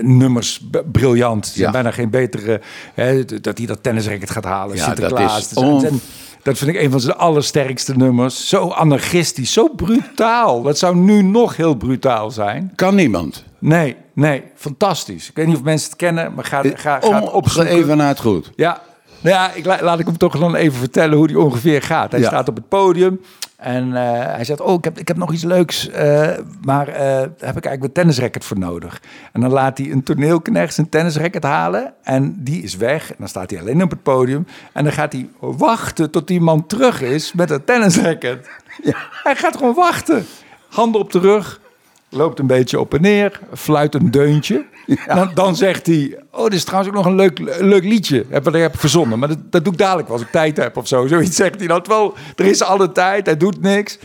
nummers 0.00 0.64
briljant. 0.92 1.44
Er 1.46 1.50
zijn 1.52 1.66
Ja. 1.66 1.70
bijna 1.72 1.90
geen 1.90 2.10
betere... 2.10 2.60
Hè, 2.94 3.24
dat 3.24 3.58
hij 3.58 3.66
dat 3.66 3.82
tennisracket 3.82 4.30
gaat 4.30 4.44
halen, 4.44 4.76
Ja, 4.76 4.84
Sinterklaas. 4.84 5.32
dat 5.32 5.40
is 5.42 5.48
Het 5.50 5.58
on- 5.92 6.00
dat 6.42 6.58
vind 6.58 6.70
ik 6.70 6.82
een 6.82 6.90
van 6.90 7.00
zijn 7.00 7.16
allersterkste 7.16 7.96
nummers. 7.96 8.48
Zo 8.48 8.68
anarchistisch, 8.68 9.52
zo 9.52 9.68
brutaal. 9.68 10.62
Dat 10.62 10.78
zou 10.78 10.96
nu 10.96 11.22
nog 11.22 11.56
heel 11.56 11.74
brutaal 11.74 12.30
zijn. 12.30 12.72
Kan 12.74 12.94
niemand. 12.94 13.44
Nee, 13.58 13.96
nee, 14.12 14.42
fantastisch. 14.54 15.28
Ik 15.28 15.36
weet 15.36 15.46
niet 15.46 15.56
of 15.56 15.62
mensen 15.62 15.88
het 15.88 15.96
kennen, 15.98 16.34
maar 16.34 16.44
ga, 16.44 16.62
ga, 16.62 17.00
ga 17.00 17.14
het 17.20 17.30
opzoeken. 17.32 17.72
Ongeëvenaard 17.72 18.20
goed. 18.20 18.50
Ja, 18.56 18.80
nou 19.20 19.36
ja, 19.36 19.52
ik, 19.52 19.64
la- 19.64 19.82
laat 19.82 19.98
ik 19.98 20.06
hem 20.06 20.16
toch 20.16 20.38
dan 20.38 20.54
even 20.54 20.78
vertellen 20.78 21.16
hoe 21.16 21.26
die 21.26 21.38
ongeveer 21.38 21.82
gaat. 21.82 22.10
Hij 22.10 22.20
Ja. 22.20 22.26
staat 22.26 22.48
op 22.48 22.56
het 22.56 22.68
podium 22.68 23.20
en 23.56 23.96
eh, 23.96 24.24
hij 24.34 24.44
zegt, 24.44 24.60
oh, 24.60 24.74
ik 24.74 24.84
heb, 24.84 24.98
ik 24.98 25.08
heb 25.08 25.16
nog 25.16 25.32
iets 25.32 25.42
leuks, 25.44 25.88
eh, 25.90 26.28
maar 26.62 26.88
eh, 26.88 26.96
daar 27.00 27.20
heb 27.20 27.56
ik 27.56 27.64
eigenlijk 27.64 27.82
een 27.82 27.92
tennisracket 27.92 28.44
voor 28.44 28.58
nodig. 28.58 29.00
En 29.32 29.40
dan 29.40 29.50
laat 29.50 29.78
hij 29.78 29.90
een 29.90 30.02
toneelknecht 30.02 30.74
zijn 30.74 30.88
tennisracket 30.88 31.42
halen 31.42 31.92
en 32.02 32.34
die 32.38 32.62
is 32.62 32.76
weg. 32.76 33.08
En 33.10 33.16
dan 33.18 33.28
staat 33.28 33.50
hij 33.50 33.60
alleen 33.60 33.82
op 33.82 33.90
het 33.90 34.02
podium 34.02 34.46
en 34.72 34.84
dan 34.84 34.92
gaat 34.92 35.12
hij 35.12 35.28
wachten 35.40 36.10
tot 36.10 36.26
die 36.26 36.40
man 36.40 36.66
terug 36.66 37.00
is 37.02 37.32
met 37.32 37.48
het 37.48 37.66
tennisracket. 37.66 38.48
Hij 39.22 39.34
gaat 39.36 39.56
gewoon 39.56 39.74
wachten. 39.74 40.26
Handen 40.68 41.00
op 41.00 41.12
de 41.12 41.18
rug, 41.18 41.60
loopt 42.08 42.38
een 42.38 42.46
beetje 42.46 42.80
op 42.80 42.94
en 42.94 43.00
neer, 43.00 43.40
fluit 43.54 43.94
een 43.94 44.10
deuntje. 44.10 44.64
Dan, 45.06 45.30
dan 45.34 45.56
zegt 45.56 45.86
hij, 45.86 46.18
oh, 46.30 46.44
dit 46.44 46.52
is 46.52 46.64
trouwens 46.64 46.90
ook 46.90 46.96
nog 46.96 47.06
een 47.06 47.16
leuk, 47.16 47.38
leuk 47.60 47.84
liedje. 47.84 48.24
Heb, 48.28 48.44
dat 48.44 48.54
heb 48.54 48.74
ik 48.74 48.80
verzonnen, 48.80 49.18
maar 49.18 49.28
dat, 49.28 49.38
dat 49.50 49.64
doe 49.64 49.72
ik 49.72 49.78
dadelijk 49.78 50.08
wel 50.08 50.16
als 50.16 50.26
ik 50.26 50.32
tijd 50.32 50.56
heb 50.56 50.76
of 50.76 50.88
zo. 50.88 51.06
Zoiets 51.06 51.36
zegt 51.36 51.58
hij 51.58 51.66
dan. 51.66 51.82
Terwijl 51.82 52.14
er 52.36 52.44
is 52.44 52.62
alle 52.62 52.92
tijd, 52.92 53.26
hij 53.26 53.36
doet 53.36 53.60
niks. 53.60 53.98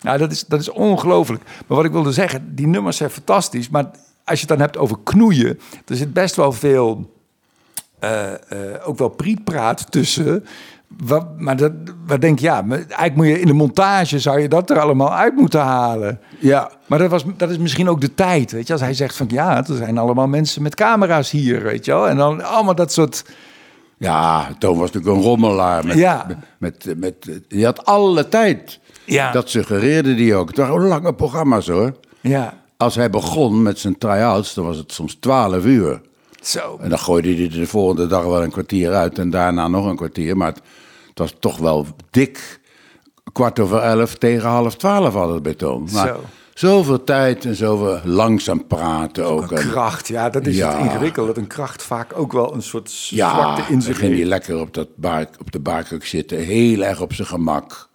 Ja, 0.00 0.16
dat, 0.16 0.32
is, 0.32 0.44
dat 0.44 0.60
is 0.60 0.70
ongelooflijk. 0.70 1.42
Maar 1.44 1.76
wat 1.76 1.84
ik 1.86 1.92
wilde 1.92 2.12
zeggen, 2.12 2.54
die 2.54 2.66
nummers 2.66 2.96
zijn 2.96 3.10
fantastisch. 3.10 3.68
Maar 3.68 3.84
als 4.24 4.40
je 4.40 4.46
het 4.46 4.48
dan 4.48 4.60
hebt 4.60 4.76
over 4.76 4.96
knoeien, 5.04 5.60
er 5.86 5.96
zit 5.96 6.12
best 6.12 6.36
wel 6.36 6.52
veel 6.52 7.12
eh, 7.98 8.32
eh, 8.32 8.88
ook 8.88 8.98
wel 8.98 9.08
prietpraat 9.08 9.90
tussen. 9.90 10.44
Wat, 11.04 11.26
maar 11.38 11.56
dat, 11.56 11.72
wat 12.06 12.20
denk 12.20 12.38
je, 12.38 12.44
ja, 12.46 12.64
eigenlijk 12.68 13.14
moet 13.14 13.26
je 13.26 13.40
in 13.40 13.46
de 13.46 13.52
montage 13.52 14.18
zou 14.18 14.40
je 14.40 14.48
dat 14.48 14.70
er 14.70 14.80
allemaal 14.80 15.14
uit 15.14 15.34
moeten 15.34 15.60
halen. 15.60 16.20
Ja. 16.38 16.70
Maar 16.86 16.98
dat, 16.98 17.10
was, 17.10 17.24
dat 17.36 17.50
is 17.50 17.58
misschien 17.58 17.88
ook 17.88 18.00
de 18.00 18.14
tijd, 18.14 18.52
weet 18.52 18.66
je. 18.66 18.72
Als 18.72 18.82
hij 18.82 18.94
zegt 18.94 19.16
van, 19.16 19.26
ja, 19.30 19.56
er 19.56 19.76
zijn 19.76 19.98
allemaal 19.98 20.26
mensen 20.26 20.62
met 20.62 20.74
camera's 20.74 21.30
hier, 21.30 21.62
weet 21.62 21.84
je 21.84 21.92
wel. 21.92 22.08
En 22.08 22.16
dan 22.16 22.44
allemaal 22.44 22.74
dat 22.74 22.92
soort... 22.92 23.24
Ja, 23.98 24.48
Toon 24.58 24.78
was 24.78 24.90
natuurlijk 24.90 25.16
een 25.16 25.22
rommelaar. 25.28 25.86
Met, 25.86 25.96
Ja. 25.96 26.26
met, 26.58 26.84
met, 26.84 26.98
met, 27.00 27.40
die 27.48 27.64
had 27.64 27.84
alle 27.84 28.28
tijd. 28.28 28.80
Ja. 29.04 29.32
Dat 29.32 29.50
suggereerde 29.50 30.14
die 30.14 30.34
ook. 30.34 30.48
Het 30.48 30.56
waren 30.56 30.80
lange 30.80 31.14
programma's 31.14 31.66
hoor. 31.68 31.96
Ja, 32.20 32.54
als 32.76 32.94
hij 32.94 33.10
begon 33.10 33.62
met 33.62 33.78
zijn 33.78 33.98
try-outs, 33.98 34.54
dan 34.54 34.64
was 34.64 34.76
het 34.76 34.92
soms 34.92 35.14
12 35.20 35.64
uur. 35.64 36.00
Zo. 36.40 36.78
En 36.80 36.88
dan 36.88 36.98
gooide 36.98 37.34
hij 37.34 37.48
de 37.48 37.66
volgende 37.66 38.06
dag 38.06 38.24
wel 38.24 38.42
een 38.42 38.50
kwartier 38.50 38.92
uit 38.92 39.18
en 39.18 39.30
daarna 39.30 39.68
nog 39.68 39.86
een 39.86 39.96
kwartier. 39.96 40.36
Maar 40.36 40.48
het, 40.48 40.60
het 41.14 41.18
was 41.18 41.34
toch 41.38 41.58
wel 41.58 41.86
dik 42.10 42.60
kwart 43.32 43.60
over 43.60 43.78
elf 43.78 44.14
tegen 44.14 44.48
half 44.48 44.76
twaalf 44.76 45.14
altijd 45.14 45.42
bij 45.42 45.54
Toon. 45.54 45.88
Maar 45.92 46.06
Zo. 46.06 46.20
Zoveel 46.54 47.04
tijd 47.04 47.44
en 47.44 47.54
zoveel 47.54 48.00
langzaam 48.04 48.66
praten 48.66 49.24
ook. 49.26 49.50
Een 49.50 49.56
En- 49.58 49.68
kracht, 49.70 50.08
ja, 50.08 50.30
dat 50.30 50.46
is 50.46 50.56
Ja. 50.56 50.70
het 50.76 50.84
ingewikkeld. 50.86 51.26
Dat 51.26 51.36
een 51.36 51.46
kracht 51.46 51.82
vaak 51.82 52.18
ook 52.18 52.32
wel 52.32 52.54
een 52.54 52.62
soort 52.62 53.06
ja, 53.08 53.30
zwakte 53.30 53.62
in 53.62 53.72
dan 53.72 53.82
zich 53.82 53.98
ging 53.98 54.14
hij 54.16 54.24
lekker 54.24 54.60
op, 54.60 54.74
dat 54.74 54.88
bar, 54.96 55.26
op 55.40 55.52
de 55.52 55.60
barkruk 55.60 56.06
zitten. 56.06 56.38
Heel 56.38 56.82
erg 56.82 57.00
op 57.00 57.12
zijn 57.12 57.28
gemak. 57.28 57.88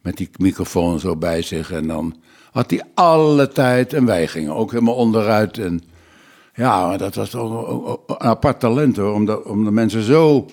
Met 0.00 0.16
die 0.16 0.30
microfoon 0.36 0.98
zo 1.00 1.16
bij 1.16 1.42
zich. 1.42 1.70
En 1.70 1.86
dan 1.86 2.16
had 2.52 2.70
hij 2.70 2.82
alle 2.94 3.48
tijd. 3.48 3.92
En 3.92 4.04
wij 4.04 4.26
gingen 4.26 4.54
ook 4.54 4.70
helemaal 4.70 4.94
onderuit. 4.94 5.58
En 5.58 5.82
ja, 6.54 6.96
dat 6.96 7.14
was 7.14 7.30
toch 7.30 7.68
een- 7.68 7.98
een 8.06 8.20
apart 8.28 8.60
talent 8.60 8.96
hoor. 8.96 9.12
Om 9.14 9.24
de, 9.26 9.44
om 9.44 9.64
de 9.64 9.70
mensen 9.70 10.02
zo 10.02 10.46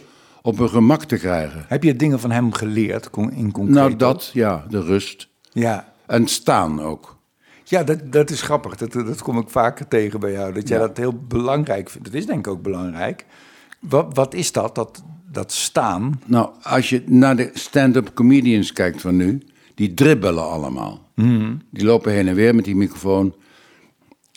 op 0.50 0.58
hun 0.58 0.70
gemak 0.70 1.04
te 1.04 1.18
krijgen. 1.18 1.66
Heb 1.68 1.84
je 1.84 1.96
dingen 1.96 2.20
van 2.20 2.32
hem 2.32 2.54
geleerd 2.54 3.10
in 3.16 3.52
concreet? 3.52 3.76
Nou, 3.76 3.96
dat, 3.96 4.30
ja, 4.34 4.66
de 4.70 4.82
rust. 4.82 5.28
Ja, 5.52 5.94
En 6.06 6.28
staan 6.28 6.82
ook. 6.82 7.18
ja 7.64 7.84
dat, 7.84 8.12
dat 8.12 8.30
is 8.30 8.42
grappig. 8.42 8.76
Dat, 8.76 8.92
dat 8.92 9.22
kom 9.22 9.38
ik 9.38 9.50
vaker 9.50 9.88
tegen 9.88 10.20
bij 10.20 10.32
jou. 10.32 10.54
Dat 10.54 10.68
jij 10.68 10.78
dat 10.78 10.98
heel 10.98 11.14
belangrijk 11.28 11.90
vindt. 11.90 12.08
Dat 12.08 12.16
is 12.16 12.26
denk 12.26 12.40
ik 12.40 12.54
ook 12.54 12.62
belangrijk. 12.62 13.26
Wat, 13.80 14.08
wat 14.14 14.34
is 14.34 14.52
dat, 14.52 14.76
dat, 14.76 15.04
dat 15.32 15.52
staan? 15.52 16.22
Nou, 16.26 16.50
als 16.62 16.90
je 16.90 17.04
naar 17.06 17.36
de 17.36 17.50
stand-up 17.54 18.12
comedians 18.14 18.74
kijkt 18.74 19.02
van 19.02 19.16
nu, 19.16 19.42
die 19.76 19.94
dribbelen 19.94 20.50
allemaal. 20.50 21.08
Die 21.72 21.84
lopen 21.86 22.12
heen 22.12 22.28
en 22.28 22.36
weer 22.36 22.56
met 22.56 22.66
die 22.66 22.76
microfoon. 22.76 23.36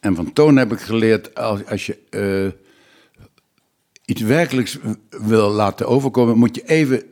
En 0.00 0.14
van 0.14 0.32
Toon 0.32 0.56
heb 0.56 0.72
ik 0.72 0.80
geleerd, 0.80 1.34
als, 1.34 1.66
als 1.66 1.86
je 1.86 1.98
eh, 2.10 2.60
iets 4.12 4.22
werkelijks 4.22 4.78
wil 5.10 5.50
laten 5.50 5.88
overkomen, 5.88 6.38
moet 6.38 6.54
je 6.54 6.68
even 6.68 7.02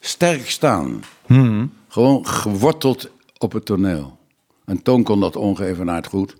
sterk 0.00 0.50
staan. 0.50 1.02
Gewoon 1.88 2.26
geworteld 2.26 3.10
op 3.38 3.52
het 3.52 3.64
toneel. 3.64 4.18
En 4.64 4.82
Toon 4.82 5.02
kon 5.02 5.20
dat 5.20 5.36
ongeëvenaard 5.36 6.06
goed. 6.06 6.36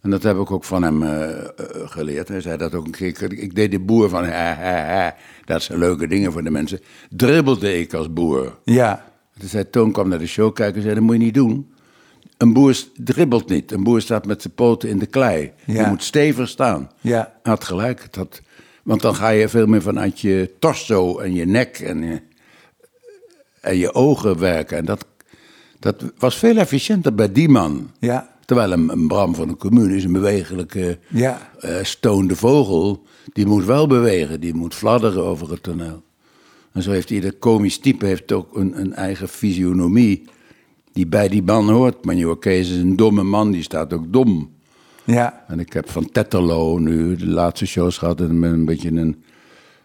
En 0.00 0.10
dat 0.10 0.22
heb 0.22 0.38
ik 0.38 0.50
ook 0.50 0.64
van 0.64 0.82
hem 0.82 1.02
eh, 1.02 1.30
eh, 1.30 1.46
geleerd. 1.84 2.28
Hij 2.28 2.40
zei 2.40 2.56
dat 2.56 2.74
ook 2.74 2.84
een 2.84 2.90
keer. 2.90 3.22
Ik, 3.22 3.32
ik 3.32 3.54
deed 3.54 3.70
de 3.70 3.78
boer 3.80 4.08
van, 4.08 4.24
hè, 4.24 4.30
hè, 4.30 4.94
hè. 4.94 5.10
dat 5.44 5.62
zijn 5.62 5.78
leuke 5.78 6.06
dingen 6.06 6.32
voor 6.32 6.42
de 6.42 6.50
mensen. 6.50 6.80
Dribbelde 7.10 7.78
ik 7.78 7.94
als 7.94 8.12
boer. 8.12 8.58
Ja, 8.64 9.04
Toen 9.38 9.48
zei 9.48 9.70
Toon 9.70 9.92
kwam 9.92 10.08
naar 10.08 10.18
de 10.18 10.26
show 10.26 10.54
kijken 10.54 10.76
en 10.76 10.82
zei, 10.82 10.94
dat 10.94 11.02
moet 11.02 11.16
je 11.16 11.22
niet 11.22 11.34
doen. 11.34 11.72
Een 12.36 12.52
boer 12.52 12.84
dribbelt 12.96 13.48
niet. 13.48 13.72
Een 13.72 13.82
boer 13.82 14.00
staat 14.00 14.26
met 14.26 14.42
zijn 14.42 14.54
poten 14.54 14.88
in 14.88 14.98
de 14.98 15.06
klei. 15.06 15.52
Ja. 15.64 15.82
Je 15.82 15.88
moet 15.88 16.02
stevig 16.02 16.48
staan. 16.48 16.90
ja, 17.00 17.32
Hij 17.42 17.52
had 17.52 17.64
gelijk. 17.64 18.02
Het 18.02 18.16
had, 18.16 18.40
want 18.90 19.02
dan 19.02 19.14
ga 19.14 19.28
je 19.28 19.48
veel 19.48 19.66
meer 19.66 19.82
vanuit 19.82 20.20
je 20.20 20.50
torso 20.58 21.18
en 21.18 21.34
je 21.34 21.46
nek 21.46 21.78
en 21.78 22.02
je, 22.02 22.20
en 23.60 23.76
je 23.76 23.94
ogen 23.94 24.38
werken. 24.38 24.76
En 24.76 24.84
dat, 24.84 25.06
dat 25.78 26.04
was 26.18 26.36
veel 26.36 26.56
efficiënter 26.56 27.14
bij 27.14 27.32
die 27.32 27.48
man. 27.48 27.90
ja, 27.98 28.36
Terwijl 28.44 28.72
een, 28.72 28.88
een 28.88 29.08
Bram 29.08 29.34
van 29.34 29.48
de 29.48 29.56
commune 29.56 29.96
is 29.96 30.04
een 30.04 30.12
bewegelijke, 30.12 30.98
ja. 31.08 31.50
eh, 31.58 31.76
stoonde 31.82 32.36
vogel. 32.36 33.04
Die 33.32 33.46
moet 33.46 33.64
wel 33.64 33.86
bewegen, 33.86 34.40
die 34.40 34.54
moet 34.54 34.74
fladderen 34.74 35.24
over 35.24 35.50
het 35.50 35.62
toneel. 35.62 36.02
En 36.72 36.82
zo 36.82 36.90
heeft 36.90 37.10
ieder 37.10 37.32
komisch 37.32 37.78
type 37.78 38.06
heeft 38.06 38.32
ook 38.32 38.56
een, 38.56 38.80
een 38.80 38.94
eigen 38.94 39.28
fysionomie 39.28 40.28
die 40.92 41.06
bij 41.06 41.28
die 41.28 41.42
man 41.42 41.70
hoort. 41.70 42.04
Manuel 42.04 42.36
Kees 42.36 42.70
is 42.70 42.76
een 42.76 42.96
domme 42.96 43.22
man, 43.22 43.50
die 43.50 43.62
staat 43.62 43.92
ook 43.92 44.12
dom. 44.12 44.54
Ja. 45.12 45.44
En 45.48 45.60
ik 45.60 45.72
heb 45.72 45.90
van 45.90 46.10
Tetterlo 46.10 46.78
nu 46.78 47.16
de 47.16 47.26
laatste 47.26 47.66
shows 47.66 47.98
gehad 47.98 48.20
en 48.20 48.38
met 48.38 48.52
een 48.52 48.64
beetje 48.64 48.90
een 48.90 49.22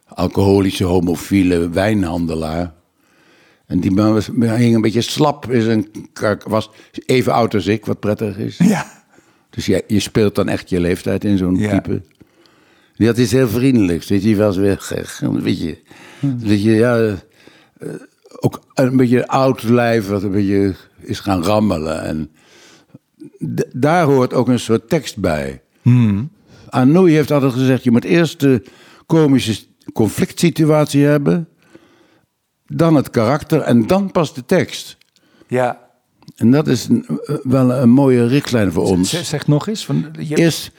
alcoholische, 0.07 0.84
homofiele 0.84 1.69
wijnhandelaar. 1.69 2.73
En 3.65 3.80
die 3.80 3.91
man 3.91 4.13
was, 4.13 4.28
hing 4.39 4.76
een 4.76 4.82
beetje 4.82 5.01
slap, 5.01 5.51
is 5.51 5.65
een, 5.65 5.88
was 6.47 6.69
even 7.05 7.34
oud 7.34 7.53
als 7.53 7.67
ik, 7.67 7.86
wat 7.86 7.99
prettig 7.99 8.38
is. 8.38 8.57
Ja, 8.57 8.86
Dus 9.49 9.65
je, 9.65 9.84
je 9.88 9.99
speelt 9.99 10.36
dan 10.36 10.47
echt 10.49 10.69
je 10.69 10.80
leeftijd 10.80 11.23
in 11.23 11.38
zo'n 11.38 11.55
Ja. 11.55 11.69
type. 11.69 12.01
Die 12.95 13.07
had 13.07 13.17
iets 13.17 13.32
heel 13.32 13.47
vriendelijks. 13.47 14.07
Weet 14.07 14.23
je, 14.23 14.36
was 14.36 14.57
weer 14.57 14.88
een 15.21 15.43
beetje, 15.43 15.78
een 16.21 16.41
beetje 16.43 16.71
ja, 16.71 16.97
eh, 17.78 17.89
ook 18.39 18.59
een 18.73 18.97
beetje 18.97 19.28
oud 19.28 19.63
lijf 19.63 20.07
wat 20.07 20.23
een 20.23 20.32
beetje 20.32 20.76
is 20.99 21.19
gaan 21.19 21.43
rammelen. 21.43 22.03
En 22.03 22.30
daar 23.76 24.05
hoort 24.05 24.34
ook 24.34 24.47
een 24.47 24.59
soort 24.59 24.89
tekst 24.89 25.17
bij. 25.17 25.61
Anoui 26.69 27.13
heeft 27.13 27.32
altijd 27.32 27.53
gezegd, 27.53 27.84
je 27.84 27.91
moet 27.91 28.03
eerst 28.03 28.39
de 28.39 28.63
komische 29.05 29.55
conflict 29.93 30.39
situatie 30.39 31.03
hebben, 31.03 31.47
dan 32.67 32.95
het 32.95 33.09
karakter 33.09 33.61
en 33.61 33.88
dan 33.88 34.11
pas 34.11 34.34
de 34.34 34.45
tekst. 34.45 34.97
ja. 35.47 35.84
En 36.36 36.51
dat 36.51 36.67
is 36.67 36.88
een- 36.88 37.05
eh, 37.26 37.36
wel 37.43 37.71
een 37.71 37.89
mooie 37.89 38.28
richtlijn 38.28 38.71
voor 38.71 38.84
ons. 38.84 39.09
Zeg, 39.09 39.26
zeg 39.26 39.47
nog 39.47 39.67
eens. 39.67 39.86
Van, 39.86 40.05
je, 40.19 40.36
Is, 40.36 40.71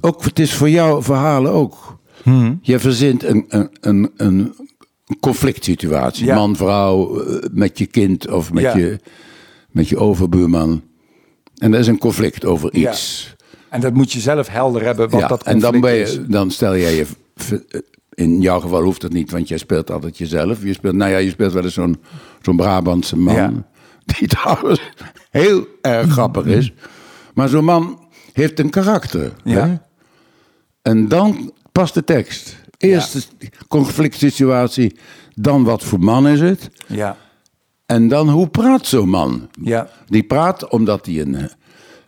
ook, 0.00 0.24
het 0.24 0.38
is 0.38 0.54
voor 0.54 0.70
jouw 0.70 1.02
verhalen 1.02 1.52
ook. 1.52 1.98
Je 2.62 2.78
verzint 2.78 3.24
een, 3.24 3.44
een, 3.48 3.68
een, 3.80 4.10
een 4.16 4.54
conflict 5.20 5.64
situatie. 5.64 6.26
Ja. 6.26 6.34
Man, 6.34 6.56
vrouw, 6.56 7.20
eh, 7.20 7.48
met 7.52 7.78
je 7.78 7.86
kind 7.86 8.30
of 8.30 8.52
met, 8.52 8.62
Ja. 8.62 8.76
je, 8.76 8.98
met 9.70 9.88
je 9.88 9.98
overbuurman. 9.98 10.82
En 11.58 11.72
er 11.72 11.78
is 11.78 11.86
een 11.86 11.98
conflict 11.98 12.44
over 12.44 12.72
iets. 12.74 13.34
En 13.68 13.80
dat 13.80 13.94
moet 13.94 14.12
je 14.12 14.20
zelf 14.20 14.48
helder 14.48 14.82
hebben, 14.84 15.08
wat 15.10 15.20
Ja, 15.20 15.26
dat 15.28 15.42
en 15.42 15.58
dan, 15.58 15.70
conflict 15.72 15.94
ben 15.96 16.02
is. 16.06 16.12
je, 16.12 16.26
dan 16.26 16.50
stel 16.50 16.76
jij 16.76 16.94
je... 16.94 17.06
v- 17.36 17.52
In 18.14 18.40
jouw 18.40 18.60
geval 18.60 18.82
hoeft 18.82 19.00
dat 19.00 19.12
niet, 19.12 19.30
want 19.30 19.48
jij 19.48 19.58
speelt 19.58 19.90
altijd 19.90 20.18
jezelf. 20.18 20.62
Je 20.62 20.72
speelt, 20.72 20.94
nou 20.94 21.10
ja, 21.10 21.16
je 21.18 21.30
speelt 21.30 21.52
wel 21.52 21.64
eens 21.64 21.74
zo'n 21.74 21.96
zo'n 22.42 22.56
Brabantse 22.56 23.16
man. 23.18 23.34
Ja. 23.34 23.52
Die 24.04 24.28
trouwens 24.36 24.80
heel 25.30 25.66
erg 25.82 26.10
grappig 26.10 26.44
is. 26.44 26.72
Maar 27.34 27.48
zo'n 27.48 27.64
man 27.64 28.08
heeft 28.32 28.58
een 28.58 28.70
karakter. 28.70 29.32
Ja. 29.44 29.66
Hè? 29.68 29.74
En 30.82 31.08
dan 31.08 31.52
past 31.72 31.94
de 31.94 32.04
tekst. 32.04 32.56
Eerst 32.76 33.12
de 33.12 33.48
conflict 33.68 34.18
situatie, 34.18 34.96
dan 35.34 35.64
wat 35.64 35.84
voor 35.84 35.98
man 36.00 36.28
is 36.28 36.40
het. 36.40 36.70
Ja, 36.86 37.16
En 37.88 38.08
dan 38.08 38.28
hoe 38.28 38.48
praat 38.48 38.86
zo'n 38.86 39.08
man? 39.08 39.48
ja, 39.62 39.88
Die 40.06 40.22
praat 40.22 40.68
omdat 40.68 41.06
hij 41.06 41.20
een. 41.20 41.50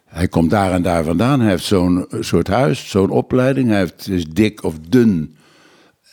Hij 0.07 0.29
komt 0.29 0.51
daar 0.51 0.73
en 0.73 0.83
daar 0.83 1.05
vandaan. 1.05 1.41
Hij 1.41 1.51
heeft 1.51 1.65
zo'n 1.65 2.07
soort 2.21 2.49
huis, 2.49 2.91
zo'n 2.91 3.11
opleiding. 3.11 3.69
Hij 3.69 3.79
heeft, 3.79 4.09
is 4.09 4.25
dik 4.27 4.65
of 4.65 4.75
dun. 4.89 5.37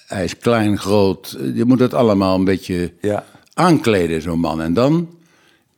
Hij 0.07 0.23
is 0.23 0.37
klein, 0.37 0.77
groot. 0.77 1.37
Je 1.55 1.65
moet 1.65 1.79
het 1.79 1.93
allemaal 1.93 2.35
een 2.35 2.43
beetje 2.43 2.93
ja. 3.01 3.23
aankleden, 3.53 4.21
zo'n 4.21 4.39
man. 4.39 4.61
En 4.61 4.73
dan 4.73 5.09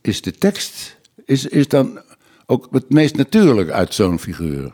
is 0.02 0.22
de 0.22 0.32
tekst 0.32 0.98
is, 1.26 1.46
is 1.46 1.68
dan 1.68 2.00
ook 2.46 2.68
het 2.72 2.90
meest 2.90 3.16
natuurlijk 3.16 3.70
uit 3.70 3.94
zo'n 3.94 4.20
figuur. 4.20 4.74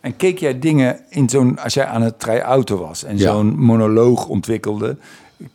En 0.00 0.16
keek 0.16 0.38
jij 0.38 0.58
dingen 0.58 1.00
in 1.08 1.28
zo'n, 1.28 1.58
als 1.58 1.74
jij 1.74 1.86
aan 1.86 2.02
het 2.02 2.20
try-outen 2.20 2.78
was 2.78 3.04
en 3.04 3.16
Ja. 3.18 3.32
zo'n 3.32 3.58
monoloog 3.58 4.26
ontwikkelde, 4.26 4.96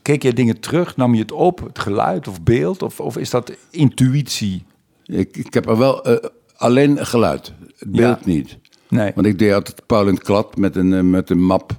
keek 0.01 0.23
jij 0.23 0.33
dingen 0.33 0.59
terug? 0.59 0.95
Nam 0.97 1.13
je 1.13 1.21
het 1.21 1.31
op, 1.31 1.59
het 1.63 1.79
geluid 1.79 2.27
of 2.27 2.41
beeld? 2.41 2.81
Of, 2.81 2.99
of 2.99 3.17
is 3.17 3.29
dat 3.29 3.51
intuïtie? 3.69 4.63
Ik, 5.05 5.37
ik 5.37 5.53
heb 5.53 5.67
er 5.69 5.77
wel 5.77 6.03
eh, 6.05 6.29
alleen 6.55 7.05
geluid, 7.05 7.53
het 7.77 7.91
beeld 7.91 8.19
Ja. 8.19 8.31
niet. 8.31 8.57
Nee. 8.89 9.11
Want 9.15 9.27
ik 9.27 9.39
deed 9.39 9.53
altijd 9.53 9.85
Paul 9.85 10.07
in 10.07 10.13
het 10.13 10.23
klad 10.23 10.57
met 10.57 10.75
een, 10.75 10.93
eh, 10.93 11.01
met 11.01 11.29
een 11.29 11.43
map 11.43 11.71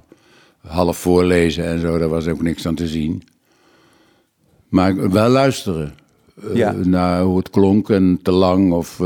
half 0.67 0.97
voorlezen 0.97 1.65
en 1.65 1.79
zo. 1.79 1.97
Daar 1.97 2.09
was 2.09 2.27
ook 2.27 2.41
niks 2.41 2.67
aan 2.67 2.75
te 2.75 2.87
zien. 2.87 3.23
Maar 4.69 5.09
wel 5.11 5.29
luisteren. 5.29 5.93
eh, 6.43 6.55
Ja. 6.55 6.71
Naar 6.71 7.21
hoe 7.21 7.37
het 7.37 7.49
klonk 7.49 7.89
en 7.89 8.19
te 8.23 8.31
lang 8.31 8.71
of 8.73 8.97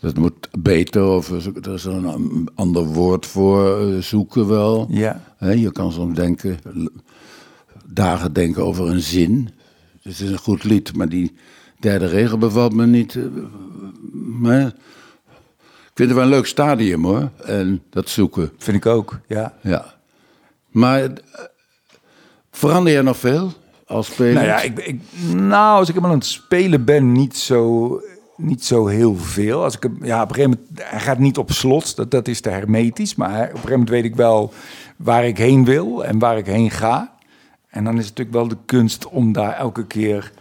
dat 0.00 0.16
moet 0.16 0.48
beter 0.58 1.06
of 1.08 1.30
er 1.30 1.74
is 1.74 1.84
een 1.84 2.48
ander 2.54 2.84
woord 2.84 3.26
voor 3.26 3.78
zoeken 4.02 4.48
wel. 4.48 4.86
Ja, 4.90 5.22
je 5.38 5.72
kan 5.72 5.92
soms 5.92 6.14
denken, 6.14 6.58
dagen 7.90 8.32
denken 8.32 8.64
over 8.64 8.88
een 8.88 9.00
zin. 9.00 9.48
Het 10.02 10.20
is 10.20 10.30
een 10.30 10.38
goed 10.38 10.64
lied, 10.64 10.96
maar 10.96 11.08
die 11.08 11.34
derde 11.80 12.06
regel 12.06 12.38
bevalt 12.38 12.72
me 12.74 12.86
niet. 12.86 13.14
eh, 13.16 13.22
Maar 14.40 14.66
ik 14.66 15.94
vind 15.94 16.08
het 16.08 16.12
wel 16.12 16.22
een 16.22 16.28
leuk 16.28 16.46
stadium 16.46 17.04
hoor. 17.04 17.30
En 17.44 17.82
dat 17.90 18.08
zoeken, 18.08 18.52
vind 18.58 18.76
ik 18.76 18.86
ook. 18.86 19.18
Ja. 19.26 19.54
ja. 19.62 19.94
Maar 20.68 21.02
eh, 21.02 21.10
verander 22.50 22.92
je 22.92 23.02
nog 23.02 23.16
veel 23.16 23.52
als 23.86 24.06
speler? 24.06 24.32
Nou 24.34 24.46
ja, 24.46 24.60
ik, 24.60 24.78
ik, 24.78 25.00
nou, 25.34 25.78
als 25.78 25.88
ik 25.88 25.94
hem 25.94 26.04
aan 26.04 26.10
het 26.10 26.26
spelen 26.26 26.84
ben, 26.84 27.12
niet 27.12 27.36
zo, 27.36 28.00
niet 28.36 28.64
zo 28.64 28.86
heel 28.86 29.16
veel. 29.16 29.62
Als 29.62 29.76
ik 29.78 29.88
ja, 30.02 30.22
op 30.22 30.28
een 30.28 30.34
gegeven 30.34 30.58
moment, 30.66 30.82
hij 30.90 31.00
gaat 31.00 31.18
niet 31.18 31.38
op 31.38 31.52
slot, 31.52 31.96
dat, 31.96 32.10
dat 32.10 32.28
is 32.28 32.40
te 32.40 32.48
hermetisch. 32.50 33.14
Maar 33.14 33.30
op 33.34 33.40
een 33.40 33.46
gegeven 33.48 33.70
moment 33.70 33.88
weet 33.90 34.04
ik 34.04 34.16
wel 34.16 34.52
waar 34.96 35.26
ik 35.26 35.38
heen 35.38 35.64
wil 35.64 36.04
en 36.04 36.18
waar 36.18 36.38
ik 36.38 36.46
heen 36.46 36.70
ga. 36.70 37.16
En 37.68 37.84
dan 37.84 37.98
is 37.98 38.06
het 38.06 38.18
natuurlijk 38.18 38.36
wel 38.36 38.48
de 38.48 38.64
kunst 38.64 39.08
om 39.08 39.32
daar 39.32 39.52
elke 39.52 39.86
keer 39.86 40.32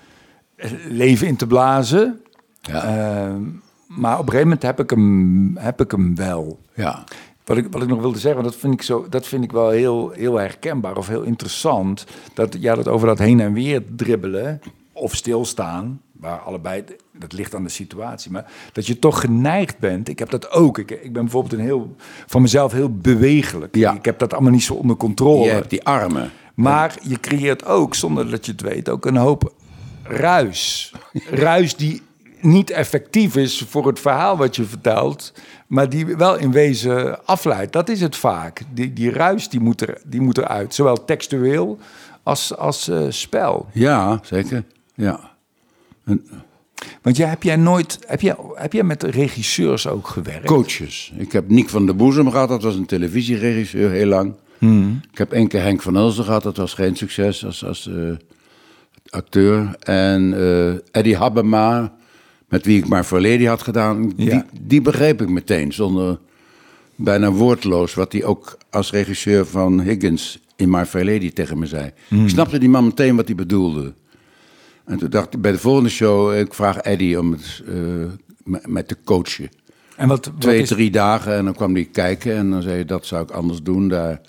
eh, 0.55 0.71
leven 0.89 1.27
in 1.27 1.35
te 1.35 1.47
blazen. 1.47 2.21
Ja. 2.61 2.83
Ehm, 2.83 3.41
maar 3.87 4.13
op 4.13 4.25
een 4.25 4.31
gegeven 4.31 4.43
moment 4.43 4.61
heb 4.61 4.79
ik 4.79 4.89
hem, 4.89 5.57
heb 5.57 5.81
ik 5.81 5.91
hem 5.91 6.15
wel. 6.15 6.59
Ja. 6.73 7.03
Wat 7.43 7.57
ik, 7.57 7.67
wat 7.71 7.81
ik 7.81 7.87
nog 7.87 7.99
wilde 7.99 8.19
zeggen, 8.19 8.41
want 8.41 8.53
dat 8.53 8.61
vind 8.61 8.73
ik, 8.73 8.81
zo, 8.81 9.05
dat 9.09 9.27
vind 9.27 9.43
ik 9.43 9.51
wel 9.51 9.69
heel, 9.69 10.09
heel 10.09 10.35
herkenbaar 10.35 10.97
of 10.97 11.07
heel 11.07 11.21
interessant. 11.21 12.05
Dat, 12.33 12.57
ja, 12.59 12.75
dat 12.75 12.87
over 12.87 13.07
dat 13.07 13.19
heen 13.19 13.39
en 13.39 13.53
weer 13.53 13.83
dribbelen 13.95 14.61
of 14.91 15.15
stilstaan, 15.15 16.01
waar 16.11 16.39
allebei, 16.39 16.83
dat 17.13 17.33
ligt 17.33 17.55
aan 17.55 17.63
de 17.63 17.69
situatie. 17.69 18.31
Maar 18.31 18.51
dat 18.71 18.87
je 18.87 18.99
toch 18.99 19.19
geneigd 19.19 19.79
bent, 19.79 20.09
ik 20.09 20.19
heb 20.19 20.29
dat 20.29 20.51
ook. 20.51 20.77
Ik, 20.77 20.91
ik 20.91 21.13
ben 21.13 21.21
bijvoorbeeld 21.21 21.53
een 21.53 21.65
heel, 21.65 21.95
van 22.25 22.41
mezelf 22.41 22.71
heel 22.71 22.91
bewegelijk. 22.91 23.75
Ja. 23.75 23.93
Ik 23.93 24.05
heb 24.05 24.19
dat 24.19 24.33
allemaal 24.33 24.51
niet 24.51 24.63
zo 24.63 24.73
onder 24.73 24.95
controle. 24.95 25.43
Je 25.43 25.49
hebt 25.49 25.69
die 25.69 25.83
armen. 25.83 26.31
Maar 26.57 26.95
je 27.01 27.19
creëert 27.19 27.65
ook, 27.65 27.95
zonder 27.95 28.29
dat 28.29 28.45
je 28.45 28.51
het 28.51 28.61
weet, 28.61 28.89
ook 28.89 29.05
een 29.05 29.17
hoop 29.17 29.53
ruis. 30.03 30.91
Ruis 31.29 31.75
die 31.75 32.01
niet 32.41 32.69
effectief 32.69 33.35
is 33.35 33.65
voor 33.69 33.87
het 33.87 33.99
verhaal 33.99 34.37
wat 34.37 34.55
je 34.55 34.63
vertelt, 34.63 35.33
maar 35.67 35.89
die 35.89 36.05
wel 36.05 36.37
in 36.37 36.51
wezen 36.51 37.25
afleidt. 37.25 37.73
Dat 37.73 37.89
is 37.89 38.01
het 38.01 38.15
vaak. 38.15 38.61
Die, 38.73 38.93
die 38.93 39.11
ruis 39.11 39.49
die 39.49 39.59
moet, 39.59 39.81
er, 39.81 40.01
die 40.05 40.21
moet 40.21 40.37
eruit, 40.37 40.73
zowel 40.73 41.05
textueel 41.05 41.79
als, 42.23 42.55
als 42.55 42.87
eh, 42.87 43.05
spel. 43.09 43.67
Ja, 43.73 44.19
zeker. 44.23 44.63
Ja. 44.93 45.35
Want 47.01 47.17
jij, 47.17 47.27
heb 47.27 47.43
jij 47.43 47.55
nooit, 47.55 47.99
heb 48.07 48.21
jij, 48.21 48.35
heb 48.53 48.73
jij 48.73 48.83
met 48.83 49.03
regisseurs 49.03 49.87
ook 49.87 50.07
gewerkt? 50.07 50.45
Coaches. 50.45 51.13
Ik 51.17 51.31
heb 51.31 51.49
Nick 51.49 51.69
van 51.69 51.85
der 51.85 51.95
Boezem 51.95 52.31
gehad, 52.31 52.49
dat 52.49 52.63
was 52.63 52.75
een 52.75 52.85
televisieregisseur 52.85 53.91
heel 53.91 54.07
lang. 54.07 54.33
Ik 55.11 55.17
heb 55.17 55.31
één 55.31 55.47
keer 55.47 55.61
Henk 55.61 55.81
van 55.81 55.95
Ulster 55.95 56.23
gehad, 56.23 56.43
dat 56.43 56.57
was 56.57 56.73
geen 56.73 56.95
succes 56.95 57.45
als, 57.45 57.65
als 57.65 57.87
eh, 57.87 58.11
acteur. 59.09 59.75
En 59.79 60.33
eh 60.33 60.73
Eddie 60.91 61.17
Habema, 61.17 61.93
met 62.49 62.65
wie 62.65 62.77
ik 62.77 62.87
maar 62.87 63.05
verleden 63.05 63.47
had 63.47 63.61
gedaan, 63.61 64.13
Ja. 64.15 64.29
die, 64.51 64.61
die 64.67 64.81
begreep 64.81 65.21
ik 65.21 65.29
meteen, 65.29 65.73
zonder 65.73 66.19
bijna 66.95 67.31
woordloos, 67.31 67.93
wat 67.93 68.11
hij 68.11 68.23
ook 68.23 68.57
als 68.69 68.91
regisseur 68.91 69.45
van 69.45 69.81
Higgins 69.81 70.39
in 70.55 70.69
My 70.69 70.85
Fair 70.85 71.05
Lady 71.05 71.31
tegen 71.31 71.59
me 71.59 71.65
zei. 71.65 71.91
Ik 72.09 72.29
snapte 72.29 72.57
die 72.59 72.69
man 72.69 72.83
meteen 72.85 73.15
wat 73.15 73.25
hij 73.27 73.35
bedoelde. 73.35 73.93
En 74.85 74.97
toen 74.97 75.09
dacht 75.09 75.33
ik 75.33 75.41
bij 75.41 75.51
de 75.51 75.57
volgende 75.57 75.89
show, 75.89 76.37
ik 76.37 76.53
vraag 76.53 76.77
Eddie 76.77 77.19
om 77.19 77.31
het 77.31 77.63
met- 78.43 78.67
met 78.67 78.87
te 78.87 78.97
coachen. 79.03 79.49
En 79.95 80.07
wat, 80.07 80.25
wat 80.25 80.41
Twee, 80.41 80.61
is, 80.61 80.67
drie 80.69 80.91
dagen 80.91 81.33
en 81.35 81.45
dan 81.45 81.53
kwam 81.53 81.73
hij 81.73 81.85
kijken 81.91 82.35
en 82.35 82.49
dan 82.49 82.61
zei 82.61 82.73
hij, 82.73 82.85
dat 82.85 83.05
zou 83.05 83.23
ik 83.23 83.31
anders 83.31 83.61
doen. 83.63 83.87
Daar, 83.87 84.21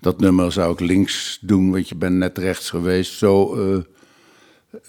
dat 0.00 0.20
nummer 0.20 0.52
zou 0.52 0.72
ik 0.72 0.80
links 0.80 1.38
doen, 1.40 1.70
want 1.70 1.88
je 1.88 1.94
bent 1.94 2.16
net 2.16 2.38
rechts 2.38 2.70
geweest. 2.70 3.12
Zo, 3.12 3.54
eh, 3.54 3.78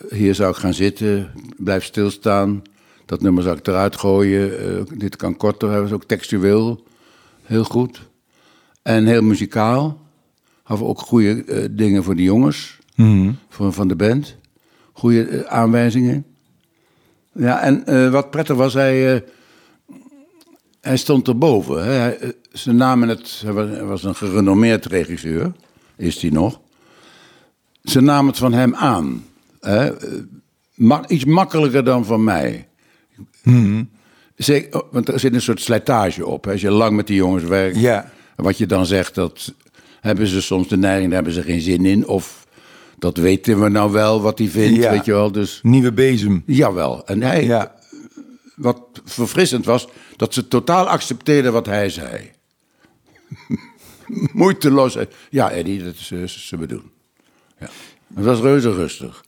hier 0.09 0.35
zou 0.35 0.51
ik 0.51 0.57
gaan 0.57 0.73
zitten, 0.73 1.31
blijf 1.57 1.83
stilstaan. 1.83 2.61
Dat 3.05 3.21
nummer 3.21 3.43
zou 3.43 3.57
ik 3.57 3.67
eruit 3.67 3.95
gooien. 3.95 4.59
eh, 4.59 4.97
dit 4.97 5.15
kan 5.15 5.37
korter 5.37 5.69
hebben, 5.69 5.87
is 5.87 5.93
ook 5.93 6.03
textueel. 6.03 6.83
Heel 7.43 7.63
goed. 7.63 8.09
En 8.81 9.05
heel 9.05 9.21
muzikaal. 9.21 9.99
We 10.67 10.83
ook 10.83 10.99
goede 10.99 11.43
eh, 11.43 11.65
dingen 11.71 12.03
voor 12.03 12.15
de 12.15 12.23
jongens, 12.23 12.79
voor, 13.49 13.73
van 13.73 13.87
de 13.87 13.95
band. 13.95 14.35
Goede 14.91 15.47
aanwijzingen. 15.47 16.25
Ja, 17.33 17.61
en 17.61 18.11
wat 18.11 18.31
prettig 18.31 18.55
was, 18.55 18.73
hij, 18.73 19.23
hij 20.81 20.97
stond 20.97 21.27
erboven. 21.27 21.83
Hè. 21.83 21.91
Hij, 21.91 22.17
eh, 22.17 22.29
ze 22.53 22.71
namen 22.71 23.09
het, 23.09 23.41
hij 23.45 23.83
was, 23.83 24.03
een 24.03 24.15
gerenommeerd 24.15 24.85
regisseur, 24.85 25.51
is 25.95 26.21
hij 26.21 26.29
nog. 26.29 26.59
Ze 27.83 28.01
namen 28.01 28.27
het 28.29 28.37
van 28.37 28.53
hem 28.53 28.75
aan. 28.75 29.25
Hè. 29.59 29.97
Eh, 29.97 30.19
ma- 30.73 31.07
iets 31.07 31.25
makkelijker 31.25 31.83
dan 31.83 32.05
van 32.05 32.23
mij. 32.23 32.67
Zeker, 34.35 34.81
oh, 34.83 34.91
want 34.93 35.07
er 35.07 35.19
zit 35.19 35.33
een 35.33 35.41
soort 35.41 35.61
slijtage 35.61 36.25
op. 36.25 36.43
hè. 36.45 36.51
Als 36.51 36.61
je 36.61 36.71
lang 36.71 36.95
met 36.95 37.07
die 37.07 37.15
jongens 37.15 37.43
werkt, 37.43 37.79
Ja. 37.79 38.11
wat 38.35 38.57
je 38.57 38.65
dan 38.65 38.85
zegt, 38.85 39.15
dat 39.15 39.53
hebben 40.01 40.27
ze 40.27 40.41
soms 40.41 40.67
de 40.67 40.77
neiging, 40.77 41.05
daar 41.05 41.15
hebben 41.23 41.33
ze 41.33 41.41
geen 41.41 41.61
zin 41.61 41.85
in. 41.85 42.07
Of 42.07 42.47
dat 42.99 43.17
weten 43.17 43.61
we 43.61 43.69
nou 43.69 43.91
wel 43.91 44.21
wat 44.21 44.37
hij 44.37 44.47
vindt, 44.47 44.77
Ja. 44.83 44.91
weet 44.91 45.05
je 45.05 45.11
wel. 45.11 45.31
Dus 45.31 45.59
nieuwe 45.63 45.91
bezem. 45.93 46.43
jawel. 46.45 47.05
En 47.07 47.21
hij, 47.21 47.45
Ja. 47.45 47.75
wat 48.55 48.81
verfrissend 49.05 49.65
was, 49.65 49.87
dat 50.21 50.33
ze 50.33 50.47
totaal 50.47 50.87
accepteerden 50.89 51.53
wat 51.53 51.65
hij 51.65 51.89
zei. 51.89 52.31
Moeiteloos. 54.33 54.97
Ja, 55.29 55.51
Eddie, 55.51 55.83
dat 55.83 55.93
is, 55.93 56.11
eh, 56.51 56.59
we 56.59 56.65
doen. 56.67 56.91
Ja. 57.59 57.69
Het 58.13 58.25
was 58.25 58.39
reuze 58.39 58.73
rustig. 58.73 59.25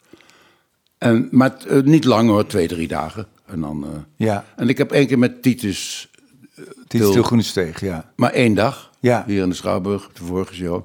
En, 0.97 1.27
maar 1.31 1.57
eh, 1.67 1.81
niet 1.81 2.03
lang 2.03 2.29
hoor, 2.29 2.45
twee, 2.47 2.67
drie 2.67 2.87
dagen. 2.87 3.27
En, 3.45 3.61
dan, 3.61 3.83
eh, 3.83 3.89
Ja. 4.15 4.45
en 4.55 4.69
ik 4.69 4.77
heb 4.77 4.91
één 4.91 5.07
keer 5.07 5.19
met 5.19 5.41
Titus, 5.41 6.09
Het 6.55 6.93
is 6.93 6.99
Til- 6.99 7.79
ja. 7.79 8.11
maar 8.15 8.31
één 8.31 8.53
dag, 8.53 8.91
Ja. 8.99 9.23
hier 9.27 9.43
in 9.43 9.49
de 9.49 9.55
Schouwburg, 9.55 10.09
de 10.13 10.23
vorige 10.23 10.53
show. 10.53 10.83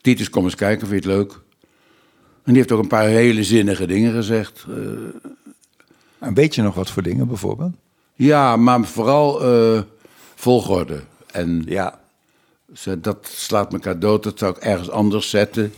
Titus, 0.00 0.30
kom 0.30 0.44
eens 0.44 0.54
kijken, 0.54 0.86
vind 0.88 1.04
je 1.04 1.10
het 1.10 1.18
leuk? 1.18 1.32
En 1.32 2.52
die 2.52 2.56
heeft 2.56 2.72
ook 2.72 2.82
een 2.82 2.88
paar 2.88 3.06
hele 3.06 3.44
zinnige 3.44 3.86
dingen 3.86 4.12
gezegd. 4.12 4.64
Eh, 4.68 4.76
En 6.18 6.34
weet 6.34 6.54
je 6.54 6.62
nog 6.62 6.74
wat 6.74 6.90
voor 6.90 7.02
dingen 7.02 7.28
bijvoorbeeld? 7.28 7.74
Ja, 8.16 8.56
maar 8.56 8.84
vooral 8.84 9.42
eh, 9.42 9.80
volgorde. 10.34 11.00
En 11.32 11.62
Ja. 11.66 12.00
ze- 12.74 13.00
dat 13.00 13.28
slaat 13.36 13.72
elkaar 13.72 13.98
dood, 13.98 14.22
dat 14.22 14.38
zou 14.38 14.56
ik 14.56 14.62
ergens 14.62 14.90
anders 14.90 15.30
zetten. 15.30 15.72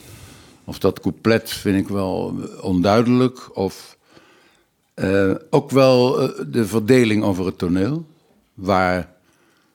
Of 0.64 0.78
dat 0.78 1.00
couplet 1.00 1.50
vind 1.50 1.76
ik 1.80 1.88
wel 1.88 2.34
eh, 2.42 2.64
onduidelijk. 2.64 3.56
Of 3.56 3.96
eh, 4.94 5.30
ook 5.50 5.70
wel 5.70 6.12
de 6.48 6.66
verdeling 6.66 7.22
over 7.24 7.46
het 7.46 7.58
toneel. 7.58 8.06
Waar, 8.54 9.08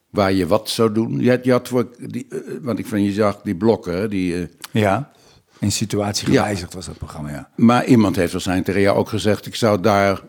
waar 0.09 0.33
je 0.33 0.47
wat 0.47 0.69
zou 0.69 0.91
doen. 0.91 1.19
Je 1.19 1.29
had, 1.29 1.43
je 1.43 1.51
had 1.51 1.67
voor, 1.67 1.87
die, 1.99 2.27
want 2.61 2.79
ik 2.79 2.87
vind, 2.87 3.05
je 3.05 3.13
zag 3.13 3.41
die 3.41 3.55
blokken, 3.55 3.93
hè, 3.97 4.07
die... 4.07 4.49
Ja. 4.71 5.11
In 5.59 5.71
situatie 5.71 6.31
Ja. 6.31 6.39
gewijzigd 6.41 6.73
was 6.73 6.85
dat 6.85 6.97
programma, 6.97 7.29
ja. 7.29 7.49
maar 7.55 7.85
iemand 7.85 8.15
heeft 8.15 8.31
waarschijnlijk 8.31 8.67
tegen 8.67 8.81
jou 8.81 8.97
ook 8.97 9.09
gezegd... 9.09 9.45
ik 9.45 9.55
zou 9.55 9.81
daar 9.81 10.21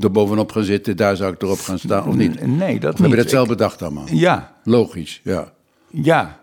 er 0.00 0.10
bovenop 0.10 0.52
gaan 0.52 0.64
zitten, 0.64 0.96
daar 0.96 1.16
zou 1.16 1.32
ik 1.32 1.42
erop 1.42 1.58
gaan 1.58 1.78
staan, 1.78 2.06
of 2.08 2.14
niet? 2.14 2.46
Nee, 2.46 2.80
dat 2.80 2.92
Of 2.94 2.98
heb 3.00 3.08
niet. 3.08 3.16
dat 3.16 3.30
zelf 3.30 3.48
bedacht 3.48 3.82
allemaal? 3.82 4.04
Ik- 4.06 4.12
ja. 4.12 4.56
Logisch, 4.64 5.20
ja. 5.24 5.52
Ja. 5.90 6.40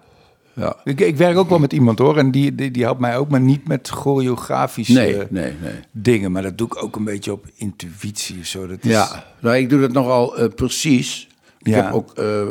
ja. 0.54 0.76
Ik, 0.84 0.99
ik 0.99 1.18
werk 1.18 1.38
ook 1.38 1.49
wel 1.49 1.60
met 1.60 1.74
iemand 1.74 1.99
hoor. 1.99 2.18
En 2.18 2.32
die, 2.32 2.56
die, 2.56 2.72
die 2.72 2.84
helpt 2.84 2.99
mij 2.99 3.18
ook, 3.18 3.30
maar 3.30 3.41
niet 3.41 3.68
met 3.68 3.89
choreografische 3.89 4.93
Nee, 4.93 5.16
nee, 5.30 5.54
nee. 5.62 5.74
dingen. 5.91 6.32
Maar 6.32 6.41
dat 6.41 6.58
doe 6.58 6.68
ik 6.68 6.84
ook 6.84 6.95
een 6.95 7.04
beetje 7.04 7.32
op 7.32 7.45
intuïtie 7.56 8.39
of 8.39 8.45
zo. 8.45 8.68
Dat 8.68 8.78
is, 8.82 8.91
Ja, 8.91 9.26
nou, 9.39 9.56
ik 9.58 9.70
doe 9.70 9.80
dat 9.82 9.91
nogal 9.91 10.38
eh, 10.38 10.47
precies. 10.56 11.28
Ik 11.60 11.68
Ja. 11.68 11.84
heb 11.84 11.93
ook 11.93 12.14
eh, 12.18 12.41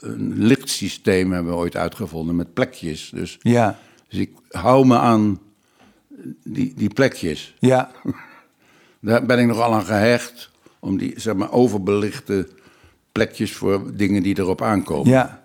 een 0.00 0.32
lichtsysteem 0.36 1.32
hebben 1.32 1.52
we 1.52 1.58
ooit 1.58 1.76
uitgevonden 1.76 2.36
met 2.36 2.52
plekjes. 2.54 3.10
Dus, 3.14 3.38
Ja. 3.42 3.78
dus 4.08 4.18
ik 4.18 4.30
hou 4.50 4.86
me 4.86 4.96
aan 4.98 5.38
die, 6.44 6.72
die 6.76 6.90
plekjes. 6.94 7.54
Ja. 7.58 7.90
Daar 9.04 9.26
ben 9.26 9.38
ik 9.38 9.46
nogal 9.46 9.72
aan 9.74 9.84
gehecht. 9.84 10.50
Om 10.80 10.98
die, 10.98 11.12
zeg 11.16 11.34
maar, 11.34 11.52
overbelichte 11.52 12.48
plekjes 13.12 13.52
voor 13.56 13.82
dingen 13.96 14.22
die 14.22 14.38
erop 14.38 14.62
aankomen. 14.62 15.10
Ja. 15.10 15.40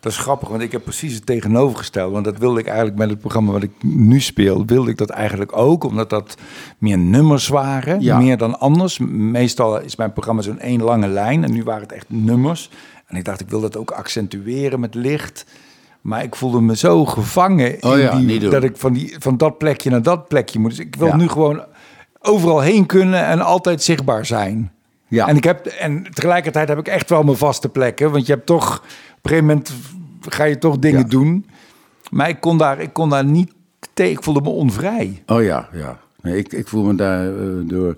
Dat 0.00 0.12
is 0.12 0.18
grappig, 0.18 0.48
want 0.48 0.62
ik 0.62 0.72
heb 0.72 0.82
precies 0.84 1.14
het 1.14 1.26
tegenovergestelde. 1.26 2.12
Want 2.12 2.24
dat 2.24 2.38
wilde 2.38 2.60
ik 2.60 2.66
eigenlijk 2.66 2.98
met 2.98 3.10
het 3.10 3.18
programma 3.18 3.52
wat 3.52 3.62
ik 3.62 3.70
nu 3.82 4.20
speel, 4.20 4.66
wilde 4.66 4.90
ik 4.90 4.96
dat 4.96 5.10
eigenlijk 5.10 5.56
ook. 5.56 5.84
Omdat 5.84 6.10
dat 6.10 6.34
meer 6.78 6.98
nummers 6.98 7.48
waren, 7.48 8.00
Ja. 8.00 8.18
meer 8.18 8.36
dan 8.36 8.60
anders. 8.60 8.98
Meestal 9.08 9.80
is 9.80 9.96
mijn 9.96 10.12
programma 10.12 10.42
zo'n 10.42 10.58
één 10.58 10.82
lange 10.82 11.08
lijn 11.08 11.44
en 11.44 11.52
nu 11.52 11.62
waren 11.64 11.82
het 11.82 11.92
echt 11.92 12.06
nummers. 12.08 12.70
En 13.06 13.16
ik 13.16 13.24
dacht, 13.24 13.40
ik 13.40 13.48
wil 13.48 13.60
dat 13.60 13.76
ook 13.76 13.90
accentueren 13.90 14.80
met 14.80 14.94
licht. 14.94 15.44
Maar 16.00 16.22
ik 16.22 16.34
voelde 16.36 16.60
me 16.60 16.76
zo 16.76 17.04
gevangen 17.04 17.76
Oh 17.80 17.92
in 17.92 17.98
ja, 17.98 18.16
die, 18.18 18.48
dat 18.48 18.62
ik 18.62 18.76
van, 18.76 18.92
die, 18.92 19.16
van 19.18 19.36
dat 19.36 19.58
plekje 19.58 19.90
naar 19.90 20.02
dat 20.02 20.28
plekje 20.28 20.58
moet. 20.58 20.70
Dus 20.70 20.78
ik 20.78 20.96
wil 20.96 21.06
Ja. 21.06 21.16
nu 21.16 21.28
gewoon 21.28 21.62
overal 22.20 22.60
heen 22.60 22.86
kunnen 22.86 23.24
en 23.24 23.40
altijd 23.40 23.82
zichtbaar 23.82 24.26
zijn. 24.26 24.72
Ja. 25.08 25.28
En, 25.28 25.36
ik 25.36 25.44
heb, 25.44 25.66
en 25.66 26.02
tegelijkertijd 26.12 26.68
heb 26.68 26.78
ik 26.78 26.88
echt 26.88 27.10
wel 27.10 27.22
mijn 27.22 27.36
vaste 27.36 27.68
plekken. 27.68 28.10
Want 28.10 28.26
je 28.26 28.32
hebt 28.32 28.46
toch, 28.46 28.78
op 28.78 28.84
een 29.22 29.30
gegeven 29.30 29.44
moment 29.46 29.72
ga 30.28 30.44
je 30.44 30.58
toch 30.58 30.78
dingen 30.78 31.00
Ja. 31.00 31.06
doen. 31.08 31.46
Maar 32.10 32.28
ik 32.28 32.40
kon 32.40 32.58
daar, 32.58 32.80
ik 32.80 32.92
kon 32.92 33.08
daar 33.10 33.24
niet 33.24 33.52
tegen. 33.94 34.12
Ik 34.12 34.22
voelde 34.22 34.40
me 34.40 34.48
onvrij. 34.48 35.22
Oh 35.26 35.42
ja, 35.42 35.68
ja. 35.72 36.00
Nee, 36.22 36.36
ik, 36.38 36.52
ik 36.52 36.68
voel 36.68 36.84
me 36.84 36.94
daar 36.94 37.38
eh, 37.38 37.48
door. 37.64 37.96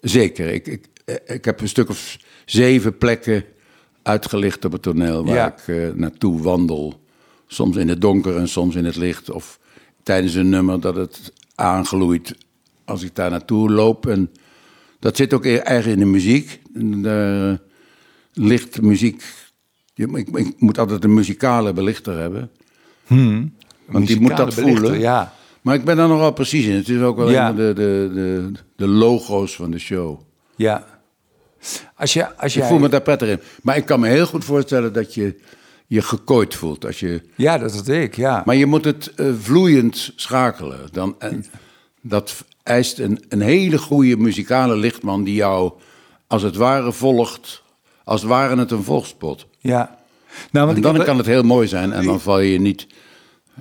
Zeker. 0.00 0.48
Ik, 0.48 0.66
ik, 0.66 0.86
eh, 1.04 1.14
ik 1.26 1.44
heb 1.44 1.60
een 1.60 1.68
stuk 1.68 1.88
of 1.88 2.16
zeven 2.44 2.98
plekken 2.98 3.44
uitgelicht 4.02 4.64
op 4.64 4.72
het 4.72 4.82
toneel 4.82 5.24
waar 5.26 5.34
Ja. 5.34 5.54
ik 5.56 5.68
eh, 5.76 5.94
naartoe 5.94 6.42
wandel. 6.42 7.00
Soms 7.46 7.76
in 7.76 7.88
het 7.88 8.00
donker 8.00 8.36
en 8.36 8.48
soms 8.48 8.74
in 8.74 8.84
het 8.84 8.96
licht. 8.96 9.30
Of 9.30 9.58
tijdens 10.02 10.34
een 10.34 10.48
nummer 10.48 10.80
dat 10.80 10.96
het 10.96 11.32
aangloeit 11.54 12.34
als 12.84 13.02
ik 13.02 13.14
daar 13.14 13.30
naartoe 13.30 13.70
loop. 13.70 14.06
En 14.06 14.30
dat 14.98 15.16
zit 15.16 15.32
ook 15.34 15.46
eigen 15.46 15.90
in 15.92 15.98
de 15.98 16.04
muziek. 16.04 16.60
Ligt 18.32 18.82
muziek. 18.82 19.22
Ik, 19.94 20.28
ik 20.34 20.60
moet 20.60 20.78
altijd 20.78 21.04
een 21.04 21.14
muzikale 21.14 21.72
belichter 21.72 22.18
hebben. 22.18 22.50
Want 23.86 24.06
die 24.06 24.20
moet 24.20 24.36
dat 24.36 24.54
belichter, 24.54 24.78
voelen. 24.82 24.98
Ja. 25.00 25.32
Maar 25.60 25.74
ik 25.74 25.84
ben 25.84 25.96
daar 25.96 26.08
nogal 26.08 26.32
precies 26.32 26.66
in. 26.66 26.74
Het 26.74 26.88
is 26.88 27.00
ook 27.00 27.16
wel 27.16 27.30
Ja. 27.30 27.52
de, 27.52 27.72
de, 27.74 28.10
de, 28.14 28.52
de 28.76 28.86
logo's 28.88 29.54
van 29.56 29.70
de 29.70 29.78
show. 29.78 30.20
ja. 30.56 30.92
Als 31.96 32.12
je, 32.12 32.36
als 32.36 32.52
Ik 32.54 32.58
jij, 32.60 32.68
voel 32.68 32.78
me 32.78 32.88
daar 32.88 33.02
prettig 33.02 33.28
in. 33.28 33.40
Maar 33.62 33.76
ik 33.76 33.84
kan 33.84 34.00
me 34.00 34.08
heel 34.08 34.26
goed 34.26 34.44
voorstellen 34.44 34.92
dat 34.92 35.14
je 35.14 35.40
je 35.86 36.02
gekooid 36.02 36.54
voelt. 36.54 36.84
Als 36.84 37.00
je, 37.00 37.22
Ja, 37.34 37.58
dat 37.58 37.74
is 37.74 37.88
ik, 37.88 38.16
ja. 38.16 38.42
maar 38.46 38.56
je 38.56 38.66
moet 38.66 38.84
het 38.84 39.12
eh, 39.14 39.26
vloeiend 39.40 40.12
schakelen. 40.16 40.78
Dan, 40.92 41.14
en 41.18 41.44
dat 42.02 42.44
eist 42.64 42.98
een, 42.98 43.24
een 43.28 43.40
hele 43.40 43.78
goede 43.78 44.16
muzikale 44.16 44.76
lichtman 44.76 45.24
die 45.24 45.34
jou 45.34 45.72
als 46.26 46.42
het 46.42 46.56
ware 46.56 46.92
volgt. 46.92 47.62
Als 48.04 48.20
het 48.20 48.30
ware 48.30 48.56
het 48.56 48.70
een 48.70 48.82
volgspot. 48.82 49.46
ja. 49.58 50.02
Nou, 50.50 50.66
want 50.66 50.70
En 50.70 50.76
ik 50.76 50.82
dan 50.82 50.94
heb- 50.94 51.04
kan 51.04 51.16
het 51.16 51.26
heel 51.26 51.42
mooi 51.42 51.68
zijn. 51.68 51.92
En 51.92 52.04
dan 52.04 52.20
val 52.20 52.40
je 52.40 52.60
niet... 52.60 52.86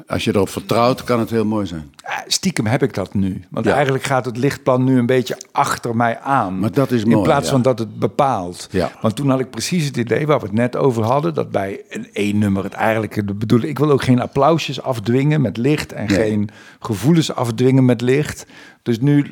Als 0.07 0.23
je 0.23 0.31
erop 0.35 0.49
vertrouwt, 0.49 1.03
kan 1.03 1.19
het 1.19 1.29
heel 1.29 1.45
mooi 1.45 1.65
zijn. 1.65 1.91
Stiekem 2.27 2.65
heb 2.65 2.83
ik 2.83 2.93
dat 2.93 3.13
nu. 3.13 3.43
Want 3.49 3.65
Ja. 3.65 3.73
eigenlijk 3.73 4.03
gaat 4.03 4.25
het 4.25 4.37
lichtplan 4.37 4.83
nu 4.83 4.97
een 4.97 5.05
beetje 5.05 5.37
achter 5.51 5.95
mij 5.95 6.19
aan. 6.19 6.59
Maar 6.59 6.71
dat 6.71 6.91
is 6.91 7.01
In 7.03 7.09
mooi, 7.09 7.23
plaats 7.23 7.45
ja. 7.45 7.51
van 7.51 7.61
dat 7.61 7.79
het 7.79 7.99
bepaalt. 7.99 8.67
Ja. 8.71 8.91
Want 9.01 9.15
toen 9.15 9.29
had 9.29 9.39
ik 9.39 9.49
precies 9.49 9.85
het 9.85 9.97
idee 9.97 10.27
waar 10.27 10.39
we 10.39 10.45
het 10.45 10.53
net 10.55 10.75
over 10.75 11.03
hadden. 11.03 11.33
Dat 11.33 11.51
bij 11.51 11.81
een 11.89 12.07
één 12.13 12.37
nummer 12.37 12.63
het 12.63 12.73
eigenlijk 12.73 13.27
de 13.27 13.33
bedoeling. 13.33 13.69
Ik 13.69 13.79
wil 13.79 13.91
ook 13.91 14.03
geen 14.03 14.21
applausjes 14.21 14.81
afdwingen 14.81 15.41
met 15.41 15.57
licht. 15.57 15.93
En 15.93 16.05
Nee. 16.07 16.17
geen 16.17 16.49
gevoelens 16.79 17.33
afdwingen 17.35 17.85
met 17.85 18.01
licht. 18.01 18.45
Dus 18.83 18.99
nu 18.99 19.31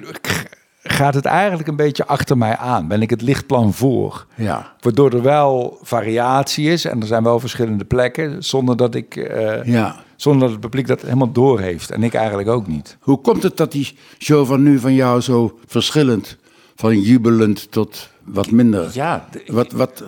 gaat 0.83 1.13
het 1.13 1.25
eigenlijk 1.25 1.67
een 1.67 1.75
beetje 1.75 2.05
achter 2.07 2.37
mij 2.37 2.57
aan. 2.57 2.87
Ben 2.87 3.01
ik 3.01 3.09
het 3.09 3.21
lichtplan 3.21 3.73
voor. 3.73 4.25
Ja. 4.35 4.71
Waardoor 4.79 5.11
er 5.13 5.21
wel 5.21 5.77
variatie 5.81 6.69
is. 6.69 6.85
En 6.85 7.01
er 7.01 7.07
zijn 7.07 7.23
wel 7.23 7.39
verschillende 7.39 7.85
plekken. 7.85 8.43
Zonder 8.43 8.77
dat 8.77 8.95
ik... 8.95 9.15
eh, 9.15 9.63
Ja. 9.63 9.95
Zonder 10.21 10.41
dat 10.41 10.51
het 10.51 10.59
publiek 10.59 10.87
dat 10.87 11.01
helemaal 11.01 11.31
door 11.31 11.59
heeft. 11.59 11.91
En 11.91 12.03
ik 12.03 12.13
eigenlijk 12.13 12.49
ook 12.49 12.67
niet. 12.67 12.97
Hoe 12.99 13.21
komt 13.21 13.43
het 13.43 13.57
dat 13.57 13.71
die 13.71 13.95
show 14.19 14.47
van 14.47 14.63
nu 14.63 14.79
van 14.79 14.93
jou 14.93 15.21
zo 15.21 15.59
verschillend, 15.65 16.37
van 16.75 16.99
jubelend 16.99 17.71
tot 17.71 18.09
wat 18.23 18.51
minder? 18.51 18.89
Ja, 18.93 19.27
Wat, 19.47 19.71
wat, 19.71 20.03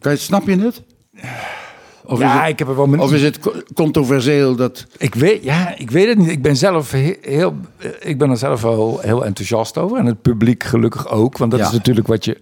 kan 0.00 0.12
je, 0.12 0.18
snap 0.18 0.46
je 0.46 0.58
het? 0.58 0.82
Of 2.04 2.18
ja, 2.18 2.34
is 2.34 2.40
het, 2.40 2.48
ik 2.50 2.58
heb 2.58 2.68
er 2.68 2.76
wel 2.76 2.86
mijn... 2.86 3.00
of 3.02 3.12
is 3.12 3.22
het 3.22 3.38
co- 3.38 3.54
controversieel 3.74 4.54
dat... 4.56 4.86
Ik 4.96 5.14
weet, 5.14 5.42
ja, 5.44 5.76
ik 5.76 5.90
weet 5.90 6.08
het 6.08 6.18
niet. 6.18 6.28
Ik 6.28 6.42
ben 6.42 6.56
zelf 6.56 6.90
he- 6.90 7.16
heel, 7.20 7.56
eh, 7.78 7.90
ik 8.00 8.18
ben 8.18 8.30
er 8.30 8.36
zelf 8.36 8.62
wel 8.62 8.98
heel 9.02 9.24
enthousiast 9.24 9.78
over. 9.78 9.98
En 9.98 10.06
het 10.06 10.22
publiek 10.22 10.64
gelukkig 10.64 11.08
ook. 11.08 11.38
Want 11.38 11.50
dat 11.50 11.60
Ja. 11.60 11.66
is 11.66 11.72
natuurlijk 11.72 12.06
wat 12.06 12.24
je 12.24 12.38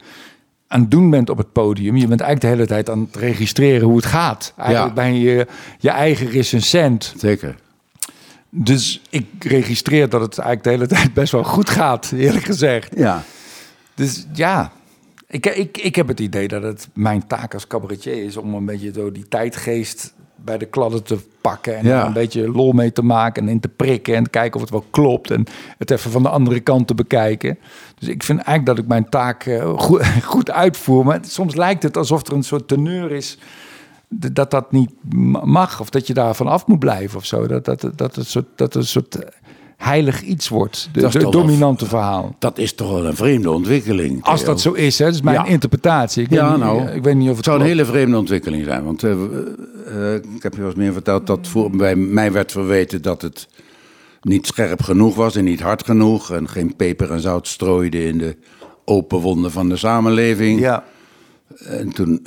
aan 0.69 0.81
het 0.81 0.91
doen 0.91 1.11
bent 1.11 1.31
op 1.31 1.39
het 1.39 1.53
podium. 1.53 1.97
Je 1.97 2.07
bent 2.07 2.21
eigenlijk 2.21 2.41
de 2.41 2.47
hele 2.47 2.67
tijd 2.67 2.91
aan 2.91 3.09
het 3.13 3.17
registreren 3.23 3.87
hoe 3.87 3.97
het 3.97 4.07
gaat. 4.07 4.53
Eigenlijk 4.57 4.97
Ja. 4.97 5.03
ben 5.03 5.15
je 5.21 5.47
je 5.79 5.91
eigen 5.91 6.27
recensent. 6.31 7.15
Zeker. 7.17 7.57
Dus 8.51 9.03
ik 9.11 9.27
registreer 9.39 10.09
dat 10.09 10.21
het 10.21 10.39
eigenlijk 10.39 10.63
de 10.63 10.71
hele 10.71 11.01
tijd 11.01 11.15
best 11.15 11.33
wel 11.33 11.45
goed 11.45 11.71
gaat, 11.71 12.13
eerlijk 12.17 12.45
gezegd. 12.45 12.93
Ja. 12.97 13.23
Dus 13.95 14.27
ja, 14.33 14.73
ik, 15.29 15.47
ik, 15.47 15.79
ik 15.79 15.97
heb 15.97 16.09
het 16.09 16.21
idee 16.21 16.49
dat 16.49 16.63
het 16.63 16.89
mijn 16.95 17.27
taak 17.27 17.55
als 17.55 17.67
cabaretier 17.67 18.25
is 18.25 18.37
om 18.37 18.55
een 18.55 18.65
beetje 18.65 18.93
zo 18.95 19.13
die 19.13 19.29
tijdgeest 19.29 20.15
bij 20.47 20.59
de 20.59 20.67
kladden 20.67 21.03
te 21.03 21.19
pakken. 21.41 21.77
En 21.77 21.85
Ja. 21.87 22.07
een 22.07 22.13
beetje 22.13 22.51
lol 22.51 22.73
mee 22.73 22.93
te 22.93 23.03
maken 23.03 23.43
en 23.43 23.49
in 23.49 23.61
te 23.61 23.69
prikken 23.69 24.15
en 24.15 24.25
te 24.25 24.31
kijken 24.31 24.55
of 24.55 24.61
het 24.61 24.71
wel 24.71 24.85
klopt. 24.91 25.31
En 25.31 25.45
het 25.79 25.91
even 25.91 26.11
van 26.11 26.23
de 26.23 26.29
andere 26.29 26.61
kant 26.61 26.87
te 26.87 26.95
bekijken. 26.95 27.59
Dus 27.99 28.09
ik 28.09 28.23
vind 28.23 28.39
eigenlijk 28.39 28.67
dat 28.67 28.79
ik 28.79 28.87
mijn 28.91 29.09
taak 29.09 29.45
eh, 29.47 29.73
goed, 29.79 30.07
goed 30.35 30.51
uitvoer. 30.51 31.05
Maar 31.05 31.19
soms 31.23 31.55
lijkt 31.55 31.83
het 31.83 31.97
alsof 31.97 32.27
er 32.27 32.33
een 32.33 32.43
soort 32.43 32.69
teneur 32.69 33.13
is 33.13 33.39
dat 34.09 34.51
dat 34.51 34.73
niet 34.73 34.91
ma- 35.15 35.45
mag. 35.45 35.81
Of 35.81 35.91
dat 35.91 36.07
je 36.07 36.15
daarvan 36.15 36.47
af 36.47 36.67
moet 36.67 36.79
blijven 36.79 37.19
of 37.19 37.25
zo. 37.25 37.47
Dat, 37.47 37.65
dat, 37.65 37.91
dat, 37.95 38.15
het, 38.17 38.27
soort, 38.27 38.47
dat 38.57 38.75
een 38.75 38.87
soort 38.87 39.19
heilig 39.77 40.23
iets 40.23 40.49
wordt. 40.49 40.89
De, 40.93 41.01
Dat 41.01 41.09
is 41.09 41.15
de 41.15 41.21
wel- 41.21 41.31
dominante 41.31 41.87
verhaal. 41.87 42.37
Dat 42.39 42.59
is 42.59 42.75
toch 42.75 42.91
wel 42.91 43.07
een 43.07 43.17
vreemde 43.17 43.51
ontwikkeling. 43.51 44.23
Als 44.25 44.45
dat 44.45 44.61
zo 44.61 44.73
is, 44.73 44.99
hè, 44.99 45.05
dat 45.05 45.15
is 45.15 45.23
mijn 45.23 45.37
Ja. 45.37 45.45
interpretatie. 45.47 46.23
Ik, 46.23 46.31
Ja, 46.31 46.43
weet 46.43 46.51
niet, 46.57 46.61
nou, 46.65 46.89
ik 46.89 47.03
weet 47.03 47.15
niet 47.15 47.23
of 47.31 47.37
het 47.37 47.37
Het 47.37 47.45
zou 47.45 47.61
een 47.61 47.67
hele 47.67 47.85
vreemde 47.85 48.17
ontwikkeling 48.19 48.65
zijn. 48.65 48.85
Want 48.85 49.03
eh, 49.03 49.11
eh, 49.13 49.19
eh, 50.15 50.23
ik 50.35 50.43
heb 50.43 50.53
je 50.55 50.59
wel 50.61 50.69
eens 50.69 50.79
meer 50.79 50.93
verteld 50.93 51.27
dat 51.27 51.47
voor, 51.49 51.71
bij 51.71 51.97
mij 51.97 52.33
werd 52.33 52.53
verweten 52.53 53.03
dat 53.03 53.23
het 53.23 53.49
niet 54.21 54.47
scherp 54.47 54.83
genoeg 54.83 55.15
was 55.15 55.37
en 55.37 55.45
niet 55.45 55.61
hard 55.61 55.85
genoeg. 55.85 56.31
En 56.31 56.49
geen 56.49 56.77
peper 56.77 57.13
en 57.13 57.21
zout 57.21 57.49
strooide 57.49 58.05
in 58.05 58.19
de 58.19 58.37
open 58.85 59.19
wonden 59.21 59.51
van 59.51 59.69
de 59.69 59.77
samenleving. 59.77 60.61
Ja, 60.61 60.85
En 61.65 61.93
toen 61.93 62.23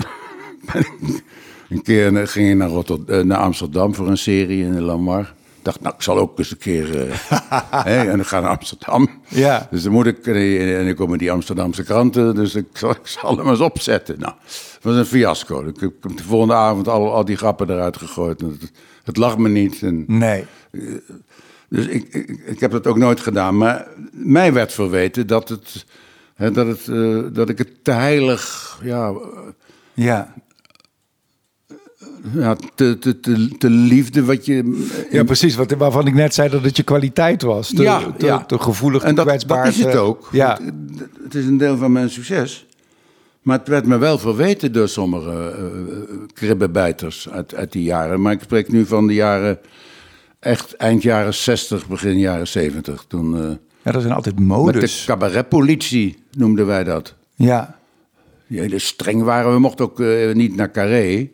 een 1.70 1.82
keer 1.82 2.28
ging 2.28 2.50
ik 2.50 2.56
naar, 2.56 2.70
Rotterdam, 2.70 3.28
naar 3.28 3.38
Amsterdam 3.38 3.96
voor 3.96 4.08
een 4.08 4.18
serie 4.18 4.64
in 4.64 4.74
de 4.74 4.82
Lamar. 4.82 5.34
Ik 5.70 5.76
dacht, 5.76 5.82
nou, 5.82 5.96
ik 5.96 6.02
zal 6.04 6.18
ook 6.18 6.38
eens 6.40 6.52
een 6.52 6.58
keer... 6.58 7.08
eh, 7.10 7.16
hè, 7.86 8.10
en 8.12 8.20
ik 8.20 8.26
ga 8.26 8.40
naar 8.40 8.50
Amsterdam. 8.50 9.10
Ja. 9.28 9.68
Dus 9.72 9.84
dan 9.84 9.92
moet 9.92 10.06
ik... 10.06 10.28
eh, 10.28 10.80
En 10.80 10.88
ik 10.88 10.96
kom 10.96 11.12
in 11.12 11.18
die 11.18 11.32
Amsterdamse 11.32 11.84
kranten, 11.84 12.36
dus 12.36 12.56
ik 12.56 12.66
zal, 12.74 12.90
ik 12.92 13.00
zal 13.08 13.38
hem 13.38 13.50
eens 13.50 13.60
opzetten. 13.60 14.20
Nou, 14.20 14.34
het 14.74 14.84
was 14.84 14.96
een 14.96 15.06
fiasco. 15.06 15.68
Ik 15.68 15.80
heb 15.80 15.92
de 16.18 16.24
volgende 16.24 16.54
avond 16.54 16.88
al, 16.88 17.14
al 17.14 17.26
die 17.26 17.36
grappen 17.38 17.70
eruit 17.70 17.98
gegooid. 17.98 18.42
Het, 18.42 18.72
het 19.04 19.18
lag 19.18 19.38
me 19.38 19.50
niet. 19.50 19.82
En, 19.82 20.04
nee. 20.08 20.46
dus 21.70 21.86
ik, 21.88 22.08
ik, 22.14 22.30
ik 22.46 22.60
heb 22.60 22.72
dat 22.72 22.88
ook 22.88 22.98
nooit 22.98 23.20
gedaan. 23.20 23.58
Maar 23.58 23.88
mij 24.12 24.54
werd 24.54 24.74
verweten 24.74 25.28
dat, 25.28 25.50
het, 25.50 25.86
hè, 26.36 26.52
dat, 26.52 26.68
het, 26.68 26.88
eh, 26.88 27.20
dat 27.34 27.50
ik 27.50 27.58
het 27.58 27.84
te 27.84 27.92
heilig... 27.92 28.78
Ja, 28.84 29.14
Ja. 29.94 30.34
Ja, 32.34 32.56
te, 32.76 32.98
te, 33.00 33.20
te, 33.20 33.58
te 33.58 33.70
liefde 33.70 34.26
wat 34.26 34.46
je... 34.46 34.88
ja, 35.12 35.24
precies. 35.24 35.56
Wat, 35.56 35.72
waarvan 35.72 36.08
ik 36.08 36.14
net 36.14 36.34
zei 36.34 36.50
dat 36.50 36.64
het 36.64 36.78
je 36.78 36.84
kwaliteit 36.84 37.42
was. 37.42 37.74
Te, 37.74 37.82
Ja, 37.82 38.12
te, 38.18 38.26
ja. 38.26 38.46
te 38.46 38.60
gevoelig, 38.60 39.04
en 39.04 39.16
dat, 39.16 39.26
kwetsbaar. 39.26 39.64
dat 39.64 39.74
is 39.74 39.84
het 39.84 39.96
ook. 39.96 40.30
Ja. 40.32 40.60
Het, 40.64 40.74
het 41.24 41.36
is 41.36 41.46
een 41.46 41.58
deel 41.58 41.78
van 41.78 41.92
mijn 41.92 42.10
succes. 42.10 42.66
Maar 43.42 43.58
het 43.58 43.68
werd 43.68 43.86
me 43.86 43.98
wel 43.98 44.18
verweten 44.18 44.72
door 44.72 44.88
sommige 44.90 45.56
kribbenbijters 46.34 47.30
uit, 47.30 47.56
uit 47.56 47.72
die 47.72 47.84
jaren. 47.84 48.22
Maar 48.22 48.34
ik 48.34 48.42
spreek 48.42 48.72
nu 48.72 48.86
van 48.86 49.08
de 49.08 49.14
jaren... 49.14 49.60
Echt 50.40 50.76
eind 50.76 51.02
jaren 51.02 51.34
60, 51.34 51.88
begin 51.88 52.20
jaren 52.20 52.48
70. 52.48 53.06
Toen, 53.08 53.36
eh, 53.36 53.50
ja, 53.82 53.92
dat 53.92 54.02
zijn 54.02 54.14
altijd 54.14 54.36
met 54.36 54.48
modes. 54.48 55.00
de 55.00 55.06
cabaretpolitie 55.06 56.18
noemden 56.32 56.66
wij 56.66 56.84
dat. 56.84 57.16
Ja. 57.36 57.78
Die 58.48 58.60
hele 58.60 58.80
streng 58.80 59.24
waren. 59.24 59.54
We 59.54 59.60
mochten 59.60 59.86
ook 59.86 60.00
eh, 60.00 60.34
niet 60.34 60.56
naar 60.56 60.72
Carré. 60.72 61.30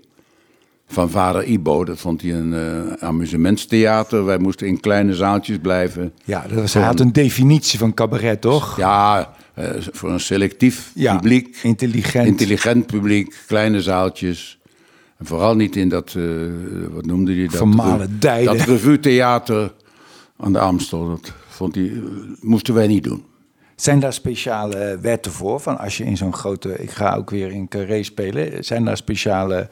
Van 0.88 1.10
vader 1.10 1.44
Ibo. 1.44 1.84
Dat 1.84 2.00
vond 2.00 2.22
hij 2.22 2.34
een 2.34 2.54
eh, 2.54 3.08
amusementstheater. 3.08 4.26
Wij 4.26 4.38
moesten 4.38 4.68
in 4.68 4.80
kleine 4.80 5.14
zaaltjes 5.14 5.58
blijven. 5.62 6.14
Ja, 6.24 6.46
dat 6.48 6.60
was, 6.60 6.74
hij 6.74 6.84
had 6.84 7.00
een 7.00 7.12
definitie 7.12 7.80
van 7.80 7.94
cabaret, 7.94 8.42
toch? 8.42 8.78
Ja, 8.78 9.34
eh, 9.54 9.70
voor 9.92 10.12
een 10.12 10.20
selectief 10.20 10.92
Ja, 10.94 11.16
publiek. 11.16 11.60
intelligent. 11.64 12.28
Intelligent 12.28 12.86
publiek, 12.86 13.44
kleine 13.48 13.82
zaaltjes. 13.82 14.60
En 15.18 15.26
vooral 15.26 15.56
niet 15.56 15.76
in 15.76 15.90
dat, 15.90 16.14
eh, 16.18 16.24
wat 16.92 17.06
noemde 17.06 17.34
hij 17.34 17.46
dat? 17.46 17.56
Vermalen 17.56 18.20
dijden. 18.20 18.58
Dat 18.58 18.68
revue-theater 18.68 19.74
aan 20.38 20.54
de 20.54 20.60
Amstel. 20.60 21.10
Dat 21.10 21.32
vond 21.48 21.76
hij, 21.76 21.92
moesten 22.40 22.74
wij 22.74 22.88
niet 22.88 23.04
doen. 23.04 23.24
Zijn 23.76 24.00
daar 24.00 24.14
speciale 24.14 24.98
wetten 25.02 25.32
voor? 25.32 25.60
Van 25.60 25.78
als 25.78 25.98
je 25.98 26.04
in 26.04 26.18
zo'n 26.18 26.34
grote... 26.34 26.76
Ik 26.78 26.92
ga 26.92 27.16
ook 27.16 27.30
weer 27.30 27.52
in 27.52 27.68
Carré 27.68 28.04
spelen. 28.04 28.64
Zijn 28.64 28.86
daar 28.86 28.98
speciale 28.98 29.70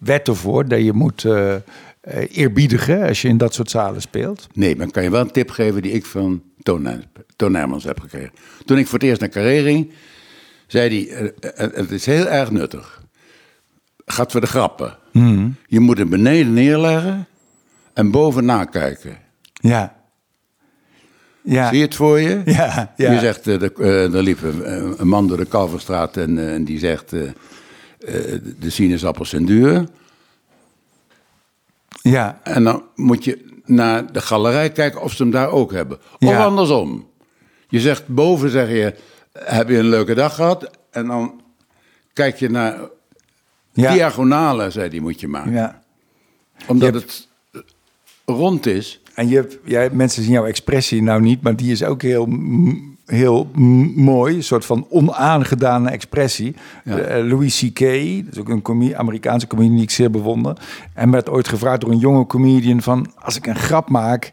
wetten 0.00 0.36
voor 0.36 0.68
dat 0.68 0.80
je 0.84 0.92
moet 0.92 1.24
eh, 1.24 1.54
eh, 1.54 1.60
eerbiedigen 2.30 3.02
als 3.06 3.22
je 3.22 3.28
in 3.28 3.36
dat 3.38 3.54
soort 3.54 3.70
zalen 3.70 4.00
speelt? 4.00 4.46
Nee, 4.52 4.76
maar 4.76 4.86
ik 4.86 4.92
kan 4.92 5.02
je 5.02 5.10
wel 5.10 5.20
een 5.20 5.30
tip 5.30 5.50
geven 5.50 5.82
die 5.82 5.92
ik 5.92 6.06
van 6.06 6.42
Toon, 6.62 6.82
Nij- 6.82 7.08
Toon 7.36 7.52
Nijmans 7.52 7.84
heb 7.84 8.00
gekregen. 8.00 8.30
Toen 8.64 8.78
ik 8.78 8.86
voor 8.86 8.98
het 8.98 9.08
eerst 9.08 9.20
naar 9.20 9.30
Carré 9.30 9.62
ging, 9.62 9.92
zei 10.66 11.06
hij, 11.08 11.32
eh, 11.40 11.68
het 11.74 11.90
is 11.90 12.06
heel 12.06 12.28
erg 12.28 12.50
nuttig. 12.50 13.02
Gaat 14.06 14.32
voor 14.32 14.40
de 14.40 14.46
grappen. 14.46 14.96
Je 15.66 15.80
moet 15.80 15.98
hem 15.98 16.08
beneden 16.08 16.52
neerleggen 16.52 17.26
en 17.92 18.10
boven 18.10 18.44
nakijken. 18.44 19.16
Ja. 19.52 19.96
Ja. 21.42 21.68
Zie 21.68 21.78
je 21.78 21.84
het 21.84 21.94
voor 21.94 22.20
je? 22.20 22.42
Ja, 22.44 22.92
ja. 22.96 23.12
Je 23.12 23.18
zegt, 23.18 23.46
er 23.46 24.22
liep 24.22 24.42
een, 24.42 25.08
man 25.08 25.28
door 25.28 25.36
de 25.36 25.44
Kalverstraat 25.44 26.16
en, 26.16 26.38
en 26.52 26.64
die 26.64 26.78
zegt, 26.78 27.12
de 28.58 28.70
sinaasappels 28.70 29.28
zijn 29.28 29.44
duur. 29.44 29.84
Ja. 32.02 32.40
En 32.44 32.64
dan 32.64 32.82
moet 32.94 33.24
je 33.24 33.60
naar 33.64 34.12
de 34.12 34.20
galerij 34.20 34.70
kijken 34.72 35.02
of 35.02 35.12
ze 35.12 35.22
hem 35.22 35.32
daar 35.32 35.50
ook 35.50 35.72
hebben. 35.72 35.98
Of 35.98 36.28
Ja. 36.28 36.44
andersom. 36.44 37.08
Je 37.68 37.80
zegt 37.80 38.06
boven, 38.08 38.50
zeg 38.50 38.68
je, 38.68 38.94
heb 39.32 39.68
je 39.68 39.76
een 39.78 39.88
leuke 39.88 40.14
dag 40.14 40.34
gehad? 40.34 40.70
En 40.90 41.06
dan 41.06 41.40
kijk 42.12 42.36
je 42.38 42.50
naar 42.50 42.78
Ja. 43.72 43.92
diagonale, 43.92 44.70
zei 44.70 44.88
die, 44.88 45.00
moet 45.00 45.20
je 45.20 45.28
maken. 45.28 45.52
ja. 45.52 45.82
Omdat 46.66 46.94
het 46.94 47.28
rond 48.24 48.66
is. 48.66 49.00
En 49.14 49.28
je, 49.28 49.34
hebt- 49.36 49.58
jij, 49.64 49.90
mensen 49.90 50.22
zien 50.22 50.32
jouw 50.32 50.46
expressie 50.46 51.02
nou 51.02 51.20
niet, 51.20 51.42
maar 51.42 51.56
die 51.56 51.72
is 51.72 51.82
ook 51.84 52.02
heel, 52.02 52.26
heel 53.10 53.50
mooi. 53.94 54.36
Een 54.36 54.42
soort 54.42 54.64
van 54.64 54.86
onaangedane 54.90 55.90
expressie. 55.90 56.54
Ja. 56.84 56.96
Eh, 56.98 57.24
Louis 57.24 57.58
C.K., 57.58 57.78
dat 58.24 58.32
is 58.34 58.38
ook 58.38 58.48
een 58.48 58.62
comie- 58.62 58.96
Amerikaanse 58.96 59.46
comedian 59.46 59.74
die 59.74 59.82
ik 59.84 59.90
zeer 59.90 60.10
bewonder. 60.10 60.56
En 60.94 61.10
werd 61.10 61.28
ooit 61.30 61.48
gevraagd 61.48 61.80
door 61.80 61.90
een 61.90 61.98
jonge 61.98 62.26
comedian 62.26 62.82
van... 62.82 63.06
als 63.18 63.36
ik 63.36 63.46
een 63.46 63.56
grap 63.56 63.88
maak, 63.88 64.30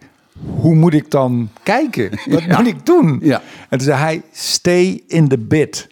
hoe 0.60 0.76
moet 0.76 0.94
ik 0.94 1.12
dan 1.12 1.50
kijken? 1.64 2.10
Wat 2.30 2.44
Ja. 2.44 2.58
moet 2.58 2.68
ik 2.68 2.86
doen? 2.86 3.20
Ja. 3.22 3.42
En 3.70 3.78
toen 3.78 3.88
zei 3.88 3.98
hij, 4.00 4.22
stay 4.32 5.02
in 5.08 5.28
the 5.28 5.38
bit. 5.38 5.88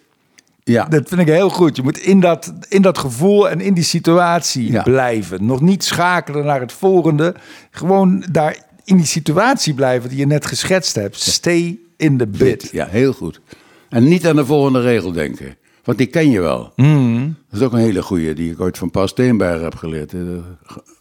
Ja. 0.64 0.84
Dat 0.84 1.08
vind 1.08 1.20
ik 1.20 1.26
heel 1.26 1.50
goed. 1.50 1.76
Je 1.76 1.82
moet 1.82 1.98
in 1.98 2.20
dat, 2.20 2.52
in 2.68 2.82
dat 2.82 2.98
gevoel 2.98 3.50
en 3.50 3.60
in 3.60 3.74
die 3.74 3.84
situatie 3.84 4.70
Ja. 4.72 4.82
blijven. 4.82 5.44
Nog 5.46 5.60
niet 5.60 5.84
schakelen 5.84 6.44
naar 6.44 6.60
het 6.60 6.72
volgende. 6.72 7.34
Gewoon 7.70 8.24
daar 8.30 8.56
in 8.84 8.96
die 8.96 9.06
situatie 9.06 9.74
blijven 9.74 10.08
die 10.08 10.18
je 10.18 10.26
net 10.26 10.46
geschetst 10.46 10.94
hebt. 10.94 11.20
Stay 11.20 11.78
in 11.96 12.16
the 12.18 12.26
bit. 12.26 12.68
Ja, 12.72 12.86
heel 12.86 13.12
goed. 13.12 13.40
En 13.88 14.04
niet 14.04 14.26
aan 14.26 14.36
de 14.36 14.46
volgende 14.46 14.80
regel 14.80 15.12
denken. 15.12 15.56
Want 15.84 15.98
die 15.98 16.06
ken 16.06 16.30
je 16.30 16.40
wel. 16.40 16.72
Hmm. 16.76 17.36
Dat 17.50 17.60
is 17.60 17.66
ook 17.66 17.72
een 17.72 17.78
hele 17.78 18.02
goeie 18.02 18.34
die 18.34 18.52
ik 18.52 18.60
ooit 18.60 18.78
van 18.78 18.90
Paul 18.90 19.06
Steenberg 19.06 19.60
heb 19.60 19.74
geleerd. 19.74 20.10
De 20.10 20.40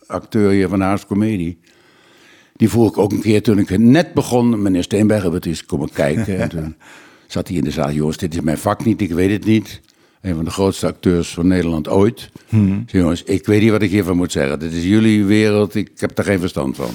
acteur 0.08 0.52
hier 0.52 0.68
van 0.68 0.82
Haars 0.82 1.06
Comedie. 1.06 1.60
Die 2.56 2.70
vroeg 2.70 2.90
ik 2.90 2.98
ook 2.98 3.12
een 3.12 3.22
keer 3.22 3.44
toen 3.44 3.60
ik 3.60 3.78
net 3.78 4.14
begon. 4.14 4.62
Meneer 4.62 4.84
Steenberg, 4.84 5.24
wat 5.24 5.46
is 5.46 5.66
komen 5.66 5.90
kijken. 5.92 6.40
En 6.40 6.50
toen 6.50 6.76
zat 7.28 7.48
hij 7.48 7.58
in 7.58 7.64
de 7.64 7.72
zaal. 7.72 7.92
Jongens, 7.92 8.18
dit 8.18 8.34
is 8.34 8.42
mijn 8.42 8.58
vak 8.58 8.86
niet, 8.86 9.02
ik 9.02 9.12
weet 9.12 9.32
het 9.32 9.46
niet. 9.46 9.82
Een 10.22 10.36
van 10.36 10.46
de 10.46 10.52
grootste 10.52 10.88
acteurs 10.88 11.34
van 11.34 11.48
Nederland 11.48 11.88
ooit. 11.88 12.30
Zei, 12.50 12.84
jongens, 12.86 13.24
ik 13.24 13.46
weet 13.46 13.62
niet 13.62 13.72
wat 13.72 13.82
ik 13.82 13.90
hiervan 13.90 14.18
moet 14.18 14.32
zeggen. 14.32 14.60
Dit 14.60 14.74
is 14.74 14.84
jullie 14.84 15.26
wereld, 15.26 15.76
ik 15.76 15.92
heb 15.96 16.16
daar 16.16 16.26
geen 16.26 16.40
verstand 16.40 16.76
van. 16.76 16.92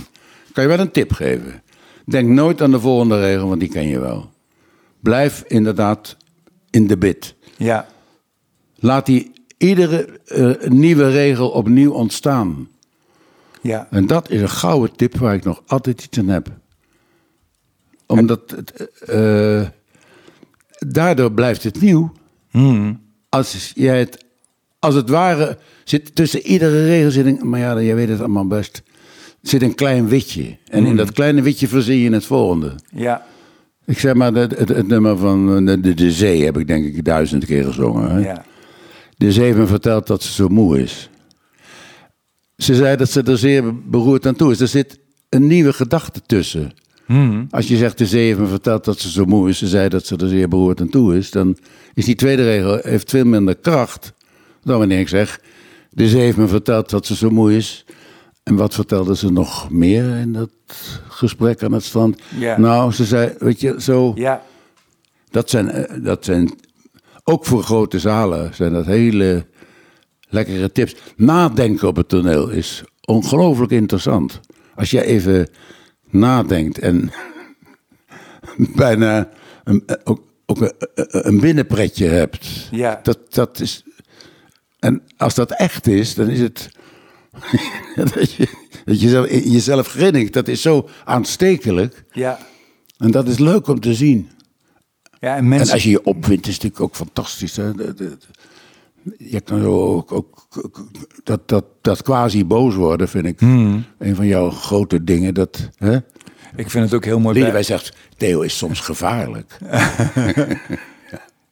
Kan 0.53 0.63
je 0.63 0.69
wel 0.69 0.79
een 0.79 0.91
tip 0.91 1.13
geven? 1.13 1.63
Denk 2.05 2.29
nooit 2.29 2.63
aan 2.63 2.71
de 2.71 2.81
volgende 2.81 3.21
regel, 3.21 3.49
want 3.49 3.61
die 3.61 3.69
ken 3.69 3.87
je 3.87 4.01
wel. 4.01 4.31
Blijf 5.01 5.45
inderdaad 5.47 6.17
in 6.71 6.87
de 6.87 6.99
bit. 6.99 7.35
Ja. 7.57 7.87
Laat 8.75 9.07
die 9.07 9.33
iedere 9.57 10.21
eh, 10.27 10.71
nieuwe 10.71 11.11
regel 11.11 11.51
opnieuw 11.51 11.93
ontstaan. 11.93 12.69
Ja. 13.61 13.89
En 13.91 14.07
dat 14.07 14.31
is 14.31 14.41
een 14.41 14.49
gouden 14.49 14.97
tip 14.97 15.17
waar 15.17 15.35
ik 15.35 15.45
nog 15.45 15.63
altijd 15.67 16.05
iets 16.05 16.19
aan 16.19 16.29
heb. 16.29 16.49
Omdat 18.07 18.51
het, 18.51 18.91
eh, 19.01 19.63
daardoor 20.79 21.33
blijft 21.33 21.63
het 21.63 21.81
nieuw. 21.81 22.13
Als 23.29 23.73
jij 23.75 23.99
het, 23.99 24.25
als 24.79 24.95
het 24.95 25.09
ware, 25.09 25.59
zit 25.85 26.15
tussen 26.15 26.41
iedere 26.41 26.85
regel 26.85 27.11
zit 27.11 27.27
een, 27.27 27.41
maar 27.43 27.61
ja, 27.61 27.81
jij 27.81 27.95
weet 27.95 28.09
het 28.09 28.19
allemaal 28.19 28.47
best, 28.47 28.83
zit 29.43 29.62
een 29.62 29.74
klein 29.74 30.09
witje. 30.09 30.57
En 30.68 30.86
in 30.86 30.97
dat 30.97 31.12
kleine 31.12 31.43
witje 31.43 31.68
verzin 31.68 31.99
je 31.99 32.12
het 32.12 32.24
volgende. 32.24 32.74
Ja. 32.95 33.26
Ik 33.84 33.99
zeg 33.99 34.14
maar, 34.14 34.32
het, 34.32 34.59
het, 34.59 34.68
het 34.68 34.86
nummer 34.86 35.18
van 35.18 35.66
de, 35.66 35.80
de, 35.80 35.95
de 35.95 36.12
zee 36.12 36.45
heb 36.45 36.59
ik 36.59 36.66
denk 36.66 36.84
ik 36.84 37.05
duizend 37.05 37.45
keer 37.45 37.64
gezongen. 37.64 38.11
Hè? 38.11 38.18
Ja. 38.18 38.45
De 39.16 39.32
zee 39.32 39.45
heeft 39.45 39.59
me 39.59 39.66
verteld 39.66 40.07
dat 40.07 40.22
ze 40.22 40.32
zo 40.32 40.49
moe 40.49 40.82
is. 40.82 41.11
Ze 42.57 42.74
zei 42.74 42.97
dat 42.97 43.11
ze 43.11 43.22
er 43.22 43.38
zeer 43.38 43.88
beroerd 43.91 44.26
aan 44.26 44.36
toe 44.36 44.51
is. 44.51 44.61
Er 44.61 44.68
zit 44.68 44.99
een 45.28 45.47
nieuwe 45.47 45.72
gedachte 45.72 46.20
tussen. 46.26 46.72
Als 47.51 47.68
je 47.68 47.76
zegt 47.76 47.99
de 47.99 48.07
zee 48.07 48.26
heeft 48.26 48.38
me 48.38 48.47
verteld 48.47 48.84
dat 48.84 48.99
ze 49.01 49.11
zo 49.11 49.24
moe 49.24 49.49
is, 49.49 49.59
ze 49.59 49.66
zei 49.66 49.88
dat 49.88 50.07
ze 50.07 50.16
er 50.16 50.28
zeer 50.28 50.49
beroerd 50.49 50.80
aan 50.80 50.88
toe 50.88 51.16
is, 51.16 51.30
dan 51.30 51.57
is 51.95 52.05
die 52.05 52.14
tweede 52.14 52.43
regel 52.43 52.78
heeft 52.82 53.11
veel 53.11 53.24
minder 53.24 53.57
kracht 53.57 54.12
dan 54.62 54.78
wanneer 54.78 54.99
ik 54.99 55.09
zeg 55.09 55.41
de 55.91 56.09
zee 56.09 56.20
heeft 56.20 56.36
me 56.36 56.49
verteld 56.49 56.91
dat 56.91 57.07
ze 57.07 57.16
zo 57.16 57.30
moe 57.30 57.57
is. 57.57 57.84
En 58.43 58.57
wat 58.57 58.74
vertelde 58.74 59.16
ze 59.16 59.32
nog 59.32 59.70
meer 59.70 60.16
in 60.16 60.32
dat 60.32 60.51
gesprek 61.09 61.62
aan 61.62 61.72
het 61.72 61.84
strand? 61.84 62.20
Ja. 62.38 62.59
Nou, 62.59 62.93
ze 62.93 63.05
zei, 63.05 63.34
weet 63.38 63.61
je, 63.61 63.80
zo. 63.80 64.12
Ja. 64.14 64.43
Dat 65.30 65.51
zijn, 65.51 65.70
eh, 65.70 66.05
dat 66.05 66.24
zijn 66.24 66.51
ook 67.24 67.47
voor 67.47 67.62
grote 67.62 67.99
zalen 67.99 68.55
zijn 68.55 68.72
dat 68.72 68.86
hele 68.86 69.47
lekkere 70.28 70.72
tips. 70.72 70.97
Nadenken 71.16 71.88
op 71.88 71.97
het 71.97 72.09
toneel 72.09 72.49
is 72.49 72.84
ongelooflijk 73.05 73.72
interessant. 73.72 74.41
Als 74.74 74.91
je 74.91 75.05
even 75.05 75.49
nadenkt 76.11 76.78
en 76.78 77.11
bijna 78.76 79.28
een, 79.64 79.82
eh, 79.86 79.97
ook, 80.05 80.22
ook 80.47 80.61
een, 80.61 80.72
een 81.11 81.41
binnenpretje 81.41 82.07
hebt. 82.07 82.68
Ja. 82.70 83.01
Dat, 83.03 83.18
dat 83.34 83.61
is, 83.61 83.84
en 84.78 85.03
als 85.16 85.34
dat 85.34 85.51
echt 85.51 85.86
is, 85.86 86.14
dan 86.14 86.28
is 86.28 86.41
het. 86.41 86.70
dat 88.14 88.33
je, 88.33 88.49
dat 88.85 89.01
je 89.01 89.09
zelf- 89.09 89.28
jezelf 89.31 89.87
grinnikt, 89.89 90.33
dat 90.33 90.49
is 90.49 90.62
zo 90.62 90.89
aanstekelijk. 91.05 92.05
Ja. 92.12 92.39
En 92.99 93.11
dat 93.11 93.28
is 93.28 93.39
leuk 93.39 93.66
om 93.68 93.81
te 93.81 93.95
zien. 93.95 94.28
Ja, 95.20 95.37
en 95.37 95.49
mensen... 95.49 95.66
En 95.68 95.72
als 95.74 95.83
je 95.83 95.91
je 95.91 96.05
opwint, 96.05 96.47
is 96.47 96.53
natuurlijk 96.55 96.81
ook 96.81 96.95
fantastisch. 96.97 97.57
Hè? 97.57 97.70
Je 99.18 99.41
kan 99.41 99.61
zo 99.61 99.95
ook, 99.95 100.12
ook, 100.12 100.47
ook- 100.62 100.87
dat, 101.24 101.49
dat, 101.49 101.64
dat 101.81 102.03
quasi 102.03 102.45
boos 102.45 102.74
worden, 102.74 103.09
vind 103.09 103.26
ik 103.26 103.41
een 103.41 103.85
van 104.14 104.26
jouw 104.26 104.51
grote 104.51 105.05
dingen. 105.05 105.35
Dat, 105.35 105.68
hè? 105.76 105.97
Ik 106.57 106.70
vind 106.70 106.85
het 106.85 106.95
ook 106.95 107.05
heel 107.05 107.20
mooi. 107.20 107.33
bij- 107.33 107.43
Lodewijk 107.43 107.66
zegt, 107.66 107.97
Theo 108.16 108.41
is 108.41 108.57
soms 108.59 108.81
gevaarlijk. 108.81 109.59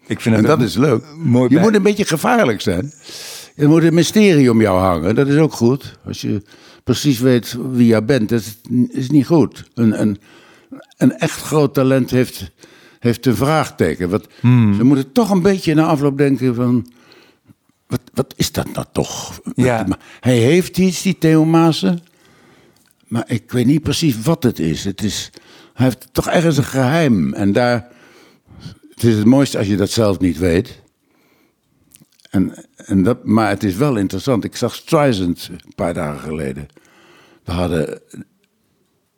Ik 0.06 0.20
vind 0.20 0.34
En 0.34 0.40
het 0.40 0.46
dat 0.50 0.58
ook 0.58 0.64
is 0.66 0.76
leuk. 0.76 1.04
mooi 1.16 1.48
je 1.48 1.54
bij- 1.54 1.62
moet 1.64 1.74
een 1.74 1.82
beetje 1.82 2.04
gevaarlijk 2.04 2.60
zijn. 2.60 2.92
Er 3.58 3.68
moet 3.68 3.82
een 3.82 3.94
mysterie 3.94 4.50
om 4.50 4.60
jou 4.60 4.78
hangen. 4.78 5.14
Dat 5.14 5.28
is 5.28 5.36
ook 5.36 5.52
goed. 5.52 5.98
Als 6.04 6.20
je 6.20 6.42
precies 6.84 7.18
weet 7.18 7.56
wie 7.72 7.86
jij 7.86 8.04
bent, 8.04 8.28
dat 8.28 8.56
is, 8.90 9.10
niet 9.10 9.26
goed. 9.26 9.64
Een, 9.74 10.00
een, 10.00 10.18
een 10.96 11.18
echt 11.18 11.40
groot 11.40 11.74
talent 11.74 12.10
heeft, 12.10 12.50
heeft 12.98 13.26
een 13.26 13.36
vraagteken. 13.36 14.08
Wat, 14.10 14.26
Hmm. 14.40 14.74
Ze 14.74 14.84
moeten 14.84 15.12
toch 15.12 15.30
een 15.30 15.42
beetje 15.42 15.74
na 15.74 15.86
afloop 15.86 16.18
denken 16.18 16.54
van... 16.54 16.92
Wat, 17.86 18.00
wat 18.14 18.34
is 18.36 18.52
dat 18.52 18.72
nou 18.72 18.86
toch? 18.92 19.40
Ja. 19.54 19.86
Hij 20.20 20.36
heeft 20.36 20.78
iets, 20.78 21.02
die 21.02 21.18
Theo 21.18 21.44
Maassen. 21.44 22.00
Maar 23.06 23.24
ik 23.26 23.52
weet 23.52 23.66
niet 23.66 23.82
precies 23.82 24.22
wat 24.22 24.42
het 24.42 24.58
is. 24.58 24.84
Het 24.84 25.02
is 25.02 25.30
hij 25.74 25.86
heeft 25.86 26.08
toch 26.12 26.28
ergens 26.28 26.56
een 26.56 26.64
geheim. 26.64 27.34
En 27.34 27.52
daar... 27.52 27.88
Het 28.94 29.02
is 29.02 29.14
het 29.14 29.24
mooiste 29.24 29.58
als 29.58 29.66
je 29.66 29.76
dat 29.76 29.90
zelf 29.90 30.18
niet 30.18 30.38
weet. 30.38 30.80
En, 32.30 32.54
en 32.76 33.02
dat, 33.02 33.24
maar 33.24 33.48
het 33.48 33.64
is 33.64 33.74
wel 33.76 33.96
interessant. 33.96 34.44
Ik 34.44 34.56
zag 34.56 34.74
Streisand 34.74 35.48
een 35.52 35.74
paar 35.74 35.94
dagen 35.94 36.20
geleden. 36.20 36.66
We 37.44 37.52
hadden 37.52 38.00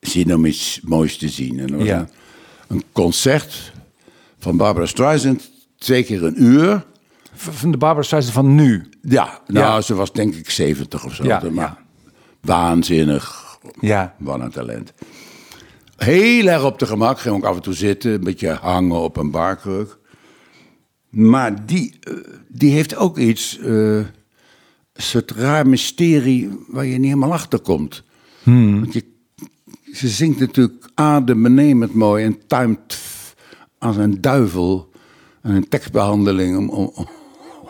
zin 0.01 0.35
om 0.35 0.45
iets 0.47 0.81
moois 0.85 1.17
te 1.19 1.29
zien. 1.29 1.59
En 1.61 1.85
Ja. 1.85 1.99
een, 1.99 2.09
een 2.77 2.85
concert 2.93 3.73
van 4.39 4.57
Barbara 4.57 4.87
Streisand. 4.87 5.51
Twee 5.79 6.05
keer 6.05 6.25
een 6.25 6.43
uur. 6.43 6.85
van 7.35 7.71
de 7.71 7.77
Barbara 7.77 8.07
Streisand 8.07 8.35
van 8.35 8.55
nu. 8.55 8.89
Ja, 9.03 9.41
nou, 9.47 9.67
Ja. 9.67 9.81
ze 9.81 9.95
was 9.95 10.13
denk 10.13 10.35
ik 10.35 10.51
70 10.51 11.05
of 11.05 11.15
zo. 11.15 11.25
Ja, 11.25 11.41
maar 11.51 11.65
ja. 11.65 11.79
waanzinnig. 12.41 13.49
Ja. 13.81 14.15
Wat 14.19 14.41
een 14.41 14.51
talent. 14.51 14.93
Heel 15.97 16.47
erg 16.47 16.65
op 16.65 16.79
de 16.79 16.87
gemak. 16.87 17.19
Ging 17.21 17.35
ook 17.35 17.45
af 17.45 17.57
en 17.57 17.63
toe 17.63 17.75
zitten. 17.75 18.13
Een 18.13 18.25
beetje 18.25 18.49
hangen 18.51 18.97
op 19.01 19.17
een 19.17 19.31
barkruk. 19.31 19.99
Maar 21.11 21.67
die, 21.67 21.95
eh, 22.01 22.15
die 22.49 22.73
heeft 22.73 22.97
ook 22.97 23.19
iets. 23.19 23.59
eh, 23.59 23.97
een 24.93 25.03
soort 25.07 25.31
raar 25.31 25.67
mysterie 25.69 26.51
waar 26.69 26.85
je 26.87 26.97
niet 26.99 27.05
helemaal 27.07 27.33
achter 27.33 27.59
komt. 27.61 28.03
Want 28.81 28.93
je, 28.93 29.05
ze 29.93 30.09
zingt 30.09 30.41
natuurlijk 30.41 30.89
adembenemend 30.95 31.95
mooi 31.95 32.25
en 32.25 32.39
timed 32.47 32.95
f- 32.95 33.35
als 33.79 33.97
een 33.97 34.21
duivel. 34.21 34.89
En 35.43 35.55
een 35.55 35.69
tekstbehandeling 35.69 36.57
om, 36.57 36.69
om, 36.69 37.07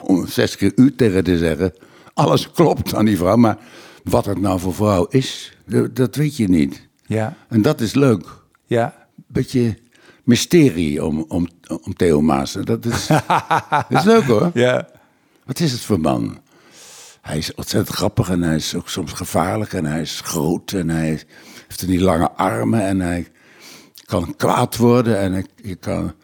om- 0.03 0.27
zes 0.27 0.57
keer 0.57 0.73
u 0.77 0.95
tegen 0.95 1.25
te 1.25 1.39
zeggen. 1.39 1.73
Alles 2.15 2.51
klopt 2.51 2.95
aan 2.95 3.05
die 3.05 3.17
vrouw, 3.17 3.37
maar 3.37 3.59
wat 4.05 4.25
het 4.27 4.41
nou 4.41 4.61
voor 4.61 4.75
vrouw 4.75 5.05
is, 5.07 5.57
dat, 5.67 5.97
dat 5.97 6.15
weet 6.17 6.37
je 6.37 6.49
niet. 6.49 6.89
Ja. 7.07 7.37
En 7.49 7.63
dat 7.63 7.81
is 7.81 7.95
leuk. 7.95 8.27
Ja. 8.67 9.07
Beetje 9.27 9.77
mysterie 10.31 11.05
om, 11.05 11.25
om, 11.29 11.49
om 11.83 11.95
Theo 11.95 12.21
Maassen. 12.21 12.65
Dat 12.65 12.85
is, 12.85 13.07
dat 13.07 13.85
is 13.89 14.05
leuk 14.05 14.25
hoor. 14.25 14.51
Ja. 14.67 14.89
Wat 15.45 15.61
is 15.61 15.73
het 15.73 15.81
voor 15.81 16.01
man? 16.01 16.39
Hij 17.21 17.39
is 17.39 17.55
ontzettend 17.55 17.97
grappig 17.97 18.31
en 18.31 18.43
hij 18.43 18.57
is 18.57 18.75
ook 18.75 18.89
soms 18.89 19.13
gevaarlijk 19.13 19.73
en 19.73 19.85
hij 19.85 20.01
is 20.01 20.21
groot 20.25 20.73
en 20.73 20.89
hij 20.89 21.07
heeft 21.07 21.87
die 21.87 22.01
lange 22.01 22.31
armen 22.31 22.83
en 22.83 23.01
hij 23.01 23.29
kan 24.05 24.37
kwaad 24.37 24.77
worden 24.77 25.19
en 25.19 25.33
hij, 25.33 25.47
je 25.63 25.75
kan 25.75 26.15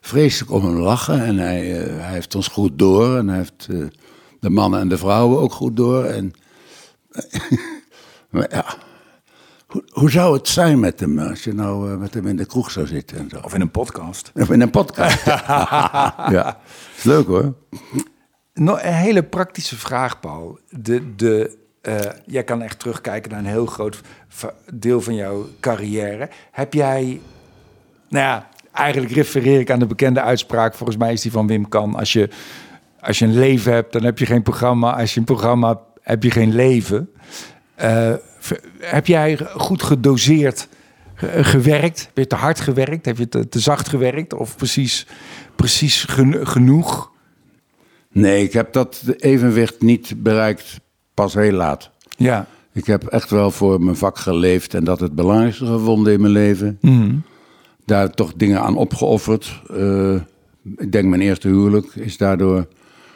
vreselijk 0.00 0.52
om 0.52 0.64
hem 0.64 0.78
lachen 0.78 1.24
en 1.24 1.38
hij, 1.38 1.82
eh, 1.82 1.96
hij 2.00 2.12
heeft 2.12 2.34
ons 2.34 2.48
goed 2.48 2.78
door 2.78 3.16
en 3.16 3.28
hij 3.28 3.36
heeft 3.36 3.66
eh, 3.70 3.86
de 4.40 4.50
mannen 4.50 4.80
en 4.80 4.88
de 4.88 4.98
vrouwen 4.98 5.40
ook 5.40 5.52
goed 5.52 5.76
door. 5.76 6.04
En, 6.04 6.32
maar 8.30 8.46
ja, 8.50 8.76
hoe, 9.70 9.82
hoe 9.92 10.10
zou 10.10 10.36
het 10.36 10.48
zijn 10.48 10.80
met 10.80 11.00
hem 11.00 11.18
als 11.18 11.44
je 11.44 11.54
nou 11.54 11.92
eh, 11.92 11.96
met 11.98 12.14
hem 12.14 12.26
in 12.26 12.36
de 12.36 12.46
kroeg 12.46 12.70
zou 12.70 12.86
zitten 12.86 13.18
en 13.18 13.28
zo? 13.28 13.38
Of 13.42 13.54
in 13.54 13.60
een 13.60 13.70
podcast. 13.70 14.32
Of 14.34 14.50
in 14.50 14.60
een 14.60 14.70
podcast. 14.70 15.24
ja, 16.36 16.58
is 16.96 17.02
leuk 17.02 17.26
hoor. 17.26 17.54
Nog 18.54 18.82
een 18.82 18.92
hele 18.94 19.22
praktische 19.22 19.76
vraag, 19.76 20.20
Paul. 20.20 20.58
De, 20.70 21.14
de, 21.16 21.58
eh, 21.82 21.98
jij 22.26 22.44
kan 22.44 22.62
echt 22.62 22.78
terugkijken 22.78 23.30
naar 23.30 23.40
een 23.40 23.46
heel 23.46 23.66
groot 23.66 24.00
deel 24.74 25.00
van 25.00 25.14
jouw 25.14 25.46
carrière. 25.60 26.28
Heb 26.50 26.72
jij, 26.74 27.20
nou 28.08 28.24
ja, 28.24 28.48
eigenlijk 28.72 29.12
refereer 29.12 29.60
ik 29.60 29.70
aan 29.70 29.78
de 29.78 29.86
bekende 29.86 30.20
uitspraak, 30.20 30.74
volgens 30.74 30.98
mij 30.98 31.12
is 31.12 31.20
die 31.20 31.32
van 31.32 31.46
Wim 31.46 31.68
Kan. 31.68 31.94
Als 31.94 32.12
je, 32.12 32.28
als 33.00 33.18
je 33.18 33.24
een 33.24 33.38
leven 33.38 33.72
hebt, 33.72 33.92
dan 33.92 34.02
heb 34.04 34.18
je 34.18 34.26
geen 34.26 34.42
programma. 34.42 34.96
Als 34.96 35.14
je 35.14 35.20
een 35.20 35.26
programma 35.26 35.68
hebt, 35.68 35.82
heb 36.02 36.22
je 36.22 36.30
geen 36.30 36.54
leven. 36.54 37.10
Eh, 37.74 38.12
v- 38.12 38.29
heb 38.78 39.06
jij 39.06 39.38
goed 39.56 39.82
gedoseerd 39.82 40.68
ge- 41.14 41.44
gewerkt? 41.44 42.00
Heb 42.06 42.16
je 42.16 42.26
te 42.26 42.34
hard 42.34 42.60
gewerkt? 42.60 43.04
Heb 43.06 43.18
je 43.18 43.28
te, 43.28 43.48
te 43.48 43.58
zacht 43.60 43.88
gewerkt? 43.88 44.34
Of 44.34 44.56
precies, 44.56 45.06
precies 45.56 46.04
gen- 46.04 46.46
genoeg? 46.46 47.10
Nee, 48.12 48.44
ik 48.44 48.52
heb 48.52 48.72
dat 48.72 49.02
evenwicht 49.16 49.80
niet 49.80 50.12
bereikt 50.22 50.80
pas 51.14 51.34
heel 51.34 51.52
laat. 51.52 51.90
Ja. 52.16 52.46
Ik 52.72 52.86
heb 52.86 53.04
echt 53.04 53.30
wel 53.30 53.50
voor 53.50 53.80
mijn 53.82 53.96
vak 53.96 54.18
geleefd 54.18 54.74
en 54.74 54.84
dat 54.84 55.00
het 55.00 55.14
belangrijkste 55.14 55.66
gevonden 55.66 56.12
in 56.12 56.20
mijn 56.20 56.32
leven. 56.32 56.78
Mhm. 56.80 57.14
Daar 57.84 58.10
toch 58.10 58.32
dingen 58.36 58.60
aan 58.60 58.76
opgeofferd. 58.76 59.60
Eh, 59.76 60.14
ik 60.76 60.92
denk 60.92 61.08
mijn 61.08 61.20
eerste 61.22 61.48
huwelijk 61.48 61.86
is 61.94 62.16
daardoor 62.16 62.66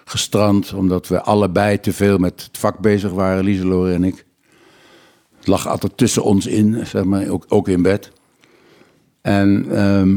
gestrand, 0.05 0.73
omdat 0.73 1.09
we 1.09 1.21
allebei 1.23 1.81
te 1.81 1.93
veel 1.93 2.19
met 2.19 2.43
het 2.47 2.59
vak 2.59 2.79
bezig 2.79 3.11
waren, 3.11 3.45
Lieselore 3.45 3.93
en 3.93 4.05
ik. 4.05 4.25
Het 5.45 5.53
lag 5.53 5.69
altijd 5.69 5.97
tussen 5.97 6.23
ons 6.23 6.47
in, 6.47 6.87
zeg 6.87 7.05
maar, 7.05 7.29
ook, 7.29 7.45
ook 7.49 7.69
in 7.69 7.83
bed. 7.83 8.11
En 9.21 9.67
ehm, 9.71 10.17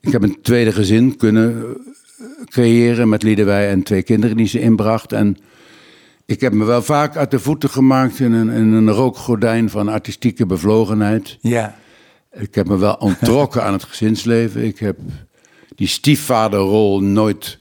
ik 0.00 0.12
heb 0.12 0.22
een 0.22 0.38
tweede 0.42 0.72
gezin 0.72 1.16
kunnen 1.16 1.76
creëren 2.44 3.08
met 3.08 3.22
Liedewij 3.22 3.70
en 3.70 3.82
twee 3.82 4.02
kinderen 4.02 4.36
die 4.36 4.46
ze 4.46 4.60
inbracht. 4.60 5.12
En 5.12 5.36
ik 6.26 6.40
heb 6.40 6.52
me 6.52 6.64
wel 6.64 6.82
vaak 6.82 7.16
uit 7.16 7.30
de 7.30 7.38
voeten 7.38 7.70
gemaakt 7.70 8.20
in 8.20 8.32
een, 8.32 8.48
in 8.48 8.72
een 8.72 8.90
rookgordijn 8.90 9.70
van 9.70 9.88
artistieke 9.88 10.46
bevlogenheid. 10.46 11.38
Ja. 11.40 11.76
Ik 12.32 12.54
heb 12.54 12.68
me 12.68 12.78
wel 12.78 12.94
ontrokken 12.94 13.64
aan 13.64 13.72
het 13.72 13.84
gezinsleven. 13.84 14.64
Ik 14.64 14.78
heb 14.78 14.98
die 15.74 15.88
stiefvaderrol 15.88 17.00
nooit 17.00 17.58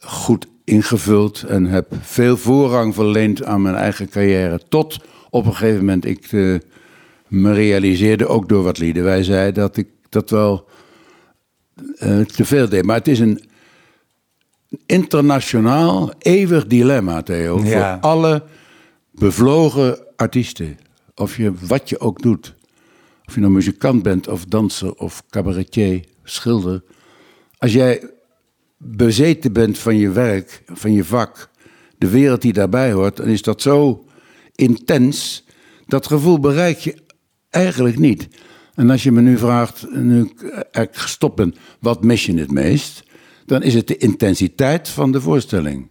goed 0.00 0.46
ingevuld 0.64 1.42
en 1.42 1.64
heb 1.66 1.94
veel 2.00 2.36
voorrang 2.36 2.94
verleend 2.94 3.44
aan 3.44 3.62
mijn 3.62 3.74
eigen 3.74 4.08
carrière. 4.08 4.60
Tot 4.68 4.98
op 5.30 5.46
een 5.46 5.54
gegeven 5.54 5.78
moment 5.78 6.04
ik 6.04 6.32
eh, 6.32 6.54
me 7.28 7.52
realiseerde, 7.52 8.26
ook 8.26 8.48
door 8.48 8.62
wat 8.62 8.78
Liedewij 8.78 9.22
zei, 9.22 9.52
dat 9.52 9.76
ik 9.76 9.88
dat 10.08 10.30
wel 10.30 10.68
eh, 11.98 12.20
te 12.20 12.44
veel 12.44 12.68
deed. 12.68 12.84
Maar 12.84 12.96
het 12.96 13.08
is 13.08 13.18
een 13.18 13.48
internationaal 14.86 16.12
eeuwig 16.18 16.66
dilemma, 16.66 17.22
Theo. 17.22 17.64
Ja. 17.64 17.92
Voor 17.92 18.10
alle 18.10 18.42
bevlogen 19.10 19.98
artiesten. 20.16 20.78
Of 21.14 21.36
je 21.36 21.52
wat 21.66 21.88
je 21.88 22.00
ook 22.00 22.22
doet. 22.22 22.54
Of 23.26 23.34
je 23.34 23.40
nou 23.40 23.52
muzikant 23.52 24.02
bent, 24.02 24.28
of 24.28 24.44
danser, 24.44 24.94
of 24.94 25.22
cabaretier, 25.30 26.04
schilder. 26.24 26.82
Als 27.58 27.72
jij 27.72 28.10
bezeten 28.76 29.52
bent 29.52 29.78
van 29.78 29.96
je 29.96 30.10
werk, 30.10 30.62
van 30.66 30.92
je 30.92 31.04
vak, 31.04 31.48
de 31.98 32.08
wereld 32.08 32.42
die 32.42 32.52
daarbij 32.52 32.92
hoort, 32.92 33.16
dan 33.16 33.26
is 33.26 33.42
dat 33.42 33.62
zo 33.62 34.04
intens. 34.58 35.44
Dat 35.86 36.06
gevoel 36.06 36.40
bereik 36.40 36.78
je 36.78 36.96
eigenlijk 37.50 37.98
niet. 37.98 38.28
En 38.74 38.90
als 38.90 39.02
je 39.02 39.12
me 39.12 39.20
nu 39.20 39.38
vraagt, 39.38 39.86
nu 39.90 40.22
ik 40.22 40.42
eigenlijk 40.50 40.96
gestopt 40.96 41.36
ben, 41.36 41.54
wat 41.80 42.04
mis 42.04 42.26
je 42.26 42.38
het 42.38 42.50
meest? 42.50 43.02
Dan 43.46 43.62
is 43.62 43.74
het 43.74 43.86
de 43.86 43.96
intensiteit 43.96 44.88
van 44.88 45.12
de 45.12 45.20
voorstelling. 45.20 45.88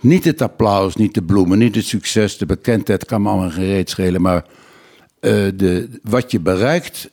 Niet 0.00 0.24
het 0.24 0.42
applaus, 0.42 0.96
niet 0.96 1.14
de 1.14 1.22
bloemen, 1.22 1.58
niet 1.58 1.74
het 1.74 1.84
succes, 1.84 2.38
de 2.38 2.46
bekendheid 2.46 3.04
kan 3.04 3.22
me 3.22 3.28
allemaal 3.28 3.50
geen 3.50 3.66
reet 3.66 3.90
schelen. 3.90 4.22
Maar 4.22 4.44
eh, 5.20 5.46
de, 5.54 5.88
wat 6.02 6.30
je 6.30 6.40
bereikt, 6.40 7.10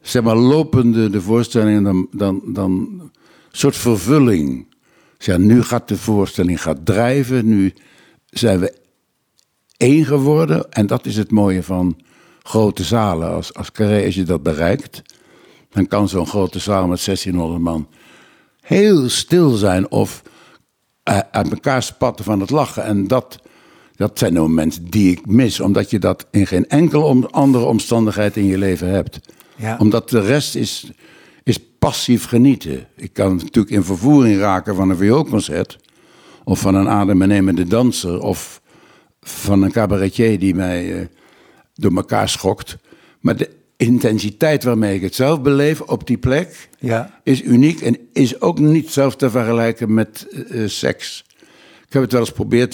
zeg 0.00 0.22
maar 0.22 0.36
lopende 0.36 1.10
de 1.10 1.20
voorstelling, 1.20 1.84
dan, 1.84 2.08
dan, 2.10 2.42
dan 2.46 2.70
een 2.70 3.10
soort 3.50 3.76
vervulling. 3.76 4.66
Dus 5.16 5.26
ja, 5.26 5.36
nu 5.36 5.62
gaat 5.62 5.88
de 5.88 5.96
voorstelling 5.96 6.62
gaat 6.62 6.86
drijven, 6.86 7.48
nu 7.48 7.72
zijn 8.30 8.58
we 8.60 8.80
één 9.82 10.04
geworden. 10.04 10.70
En 10.70 10.86
dat 10.86 11.06
is 11.06 11.16
het 11.16 11.30
mooie 11.30 11.62
van 11.62 11.96
grote 12.42 12.84
zalen. 12.84 13.30
Als, 13.30 13.54
als 13.54 13.72
Carré, 13.72 14.04
als 14.04 14.14
je 14.14 14.22
dat 14.22 14.42
bereikt, 14.42 15.02
dan 15.70 15.86
kan 15.86 16.08
zo'n 16.08 16.26
grote 16.26 16.58
zaal 16.58 16.86
met 16.86 17.04
1600 17.04 17.62
man 17.62 17.86
heel 18.60 19.08
stil 19.08 19.50
zijn 19.50 19.90
of 19.90 20.22
eh, 21.02 21.18
uit 21.30 21.50
elkaar 21.50 21.82
spatten 21.82 22.24
van 22.24 22.40
het 22.40 22.50
lachen. 22.50 22.84
En 22.84 23.06
dat, 23.06 23.38
dat 23.96 24.18
zijn 24.18 24.34
de 24.34 24.40
momenten 24.40 24.84
die 24.84 25.10
ik 25.10 25.26
mis, 25.26 25.60
omdat 25.60 25.90
je 25.90 25.98
dat 25.98 26.26
in 26.30 26.46
geen 26.46 26.68
enkele 26.68 27.02
om, 27.02 27.24
andere 27.30 27.64
omstandigheid 27.64 28.36
in 28.36 28.46
je 28.46 28.58
leven 28.58 28.88
hebt. 28.88 29.20
Ja. 29.56 29.76
Omdat 29.78 30.10
de 30.10 30.20
rest 30.20 30.54
is, 30.54 30.90
is 31.42 31.58
passief 31.78 32.24
genieten. 32.24 32.86
Ik 32.96 33.12
kan 33.12 33.36
natuurlijk 33.36 33.74
in 33.74 33.84
vervoering 33.84 34.38
raken 34.38 34.74
van 34.74 34.90
een 34.90 34.96
vioolconcert, 34.96 35.78
of 36.44 36.60
van 36.60 36.74
een 36.74 36.88
adembenemende 36.88 37.66
danser, 37.66 38.20
of 38.20 38.61
van 39.22 39.62
een 39.62 39.72
cabaretier 39.72 40.38
die 40.38 40.54
mij 40.54 40.98
eh, 41.00 41.06
door 41.74 41.94
elkaar 41.96 42.28
schokt. 42.28 42.76
Maar 43.20 43.36
de 43.36 43.50
intensiteit 43.76 44.64
waarmee 44.64 44.94
ik 44.94 45.02
het 45.02 45.14
zelf 45.14 45.40
beleef 45.42 45.80
op 45.80 46.06
die 46.06 46.18
plek 46.18 46.68
Ja. 46.78 47.20
is 47.22 47.42
uniek 47.42 47.80
en 47.80 47.98
is 48.12 48.40
ook 48.40 48.58
niet 48.58 48.90
zelf 48.90 49.16
te 49.16 49.30
vergelijken 49.30 49.94
met 49.94 50.26
eh, 50.30 50.62
eh, 50.62 50.68
seks. 50.68 51.24
Ik 51.86 51.92
heb 51.92 52.02
het 52.02 52.12
wel 52.12 52.20
eens 52.20 52.28
geprobeerd. 52.30 52.72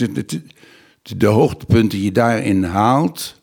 De, 1.17 1.27
hoogtepunten 1.27 1.89
die 1.89 2.03
je 2.05 2.13
daarin 2.13 2.65
haalt 2.65 3.41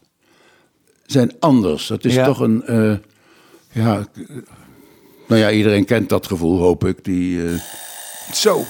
zijn 1.05 1.31
anders. 1.39 1.87
Dat 1.87 2.05
is 2.05 2.13
Ja. 2.13 2.25
toch 2.25 2.39
een. 2.39 2.63
ja, 3.71 4.05
nou 5.27 5.41
ja, 5.41 5.51
iedereen 5.51 5.85
kent 5.85 6.09
dat 6.09 6.27
gevoel, 6.27 6.59
hoop 6.59 6.85
ik. 6.85 7.03
Die, 7.03 7.39
Zo. 8.33 8.63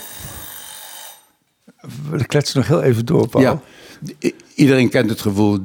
We 2.10 2.26
kletsen 2.26 2.58
nog 2.60 2.68
heel 2.68 2.82
even 2.82 3.06
door, 3.06 3.28
Paul. 3.28 3.44
ja, 3.44 3.62
iedereen 4.56 4.90
kent 4.90 5.10
het 5.10 5.22
gevoel 5.22 5.60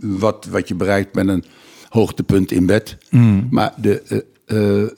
wat, 0.00 0.46
wat 0.50 0.68
je 0.68 0.74
bereikt 0.74 1.14
met 1.14 1.28
een 1.28 1.44
hoogtepunt 1.88 2.50
in 2.50 2.66
bed. 2.66 2.96
Maar 3.50 3.74
de, 3.76 4.24
eh, 4.46 4.82
eh, 4.82 4.90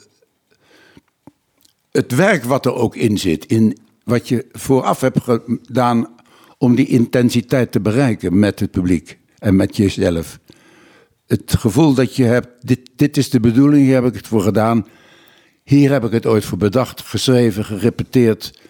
het 1.90 2.14
werk 2.14 2.44
wat 2.44 2.66
er 2.66 2.74
ook 2.74 2.96
in 2.96 3.18
zit, 3.18 3.46
in 3.46 3.78
wat 4.04 4.28
je 4.28 4.46
vooraf 4.52 5.00
hebt 5.00 5.20
gedaan 5.22 6.06
om 6.58 6.74
die 6.74 6.86
intensiteit 6.86 7.72
te 7.72 7.80
bereiken 7.80 8.38
met 8.38 8.60
het 8.60 8.70
publiek 8.70 9.18
en 9.38 9.56
met 9.56 9.76
jezelf. 9.76 10.38
Het 11.26 11.54
gevoel 11.58 11.94
dat 11.94 12.16
je 12.16 12.24
hebt, 12.24 12.48
dit, 12.66 12.90
dit 12.96 13.16
is 13.16 13.30
de 13.30 13.40
bedoeling, 13.40 13.84
hier 13.84 13.94
heb 13.94 14.04
ik 14.04 14.14
het 14.14 14.26
voor 14.26 14.42
gedaan. 14.42 14.86
Hier 15.64 15.90
heb 15.90 16.04
ik 16.04 16.12
het 16.12 16.26
ooit 16.26 16.44
voor 16.44 16.58
bedacht, 16.58 17.02
geschreven, 17.02 17.64
gerepeteerd, 17.64 18.60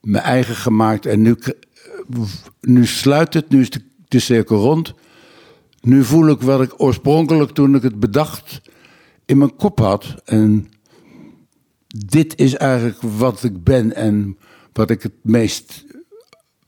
mijn 0.00 0.24
eigen 0.24 0.54
gemaakt. 0.54 1.06
En 1.06 1.22
nu, 1.22 1.36
nu 2.60 2.86
sluit 2.86 3.34
het, 3.34 3.48
nu 3.48 3.60
is 3.60 3.70
de, 4.08 4.18
cirkel 4.18 4.58
rond. 4.58 4.94
Nu 5.80 6.04
voel 6.04 6.28
ik 6.28 6.40
wat 6.40 6.62
ik 6.62 6.74
oorspronkelijk 6.76 7.50
toen 7.50 7.74
ik 7.74 7.82
het 7.82 8.00
bedacht 8.00 8.60
in 9.24 9.38
mijn 9.38 9.56
kop 9.56 9.78
had. 9.78 10.14
En 10.24 10.68
dit 11.86 12.38
is 12.38 12.54
eigenlijk 12.54 12.98
wat 13.00 13.42
ik 13.42 13.64
ben 13.64 13.94
en 13.94 14.38
wat 14.72 14.90
ik 14.90 15.02
het 15.02 15.14
meest 15.22 15.84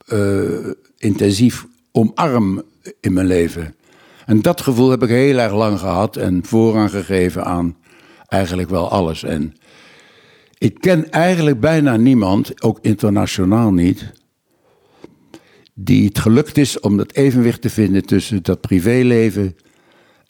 eh, 0.05 0.69
intensief 0.97 1.65
omarm 1.91 2.61
in 2.99 3.13
mijn 3.13 3.27
leven. 3.27 3.75
En 4.25 4.41
dat 4.41 4.61
gevoel 4.61 4.89
heb 4.89 5.03
ik 5.03 5.09
heel 5.09 5.37
erg 5.37 5.53
lang 5.53 5.79
gehad 5.79 6.15
en 6.15 6.45
voorrang 6.45 6.89
gegeven 6.89 7.45
aan 7.45 7.77
eigenlijk 8.27 8.69
wel 8.69 8.89
alles. 8.89 9.23
En 9.23 9.53
ik 10.57 10.79
ken 10.79 11.11
eigenlijk 11.11 11.59
bijna 11.59 11.95
niemand, 11.95 12.63
ook 12.63 12.79
internationaal 12.81 13.71
niet, 13.71 14.11
die 15.83 16.05
het 16.05 16.19
gelukt 16.19 16.57
is 16.57 16.79
om 16.79 16.97
dat 16.97 17.11
evenwicht 17.11 17.61
te 17.61 17.69
vinden 17.69 18.05
tussen 18.05 18.43
dat 18.43 18.61
privéleven 18.61 19.55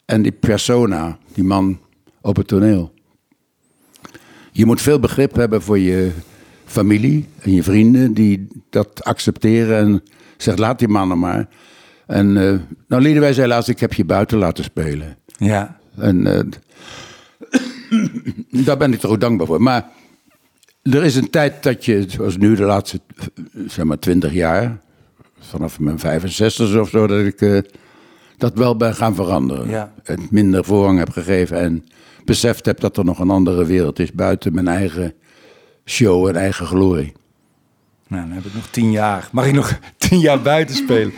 en 0.04 0.22
die 0.22 0.32
persona, 0.32 1.18
die 1.34 1.44
man 1.44 1.80
op 2.20 2.36
het 2.36 2.46
toneel. 2.46 2.92
Je 4.52 4.66
moet 4.66 4.80
veel 4.80 5.00
begrip 5.00 5.34
hebben 5.34 5.62
voor 5.62 5.78
je 5.78 6.10
familie 6.64 7.28
en 7.40 7.54
je 7.54 7.62
vrienden 7.62 8.14
die 8.14 8.46
dat 8.70 9.04
accepteren 9.04 9.78
en 9.78 10.02
zegt 10.36 10.58
laat 10.58 10.78
die 10.78 10.88
mannen 10.88 11.18
maar. 11.18 11.48
En 12.06 12.36
eh 12.36 12.58
nou 12.88 13.02
Liedewij 13.02 13.32
zei 13.32 13.48
laatst, 13.48 13.68
ik 13.68 13.80
heb 13.80 13.92
je 13.92 14.04
buiten 14.04 14.38
laten 14.38 14.64
spelen. 14.64 15.16
Ja. 15.38 15.78
En 15.96 16.26
eh, 16.26 16.40
daar 18.66 18.76
ben 18.76 18.92
ik 18.92 19.02
er 19.02 19.08
ook 19.08 19.20
dankbaar 19.20 19.46
voor. 19.46 19.62
Maar 19.62 19.88
er 20.82 21.04
is 21.04 21.16
een 21.16 21.30
tijd 21.30 21.62
dat 21.62 21.84
je, 21.84 22.04
zoals 22.08 22.36
nu 22.36 22.54
de 22.54 22.62
laatste, 22.62 23.00
eh, 23.16 23.26
zeg 23.66 23.84
maar, 23.84 23.98
twintig 23.98 24.32
jaar, 24.32 24.80
vanaf 25.40 25.80
mijn 25.80 25.98
65 25.98 26.76
of 26.76 26.88
zo, 26.88 27.06
dat 27.06 27.24
ik 27.24 27.40
eh, 27.40 27.58
dat 28.36 28.54
wel 28.54 28.76
ben 28.76 28.94
gaan 28.94 29.14
veranderen. 29.14 29.68
Ja. 29.68 29.92
En 30.02 30.26
minder 30.30 30.64
voorrang 30.64 30.98
heb 30.98 31.10
gegeven 31.10 31.58
en 31.60 31.84
beseft 32.24 32.66
heb 32.66 32.80
dat 32.80 32.96
er 32.96 33.04
nog 33.04 33.18
een 33.18 33.30
andere 33.30 33.64
wereld 33.64 33.98
is 33.98 34.12
buiten 34.12 34.54
mijn 34.54 34.68
eigen 34.68 35.14
show 35.84 36.28
en 36.28 36.36
eigen 36.36 36.66
glorie. 36.66 37.12
Nou, 38.08 38.22
dan 38.26 38.32
heb 38.34 38.44
ik 38.44 38.54
nog 38.54 38.66
tien 38.66 38.90
jaar. 38.90 39.28
Mag 39.32 39.46
ik 39.46 39.54
nog 39.54 39.78
tien 39.98 40.18
jaar 40.18 40.40
buiten 40.40 40.76
spelen? 40.76 41.12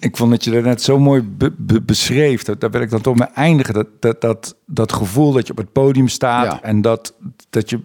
Ik 0.00 0.16
vond 0.16 0.30
dat 0.30 0.44
je 0.44 0.50
dat 0.50 0.62
net 0.64 0.82
zo 0.82 0.98
mooi 0.98 1.22
be- 1.22 1.54
be- 1.56 1.82
beschreef. 1.82 2.42
Dat, 2.42 2.60
daar 2.60 2.70
wil 2.70 2.80
ik 2.80 2.90
dan 2.90 3.00
toch 3.00 3.18
mee 3.18 3.28
eindigen. 3.28 3.74
Dat, 3.74 3.86
dat, 4.00 4.20
dat, 4.20 4.56
dat 4.66 4.92
gevoel 4.92 5.32
dat 5.32 5.46
je 5.46 5.52
op 5.52 5.58
het 5.58 5.72
podium 5.72 6.08
staat. 6.08 6.44
Ja. 6.44 6.62
En 6.62 6.80
dat, 6.82 7.14
dat 7.50 7.70
je 7.70 7.80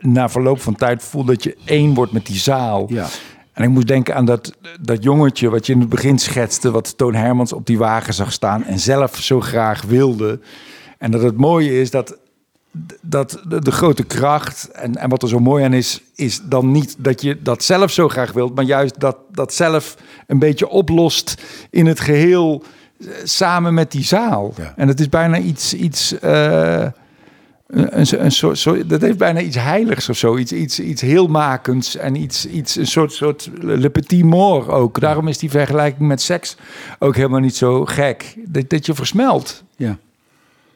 na 0.00 0.28
verloop 0.28 0.60
van 0.60 0.74
tijd 0.74 1.02
voelt 1.02 1.26
dat 1.26 1.42
je 1.42 1.56
één 1.64 1.94
wordt 1.94 2.12
met 2.12 2.26
die 2.26 2.38
zaal. 2.38 2.86
Ja. 2.88 3.06
En 3.52 3.62
ik 3.62 3.68
moest 3.68 3.86
denken 3.86 4.14
aan 4.14 4.24
dat, 4.24 4.52
dat 4.80 5.02
jongetje 5.02 5.50
wat 5.50 5.66
je 5.66 5.72
in 5.72 5.80
het 5.80 5.88
begin 5.88 6.18
schetste. 6.18 6.70
Wat 6.70 6.98
Toon 6.98 7.14
Hermans 7.14 7.52
op 7.52 7.66
die 7.66 7.78
wagen 7.78 8.14
zag 8.14 8.32
staan. 8.32 8.64
En 8.64 8.78
zelf 8.78 9.16
zo 9.16 9.40
graag 9.40 9.82
wilde. 9.82 10.40
En 10.98 11.10
dat 11.10 11.22
het 11.22 11.36
mooie 11.36 11.80
is 11.80 11.90
dat 11.90 12.18
dat 13.00 13.42
de, 13.48 13.60
de 13.60 13.70
grote 13.70 14.02
kracht 14.02 14.70
en, 14.70 14.96
en 14.96 15.08
wat 15.08 15.22
er 15.22 15.28
zo 15.28 15.38
mooi 15.38 15.64
aan 15.64 15.72
is, 15.72 16.02
is 16.14 16.40
dan 16.44 16.70
niet 16.70 16.94
dat 16.98 17.22
je 17.22 17.42
dat 17.42 17.64
zelf 17.64 17.90
zo 17.90 18.08
graag 18.08 18.32
wilt, 18.32 18.54
maar 18.54 18.64
juist 18.64 19.00
dat 19.00 19.16
dat 19.32 19.54
zelf 19.54 19.96
een 20.26 20.38
beetje 20.38 20.68
oplost 20.68 21.42
in 21.70 21.86
het 21.86 22.00
geheel 22.00 22.62
eh, 23.00 23.06
samen 23.24 23.74
met 23.74 23.92
die 23.92 24.04
zaal. 24.04 24.52
Ja. 24.56 24.72
En 24.76 24.88
het 24.88 25.00
is 25.00 25.08
bijna 25.08 25.38
iets, 25.38 25.74
iets 25.74 26.18
eh, 26.18 26.86
een, 27.70 27.98
een, 28.00 28.24
een 28.24 28.32
soort, 28.32 28.58
soort, 28.58 28.88
dat 28.88 29.00
heeft 29.00 29.18
bijna 29.18 29.40
iets 29.40 29.56
heiligs 29.56 30.08
of 30.08 30.16
zo, 30.16 30.36
iets, 30.36 30.52
iets, 30.52 30.80
iets 30.80 31.00
heelmakends 31.00 31.96
en 31.96 32.14
iets, 32.14 32.46
iets, 32.46 32.76
een 32.76 32.86
soort, 32.86 33.12
soort 33.12 33.50
le 33.60 33.90
petit 33.90 34.24
mort 34.24 34.68
ook. 34.68 35.00
Daarom 35.00 35.28
is 35.28 35.38
die 35.38 35.50
vergelijking 35.50 36.08
met 36.08 36.20
seks 36.20 36.56
ook 36.98 37.16
helemaal 37.16 37.40
niet 37.40 37.56
zo 37.56 37.84
gek. 37.84 38.36
Dat, 38.46 38.70
dat 38.70 38.86
je 38.86 38.94
versmelt. 38.94 39.64
Ja. 39.76 39.98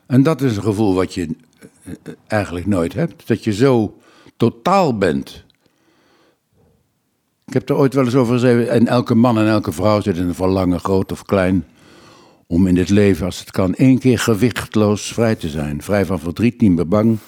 En 0.07 0.23
dat 0.23 0.43
is 0.43 0.57
een 0.57 0.63
gevoel 0.63 0.95
wat 0.95 1.15
je 1.15 1.23
eh, 1.23 1.93
eh, 2.03 2.13
eigenlijk 2.27 2.67
nooit 2.67 2.93
hebt. 2.93 3.27
Dat 3.27 3.45
je 3.45 3.53
zo 3.53 3.99
totaal 4.37 4.99
bent. 4.99 5.45
Ik 7.47 7.53
heb 7.53 7.69
er 7.69 7.77
ooit 7.77 7.95
wel 7.95 8.05
eens 8.05 8.15
over 8.15 8.33
gezegd. 8.33 8.69
En 8.69 8.87
elke 8.87 9.15
man 9.15 9.39
en 9.39 9.47
elke 9.47 9.73
vrouw 9.73 10.01
zit 10.01 10.17
in 10.17 10.29
een 10.29 10.35
verlangen, 10.35 10.81
groot 10.81 11.13
of 11.13 11.23
klein. 11.23 11.65
Om 12.55 12.67
in 12.67 12.75
dit 12.75 12.89
leven, 12.89 13.27
als 13.27 13.39
het 13.39 13.51
kan, 13.51 13.75
één 13.75 13.99
keer 13.99 14.19
gewichtloos 14.19 15.13
vrij 15.13 15.35
te 15.35 15.49
zijn. 15.49 15.83
Vrij 15.83 16.07
van 16.07 16.19
verdriet, 16.21 16.61
niet 16.61 16.71
meer 16.71 16.89
bang. 16.89 17.19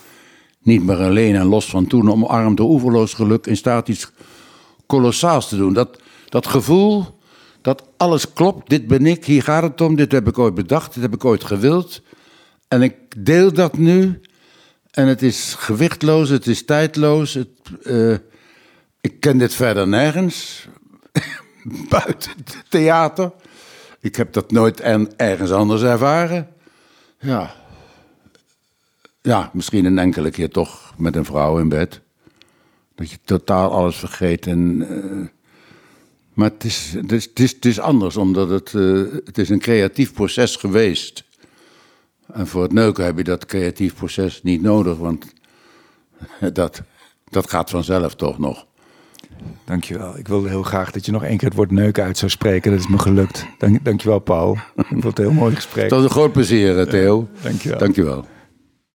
Niet 0.63 0.85
meer 0.85 0.97
alleen 0.97 1.35
en 1.35 1.47
los 1.47 1.67
van 1.67 1.87
toen. 1.87 2.11
Omarmd 2.11 2.57
door 2.57 2.69
oeverloos 2.69 3.15
geluk. 3.15 3.47
In 3.47 3.57
staat 3.57 3.89
iets 3.89 4.11
kolossaals 4.87 5.49
te 5.49 5.57
doen. 5.57 5.73
Dat, 5.73 6.01
dat 6.29 6.47
gevoel 6.47 7.19
dat 7.61 7.83
alles 7.97 8.33
klopt. 8.33 8.69
Dit 8.69 8.87
ben 8.87 9.07
ik, 9.07 9.25
hier 9.25 9.43
gaat 9.43 9.63
het 9.63 9.81
om. 9.81 9.97
Dit 9.97 10.13
heb 10.13 10.29
ik 10.29 10.39
ooit 10.39 10.55
bedacht. 10.55 10.95
Dit 10.95 11.03
heb 11.03 11.15
ik 11.15 11.25
ooit 11.25 11.45
gewild. 11.45 12.03
En 12.69 12.83
ik 12.83 12.95
deel 13.17 13.53
dat 13.53 13.77
nu. 13.77 14.21
En 14.91 15.07
het 15.07 15.23
is 15.23 15.55
gewichtloos, 15.59 16.29
het 16.29 16.47
is 16.47 16.65
tijdloos. 16.65 17.35
Het, 17.35 17.49
eh, 17.83 18.17
ik 19.01 19.21
ken 19.21 19.39
dit 19.39 19.55
verder 19.55 19.89
nergens. 19.89 20.69
Buiten 21.89 22.31
het 22.37 22.65
theater. 22.69 23.33
Ik 24.07 24.17
heb 24.17 24.33
dat 24.33 24.51
nooit 24.51 24.81
en 24.81 25.11
ergens 25.17 25.51
anders 25.51 25.83
ervaren. 25.83 26.49
Ja. 27.19 27.55
Ja, 29.23 29.51
misschien 29.53 29.85
een 29.85 29.99
enkele 29.99 30.31
keer 30.31 30.51
toch 30.51 30.95
met 30.97 31.17
een 31.17 31.25
vrouw 31.25 31.59
in 31.59 31.69
bed. 31.69 32.01
Dat 32.95 33.11
je 33.11 33.19
totaal 33.25 33.71
alles 33.71 33.97
vergeet. 33.97 34.47
En, 34.47 34.87
eh, 34.89 35.29
maar 36.35 36.51
het 36.51 36.65
is, 36.65 36.93
het, 36.97 37.13
is, 37.13 37.29
het, 37.35 37.65
is, 37.65 37.81
anders, 37.81 38.17
omdat 38.17 38.49
het, 38.49 38.75
eh, 38.75 39.03
het 39.25 39.39
is 39.39 39.49
een 39.49 39.59
creatief 39.59 40.13
proces 40.13 40.57
geweest. 40.57 41.25
En 42.33 42.47
voor 42.47 42.63
het 42.63 42.73
neuken 42.73 43.05
heb 43.05 43.17
je 43.17 43.25
dat 43.25 43.47
creatief 43.47 43.95
proces 43.95 44.43
niet 44.43 44.63
nodig, 44.63 44.97
want 44.97 45.33
dat, 46.53 46.83
dat 47.25 47.51
gaat 47.51 47.71
vanzelf 47.71 48.15
toch 48.15 48.39
nog. 48.39 48.67
Dankjewel. 49.65 50.19
Ik 50.19 50.29
wilde 50.29 50.49
heel 50.49 50.63
graag 50.63 50.91
dat 50.91 51.07
je 51.07 51.13
nog 51.13 51.25
één 51.25 51.37
keer 51.37 51.49
het 51.49 51.57
woord 51.57 51.71
neuken 51.71 52.05
uit 52.05 52.19
zou 52.19 52.31
spreken. 52.31 52.71
Dat 52.71 52.81
is 52.81 52.89
me 52.89 52.99
gelukt. 52.99 53.47
Dank, 53.59 53.85
dankjewel, 53.85 54.19
Paul. 54.19 54.53
Ik 54.77 54.87
vond 54.87 55.05
het 55.05 55.19
een 55.19 55.25
heel 55.25 55.35
mooi 55.35 55.55
gesprek. 55.55 55.83
Het 55.83 55.93
was 55.93 56.03
een 56.03 56.11
groot 56.11 56.33
plezier, 56.33 56.79
eh, 56.79 56.87
Theo. 56.87 57.29
dankjewel. 57.43 57.79
Dankjewel. 57.79 58.25